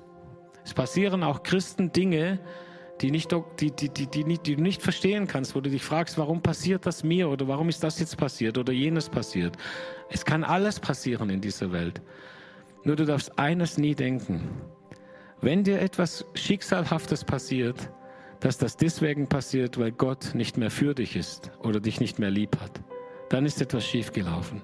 Es 0.65 0.73
passieren 0.73 1.25
auch 1.25 1.43
Christen 1.43 1.91
Dinge, 1.91 2.39
die, 3.01 3.11
nicht, 3.11 3.35
die, 3.61 3.71
die, 3.71 3.89
die, 3.89 4.07
die, 4.07 4.25
nicht, 4.25 4.47
die 4.47 4.57
du 4.57 4.63
nicht 4.63 4.83
verstehen 4.83 5.27
kannst, 5.27 5.55
wo 5.55 5.61
du 5.61 5.71
dich 5.71 5.83
fragst, 5.83 6.17
warum 6.19 6.41
passiert 6.41 6.87
das 6.87 7.05
mir 7.05 7.29
oder 7.29 7.47
warum 7.49 7.69
ist 7.69 7.83
das 7.83 7.99
jetzt 8.01 8.17
passiert 8.17 8.57
oder 8.57 8.73
jenes 8.73 9.09
passiert. 9.09 9.57
Es 10.11 10.25
kann 10.25 10.45
alles 10.45 10.81
passieren 10.81 11.31
in 11.31 11.41
dieser 11.41 11.73
Welt. 11.73 12.01
Nur 12.85 12.97
du 12.97 13.05
darfst 13.05 13.39
eines 13.39 13.79
nie 13.79 13.95
denken. 13.95 14.49
Wenn 15.41 15.65
dir 15.65 15.81
etwas 15.81 16.25
Schicksalhaftes 16.35 17.25
passiert, 17.25 17.91
dass 18.41 18.59
das 18.59 18.77
deswegen 18.77 19.29
passiert, 19.29 19.79
weil 19.79 19.93
Gott 19.93 20.35
nicht 20.35 20.57
mehr 20.57 20.71
für 20.71 20.95
dich 20.95 21.17
ist 21.17 21.51
oder 21.63 21.81
dich 21.81 22.01
nicht 22.01 22.19
mehr 22.19 22.31
lieb 22.31 22.59
hat, 22.61 22.81
dann 23.29 23.45
ist 23.45 23.61
etwas 23.61 23.85
schiefgelaufen. 23.85 24.63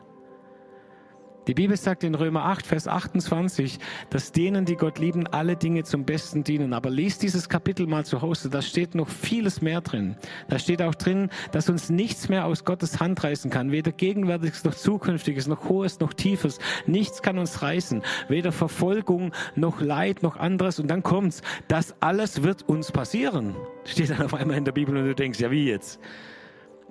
Die 1.49 1.55
Bibel 1.55 1.77
sagt 1.77 2.05
in 2.05 2.15
Römer 2.15 2.45
8, 2.45 2.65
Vers 2.69 2.87
28, 2.87 3.81
dass 4.11 4.31
denen, 4.31 4.65
die 4.65 4.77
Gott 4.77 5.01
lieben, 5.01 5.27
alle 5.27 5.57
Dinge 5.57 5.83
zum 5.83 6.05
Besten 6.05 6.45
dienen. 6.45 6.73
Aber 6.73 6.89
liest 6.89 7.23
dieses 7.23 7.49
Kapitel 7.49 7.89
mal 7.89 8.05
zu 8.05 8.23
Hause, 8.23 8.49
da 8.49 8.63
steht 8.63 8.95
noch 8.95 9.09
vieles 9.09 9.61
mehr 9.61 9.81
drin. 9.81 10.17
Da 10.49 10.61
steht 10.61 10.81
auch 10.83 10.95
drin, 10.95 11.31
dass 11.51 11.69
uns 11.69 11.91
nichts 11.91 12.29
mehr 12.29 12.47
aus 12.47 12.65
Gottes 12.65 13.01
Hand 13.01 13.25
reißen 13.25 13.51
kann. 13.51 13.73
Weder 13.73 13.91
Gegenwärtiges 13.91 14.63
noch 14.63 14.75
Zukünftiges, 14.75 15.49
noch 15.49 15.69
Hohes 15.69 15.99
noch 15.99 16.13
Tiefes. 16.13 16.61
Nichts 16.87 17.23
kann 17.23 17.39
uns 17.39 17.61
reißen. 17.61 18.03
Weder 18.29 18.53
Verfolgung 18.53 19.33
noch 19.57 19.81
Leid 19.81 20.23
noch 20.23 20.37
anderes. 20.37 20.79
Und 20.79 20.87
dann 20.89 21.03
kommt's, 21.03 21.43
das 21.67 21.97
alles 21.99 22.45
wird 22.45 22.69
uns 22.69 22.93
passieren. 22.93 23.57
Steht 23.85 24.11
dann 24.11 24.23
auf 24.23 24.35
einmal 24.35 24.59
in 24.59 24.65
der 24.65 24.73
Bibel 24.73 24.97
und 24.97 25.07
du 25.07 25.15
denkst, 25.17 25.41
ja 25.41 25.51
wie 25.51 25.67
jetzt? 25.67 25.99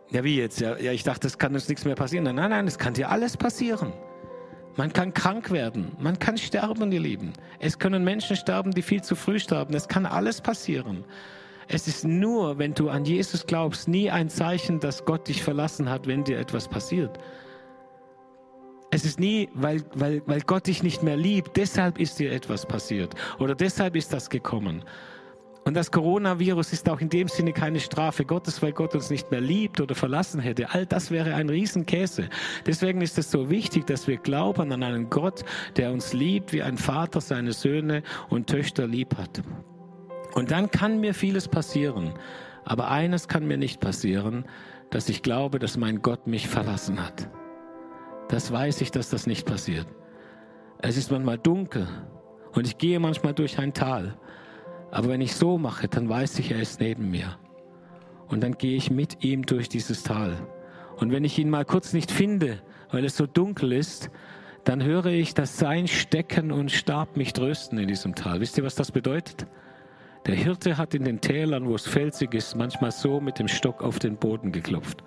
Ja 0.09 0.25
wie 0.25 0.35
jetzt? 0.35 0.59
Ja, 0.59 0.77
ja 0.77 0.91
ich 0.91 1.03
dachte, 1.03 1.27
es 1.27 1.37
kann 1.37 1.53
uns 1.53 1.69
nichts 1.69 1.85
mehr 1.85 1.95
passieren. 1.95 2.25
Nein, 2.25 2.49
nein, 2.49 2.67
es 2.67 2.77
kann 2.77 2.93
dir 2.93 3.09
alles 3.09 3.37
passieren. 3.37 3.93
Man 4.77 4.93
kann 4.93 5.13
krank 5.13 5.51
werden, 5.51 5.91
man 5.99 6.17
kann 6.17 6.37
sterben, 6.37 6.91
ihr 6.91 7.01
Lieben. 7.01 7.33
Es 7.59 7.77
können 7.77 8.03
Menschen 8.03 8.35
sterben, 8.35 8.71
die 8.71 8.81
viel 8.81 9.03
zu 9.03 9.15
früh 9.15 9.39
sterben. 9.39 9.73
Es 9.73 9.87
kann 9.87 10.05
alles 10.05 10.41
passieren. 10.41 11.03
Es 11.67 11.87
ist 11.87 12.05
nur, 12.05 12.57
wenn 12.57 12.73
du 12.73 12.89
an 12.89 13.05
Jesus 13.05 13.45
glaubst, 13.45 13.87
nie 13.87 14.09
ein 14.09 14.29
Zeichen, 14.29 14.79
dass 14.79 15.05
Gott 15.05 15.27
dich 15.27 15.43
verlassen 15.43 15.89
hat, 15.89 16.07
wenn 16.07 16.23
dir 16.23 16.37
etwas 16.37 16.67
passiert. 16.67 17.17
Es 18.91 19.05
ist 19.05 19.19
nie, 19.19 19.49
weil, 19.53 19.83
weil, 19.93 20.21
weil 20.25 20.41
Gott 20.41 20.67
dich 20.67 20.83
nicht 20.83 21.01
mehr 21.01 21.15
liebt, 21.15 21.55
deshalb 21.55 21.97
ist 21.97 22.19
dir 22.19 22.33
etwas 22.33 22.65
passiert 22.65 23.15
oder 23.39 23.55
deshalb 23.55 23.95
ist 23.95 24.11
das 24.11 24.29
gekommen, 24.29 24.83
und 25.63 25.75
das 25.75 25.91
Coronavirus 25.91 26.73
ist 26.73 26.89
auch 26.89 27.01
in 27.01 27.09
dem 27.09 27.27
Sinne 27.27 27.53
keine 27.53 27.79
Strafe 27.79 28.25
Gottes, 28.25 28.61
weil 28.63 28.71
Gott 28.71 28.95
uns 28.95 29.11
nicht 29.11 29.29
mehr 29.29 29.41
liebt 29.41 29.79
oder 29.79 29.93
verlassen 29.93 30.39
hätte. 30.39 30.71
All 30.71 30.87
das 30.87 31.11
wäre 31.11 31.35
ein 31.35 31.49
Riesenkäse. 31.49 32.29
Deswegen 32.65 33.01
ist 33.01 33.19
es 33.19 33.29
so 33.29 33.49
wichtig, 33.49 33.85
dass 33.85 34.07
wir 34.07 34.17
glauben 34.17 34.71
an 34.71 34.81
einen 34.81 35.09
Gott, 35.11 35.45
der 35.77 35.91
uns 35.91 36.13
liebt, 36.13 36.51
wie 36.51 36.63
ein 36.63 36.79
Vater 36.79 37.21
seine 37.21 37.53
Söhne 37.53 38.01
und 38.29 38.47
Töchter 38.47 38.87
lieb 38.87 39.15
hat. 39.17 39.43
Und 40.33 40.49
dann 40.49 40.71
kann 40.71 40.99
mir 40.99 41.13
vieles 41.13 41.47
passieren. 41.47 42.13
Aber 42.63 42.89
eines 42.89 43.27
kann 43.27 43.47
mir 43.47 43.57
nicht 43.57 43.79
passieren, 43.79 44.45
dass 44.89 45.09
ich 45.09 45.21
glaube, 45.21 45.59
dass 45.59 45.77
mein 45.77 46.01
Gott 46.01 46.25
mich 46.25 46.47
verlassen 46.47 47.05
hat. 47.05 47.29
Das 48.29 48.51
weiß 48.51 48.81
ich, 48.81 48.91
dass 48.91 49.09
das 49.09 49.27
nicht 49.27 49.45
passiert. 49.45 49.87
Es 50.79 50.97
ist 50.97 51.11
manchmal 51.11 51.37
dunkel 51.37 51.87
und 52.53 52.65
ich 52.65 52.77
gehe 52.79 52.99
manchmal 52.99 53.33
durch 53.33 53.59
ein 53.59 53.73
Tal. 53.73 54.17
Aber 54.91 55.07
wenn 55.07 55.21
ich 55.21 55.35
so 55.35 55.57
mache, 55.57 55.87
dann 55.87 56.09
weiß 56.09 56.39
ich, 56.39 56.51
er 56.51 56.61
ist 56.61 56.79
neben 56.79 57.09
mir. 57.09 57.37
Und 58.27 58.41
dann 58.41 58.57
gehe 58.57 58.75
ich 58.75 58.91
mit 58.91 59.23
ihm 59.23 59.45
durch 59.45 59.69
dieses 59.69 60.03
Tal. 60.03 60.37
Und 60.97 61.11
wenn 61.11 61.23
ich 61.23 61.39
ihn 61.39 61.49
mal 61.49 61.65
kurz 61.65 61.93
nicht 61.93 62.11
finde, 62.11 62.61
weil 62.91 63.05
es 63.05 63.17
so 63.17 63.25
dunkel 63.25 63.71
ist, 63.71 64.11
dann 64.63 64.83
höre 64.83 65.07
ich, 65.07 65.33
dass 65.33 65.57
sein 65.57 65.87
Stecken 65.87 66.51
und 66.51 66.71
Stab 66.71 67.17
mich 67.17 67.33
trösten 67.33 67.79
in 67.79 67.87
diesem 67.87 68.13
Tal. 68.15 68.39
Wisst 68.41 68.57
ihr, 68.57 68.63
was 68.63 68.75
das 68.75 68.91
bedeutet? 68.91 69.47
Der 70.27 70.35
Hirte 70.35 70.77
hat 70.77 70.93
in 70.93 71.03
den 71.03 71.19
Tälern, 71.19 71.67
wo 71.67 71.73
es 71.73 71.87
felsig 71.87 72.35
ist, 72.35 72.55
manchmal 72.55 72.91
so 72.91 73.19
mit 73.19 73.39
dem 73.39 73.47
Stock 73.47 73.81
auf 73.81 73.97
den 73.97 74.17
Boden 74.17 74.51
geklopft, 74.51 75.03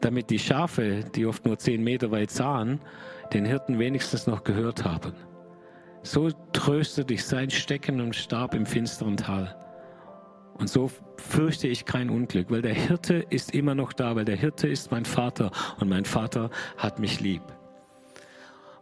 damit 0.00 0.30
die 0.30 0.38
Schafe, 0.38 1.04
die 1.14 1.26
oft 1.26 1.44
nur 1.44 1.58
zehn 1.58 1.84
Meter 1.84 2.10
weit 2.10 2.30
sahen, 2.30 2.80
den 3.34 3.44
Hirten 3.44 3.78
wenigstens 3.78 4.26
noch 4.26 4.44
gehört 4.44 4.84
haben. 4.84 5.12
So 6.02 6.30
tröstet 6.52 7.10
dich 7.10 7.24
sein 7.24 7.50
Stecken 7.50 8.00
und 8.00 8.14
Stab 8.14 8.54
im 8.54 8.66
finsteren 8.66 9.16
Tal. 9.16 9.54
Und 10.54 10.68
so 10.68 10.90
fürchte 11.16 11.68
ich 11.68 11.84
kein 11.84 12.10
Unglück, 12.10 12.50
weil 12.50 12.62
der 12.62 12.74
Hirte 12.74 13.24
ist 13.30 13.54
immer 13.54 13.74
noch 13.74 13.92
da, 13.92 14.16
weil 14.16 14.24
der 14.24 14.36
Hirte 14.36 14.66
ist 14.66 14.90
mein 14.90 15.04
Vater 15.04 15.50
und 15.78 15.88
mein 15.88 16.04
Vater 16.04 16.50
hat 16.76 16.98
mich 16.98 17.20
lieb. 17.20 17.42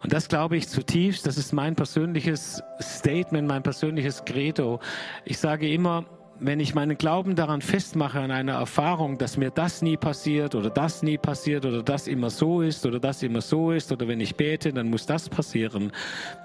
Und 0.03 0.13
das 0.13 0.29
glaube 0.29 0.57
ich 0.57 0.69
zutiefst, 0.69 1.27
das 1.27 1.37
ist 1.37 1.53
mein 1.53 1.75
persönliches 1.75 2.63
Statement, 2.81 3.49
mein 3.49 3.63
persönliches 3.63 4.25
Credo. 4.25 4.81
Ich 5.25 5.39
sage 5.39 5.71
immer, 5.71 6.07
wenn 6.39 6.61
ich 6.61 6.75
meinen 6.75 6.99
Glauben 6.99 7.35
daran 7.35 7.63
festmache, 7.63 8.21
an 8.21 8.31
einer 8.31 8.55
Erfahrung, 8.55 9.19
dass 9.19 9.37
mir 9.37 9.51
das 9.51 9.83
nie 9.83 9.97
passiert 9.97 10.55
oder 10.55 10.71
das 10.71 11.03
nie 11.03 11.19
passiert 11.19 11.65
oder 11.65 11.83
das 11.83 12.07
immer 12.07 12.31
so 12.31 12.61
ist 12.61 12.85
oder 12.85 13.01
das 13.01 13.23
immer 13.23 13.41
so 13.41 13.73
ist 13.73 13.91
oder 13.93 14.07
wenn 14.09 14.21
ich 14.21 14.37
bete, 14.37 14.73
dann 14.73 14.91
muss 14.91 15.07
das 15.07 15.29
passieren, 15.29 15.93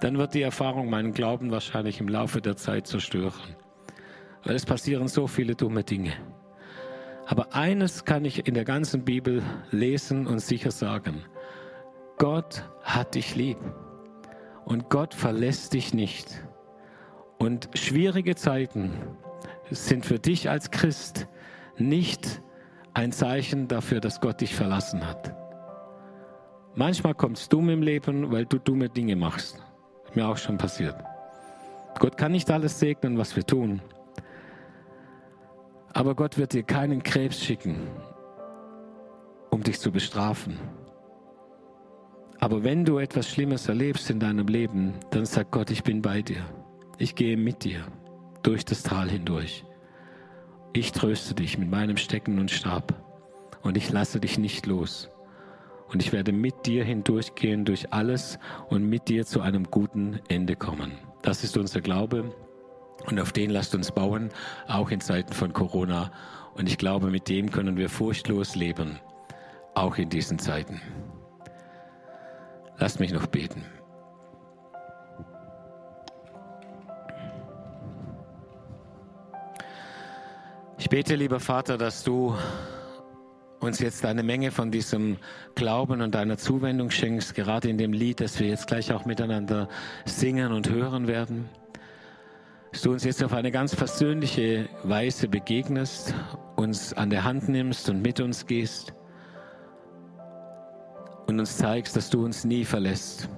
dann 0.02 0.18
wird 0.18 0.34
die 0.34 0.42
Erfahrung 0.42 0.90
meinen 0.90 1.14
Glauben 1.14 1.52
wahrscheinlich 1.52 2.00
im 2.00 2.08
Laufe 2.08 2.42
der 2.42 2.56
Zeit 2.56 2.88
zerstören. 2.88 3.56
Weil 4.44 4.56
es 4.56 4.66
passieren 4.66 5.08
so 5.08 5.28
viele 5.28 5.56
dumme 5.56 5.84
Dinge. 5.84 6.14
Aber 7.28 7.54
eines 7.54 8.06
kann 8.06 8.26
ich 8.26 8.48
in 8.48 8.54
der 8.54 8.66
ganzen 8.66 9.04
Bibel 9.04 9.44
lesen 9.72 10.28
und 10.28 10.40
sicher 10.40 10.72
sagen. 10.72 11.24
Gott 12.18 12.64
hat 12.84 13.16
dich 13.16 13.36
lieb. 13.36 13.58
Und 14.66 14.90
Gott 14.90 15.14
verlässt 15.14 15.74
dich 15.74 15.94
nicht. 15.94 16.44
Und 17.38 17.70
schwierige 17.74 18.36
Zeiten 18.36 18.92
sind 19.72 20.06
für 20.06 20.20
dich 20.20 20.50
als 20.50 20.72
Christ 20.72 21.28
nicht 21.78 22.42
ein 22.94 23.12
Zeichen 23.12 23.68
dafür, 23.68 24.02
dass 24.02 24.20
Gott 24.20 24.42
dich 24.42 24.56
verlassen 24.56 25.08
hat. 25.08 25.34
Manchmal 26.76 27.16
kommt 27.16 27.38
es 27.38 27.50
dumm 27.50 27.70
im 27.70 27.82
Leben, 27.82 28.32
weil 28.32 28.46
du 28.46 28.58
dumme 28.58 28.90
Dinge 28.90 29.16
machst. 29.16 29.62
Mir 30.14 30.28
auch 30.28 30.38
schon 30.38 30.58
passiert. 30.58 30.96
Gott 32.00 32.18
kann 32.18 32.32
nicht 32.32 32.50
alles 32.52 32.80
segnen, 32.80 33.18
was 33.18 33.36
wir 33.36 33.46
tun. 33.46 33.82
Aber 35.94 36.16
Gott 36.16 36.38
wird 36.38 36.54
dir 36.54 36.64
keinen 36.64 37.04
Krebs 37.04 37.44
schicken, 37.44 37.88
um 39.50 39.64
dich 39.64 39.80
zu 39.80 39.92
bestrafen. 39.92 40.58
Aber 42.40 42.64
wenn 42.64 42.86
du 42.86 42.98
etwas 42.98 43.30
Schlimmes 43.30 43.68
erlebst 43.68 44.10
in 44.10 44.20
deinem 44.20 44.48
Leben, 44.48 44.94
dann 45.12 45.26
sagt 45.26 45.52
Gott, 45.52 45.70
ich 45.70 45.84
bin 45.84 46.02
bei 46.02 46.22
dir. 46.22 46.44
Ich 46.98 47.16
gehe 47.16 47.38
mit 47.38 47.64
dir 47.64 47.86
durch 48.44 48.66
das 48.66 48.84
Tal 48.84 49.10
hindurch. 49.10 49.66
Ich 50.74 50.92
tröste 50.92 51.34
dich 51.36 51.58
mit 51.58 51.70
meinem 51.70 51.98
Stecken 51.98 52.40
und 52.40 52.52
Stab 52.52 52.94
und 53.62 53.78
ich 53.78 53.92
lasse 53.92 54.20
dich 54.20 54.38
nicht 54.38 54.66
los. 54.66 55.10
Und 55.90 56.02
ich 56.02 56.14
werde 56.14 56.32
mit 56.32 56.66
dir 56.66 56.86
hindurchgehen 56.86 57.66
durch 57.66 57.92
alles 57.92 58.40
und 58.70 58.88
mit 58.88 59.10
dir 59.10 59.26
zu 59.26 59.42
einem 59.42 59.66
guten 59.66 60.22
Ende 60.30 60.56
kommen. 60.56 60.94
Das 61.22 61.44
ist 61.44 61.58
unser 61.58 61.82
Glaube 61.82 62.34
und 63.08 63.20
auf 63.20 63.32
den 63.32 63.50
lasst 63.50 63.76
uns 63.76 63.92
bauen, 63.92 64.30
auch 64.68 64.92
in 64.92 65.02
Zeiten 65.02 65.34
von 65.34 65.52
Corona. 65.52 66.12
Und 66.54 66.68
ich 66.68 66.78
glaube, 66.78 67.10
mit 67.10 67.28
dem 67.28 67.52
können 67.52 67.78
wir 67.78 67.90
furchtlos 67.90 68.56
leben, 68.56 69.00
auch 69.76 69.98
in 69.98 70.10
diesen 70.10 70.40
Zeiten. 70.40 70.82
Lasst 72.78 73.00
mich 73.00 73.12
noch 73.12 73.28
beten. 73.28 73.64
Ich 80.82 80.90
bete, 80.90 81.14
lieber 81.14 81.40
Vater, 81.40 81.78
dass 81.78 82.04
du 82.04 82.36
uns 83.60 83.78
jetzt 83.78 84.04
eine 84.04 84.24
Menge 84.24 84.50
von 84.50 84.72
diesem 84.72 85.18
Glauben 85.54 86.02
und 86.02 86.16
deiner 86.16 86.40
Zuwendung 86.40 86.90
schenkst, 86.90 87.36
gerade 87.36 87.70
in 87.70 87.78
dem 87.78 87.94
Lied, 87.94 88.20
das 88.20 88.40
wir 88.40 88.48
jetzt 88.48 88.66
gleich 88.66 88.92
auch 88.92 89.06
miteinander 89.06 89.70
singen 90.06 90.52
und 90.52 90.72
hören 90.72 91.06
werden. 91.06 91.48
Dass 92.72 92.82
du 92.82 92.92
uns 92.92 93.04
jetzt 93.04 93.24
auf 93.24 93.34
eine 93.34 93.52
ganz 93.52 93.76
persönliche 93.76 94.70
Weise 94.82 95.28
begegnest, 95.28 96.16
uns 96.56 96.94
an 96.94 97.12
der 97.12 97.26
Hand 97.26 97.48
nimmst 97.48 97.88
und 97.88 98.02
mit 98.02 98.20
uns 98.20 98.48
gehst 98.48 98.92
und 101.28 101.40
uns 101.40 101.58
zeigst, 101.58 101.96
dass 101.96 102.10
du 102.10 102.26
uns 102.26 102.44
nie 102.44 102.66
verlässt. 102.66 103.30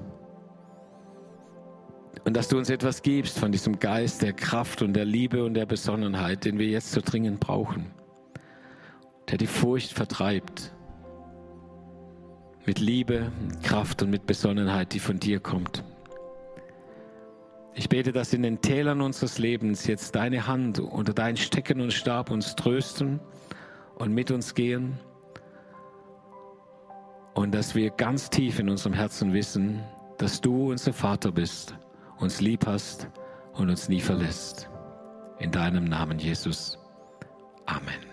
Und 2.25 2.37
dass 2.37 2.47
du 2.47 2.57
uns 2.57 2.69
etwas 2.69 3.01
gibst 3.01 3.37
von 3.39 3.51
diesem 3.51 3.79
Geist 3.79 4.21
der 4.21 4.33
Kraft 4.33 4.81
und 4.81 4.93
der 4.93 5.05
Liebe 5.05 5.43
und 5.43 5.55
der 5.55 5.65
Besonnenheit, 5.65 6.45
den 6.45 6.57
wir 6.57 6.67
jetzt 6.67 6.91
so 6.91 7.01
dringend 7.03 7.39
brauchen, 7.39 7.91
der 9.29 9.37
die 9.37 9.47
Furcht 9.47 9.91
vertreibt. 9.91 10.73
Mit 12.65 12.79
Liebe, 12.79 13.31
Kraft 13.61 14.03
und 14.03 14.09
mit 14.09 14.25
Besonnenheit, 14.25 14.93
die 14.93 14.99
von 14.99 15.19
dir 15.19 15.41
kommt. 15.41 15.83
Ich 17.75 17.89
bete, 17.89 18.11
dass 18.11 18.31
in 18.33 18.43
den 18.43 18.61
Tälern 18.61 19.01
unseres 19.01 19.39
Lebens 19.39 19.87
jetzt 19.87 20.15
deine 20.15 20.47
Hand 20.47 20.79
oder 20.79 21.11
dein 21.11 21.35
Stecken 21.35 21.81
und 21.81 21.91
Stab 21.91 22.29
uns 22.29 22.55
trösten 22.55 23.19
und 23.95 24.13
mit 24.13 24.31
uns 24.31 24.53
gehen 24.53 24.99
und 27.33 27.53
dass 27.53 27.73
wir 27.73 27.89
ganz 27.89 28.29
tief 28.29 28.59
in 28.59 28.69
unserem 28.69 28.93
Herzen 28.93 29.33
wissen, 29.33 29.83
dass 30.17 30.39
du 30.39 30.71
unser 30.71 30.93
Vater 30.93 31.31
bist, 31.31 31.75
uns 32.23 32.41
lieb 32.41 32.65
hast 32.65 33.09
und 33.53 33.69
uns 33.69 33.89
nie 33.89 34.01
verlässt. 34.01 34.69
In 35.39 35.51
deinem 35.51 35.83
Namen, 35.83 36.19
Jesus. 36.19 36.79
Amen. 37.65 38.12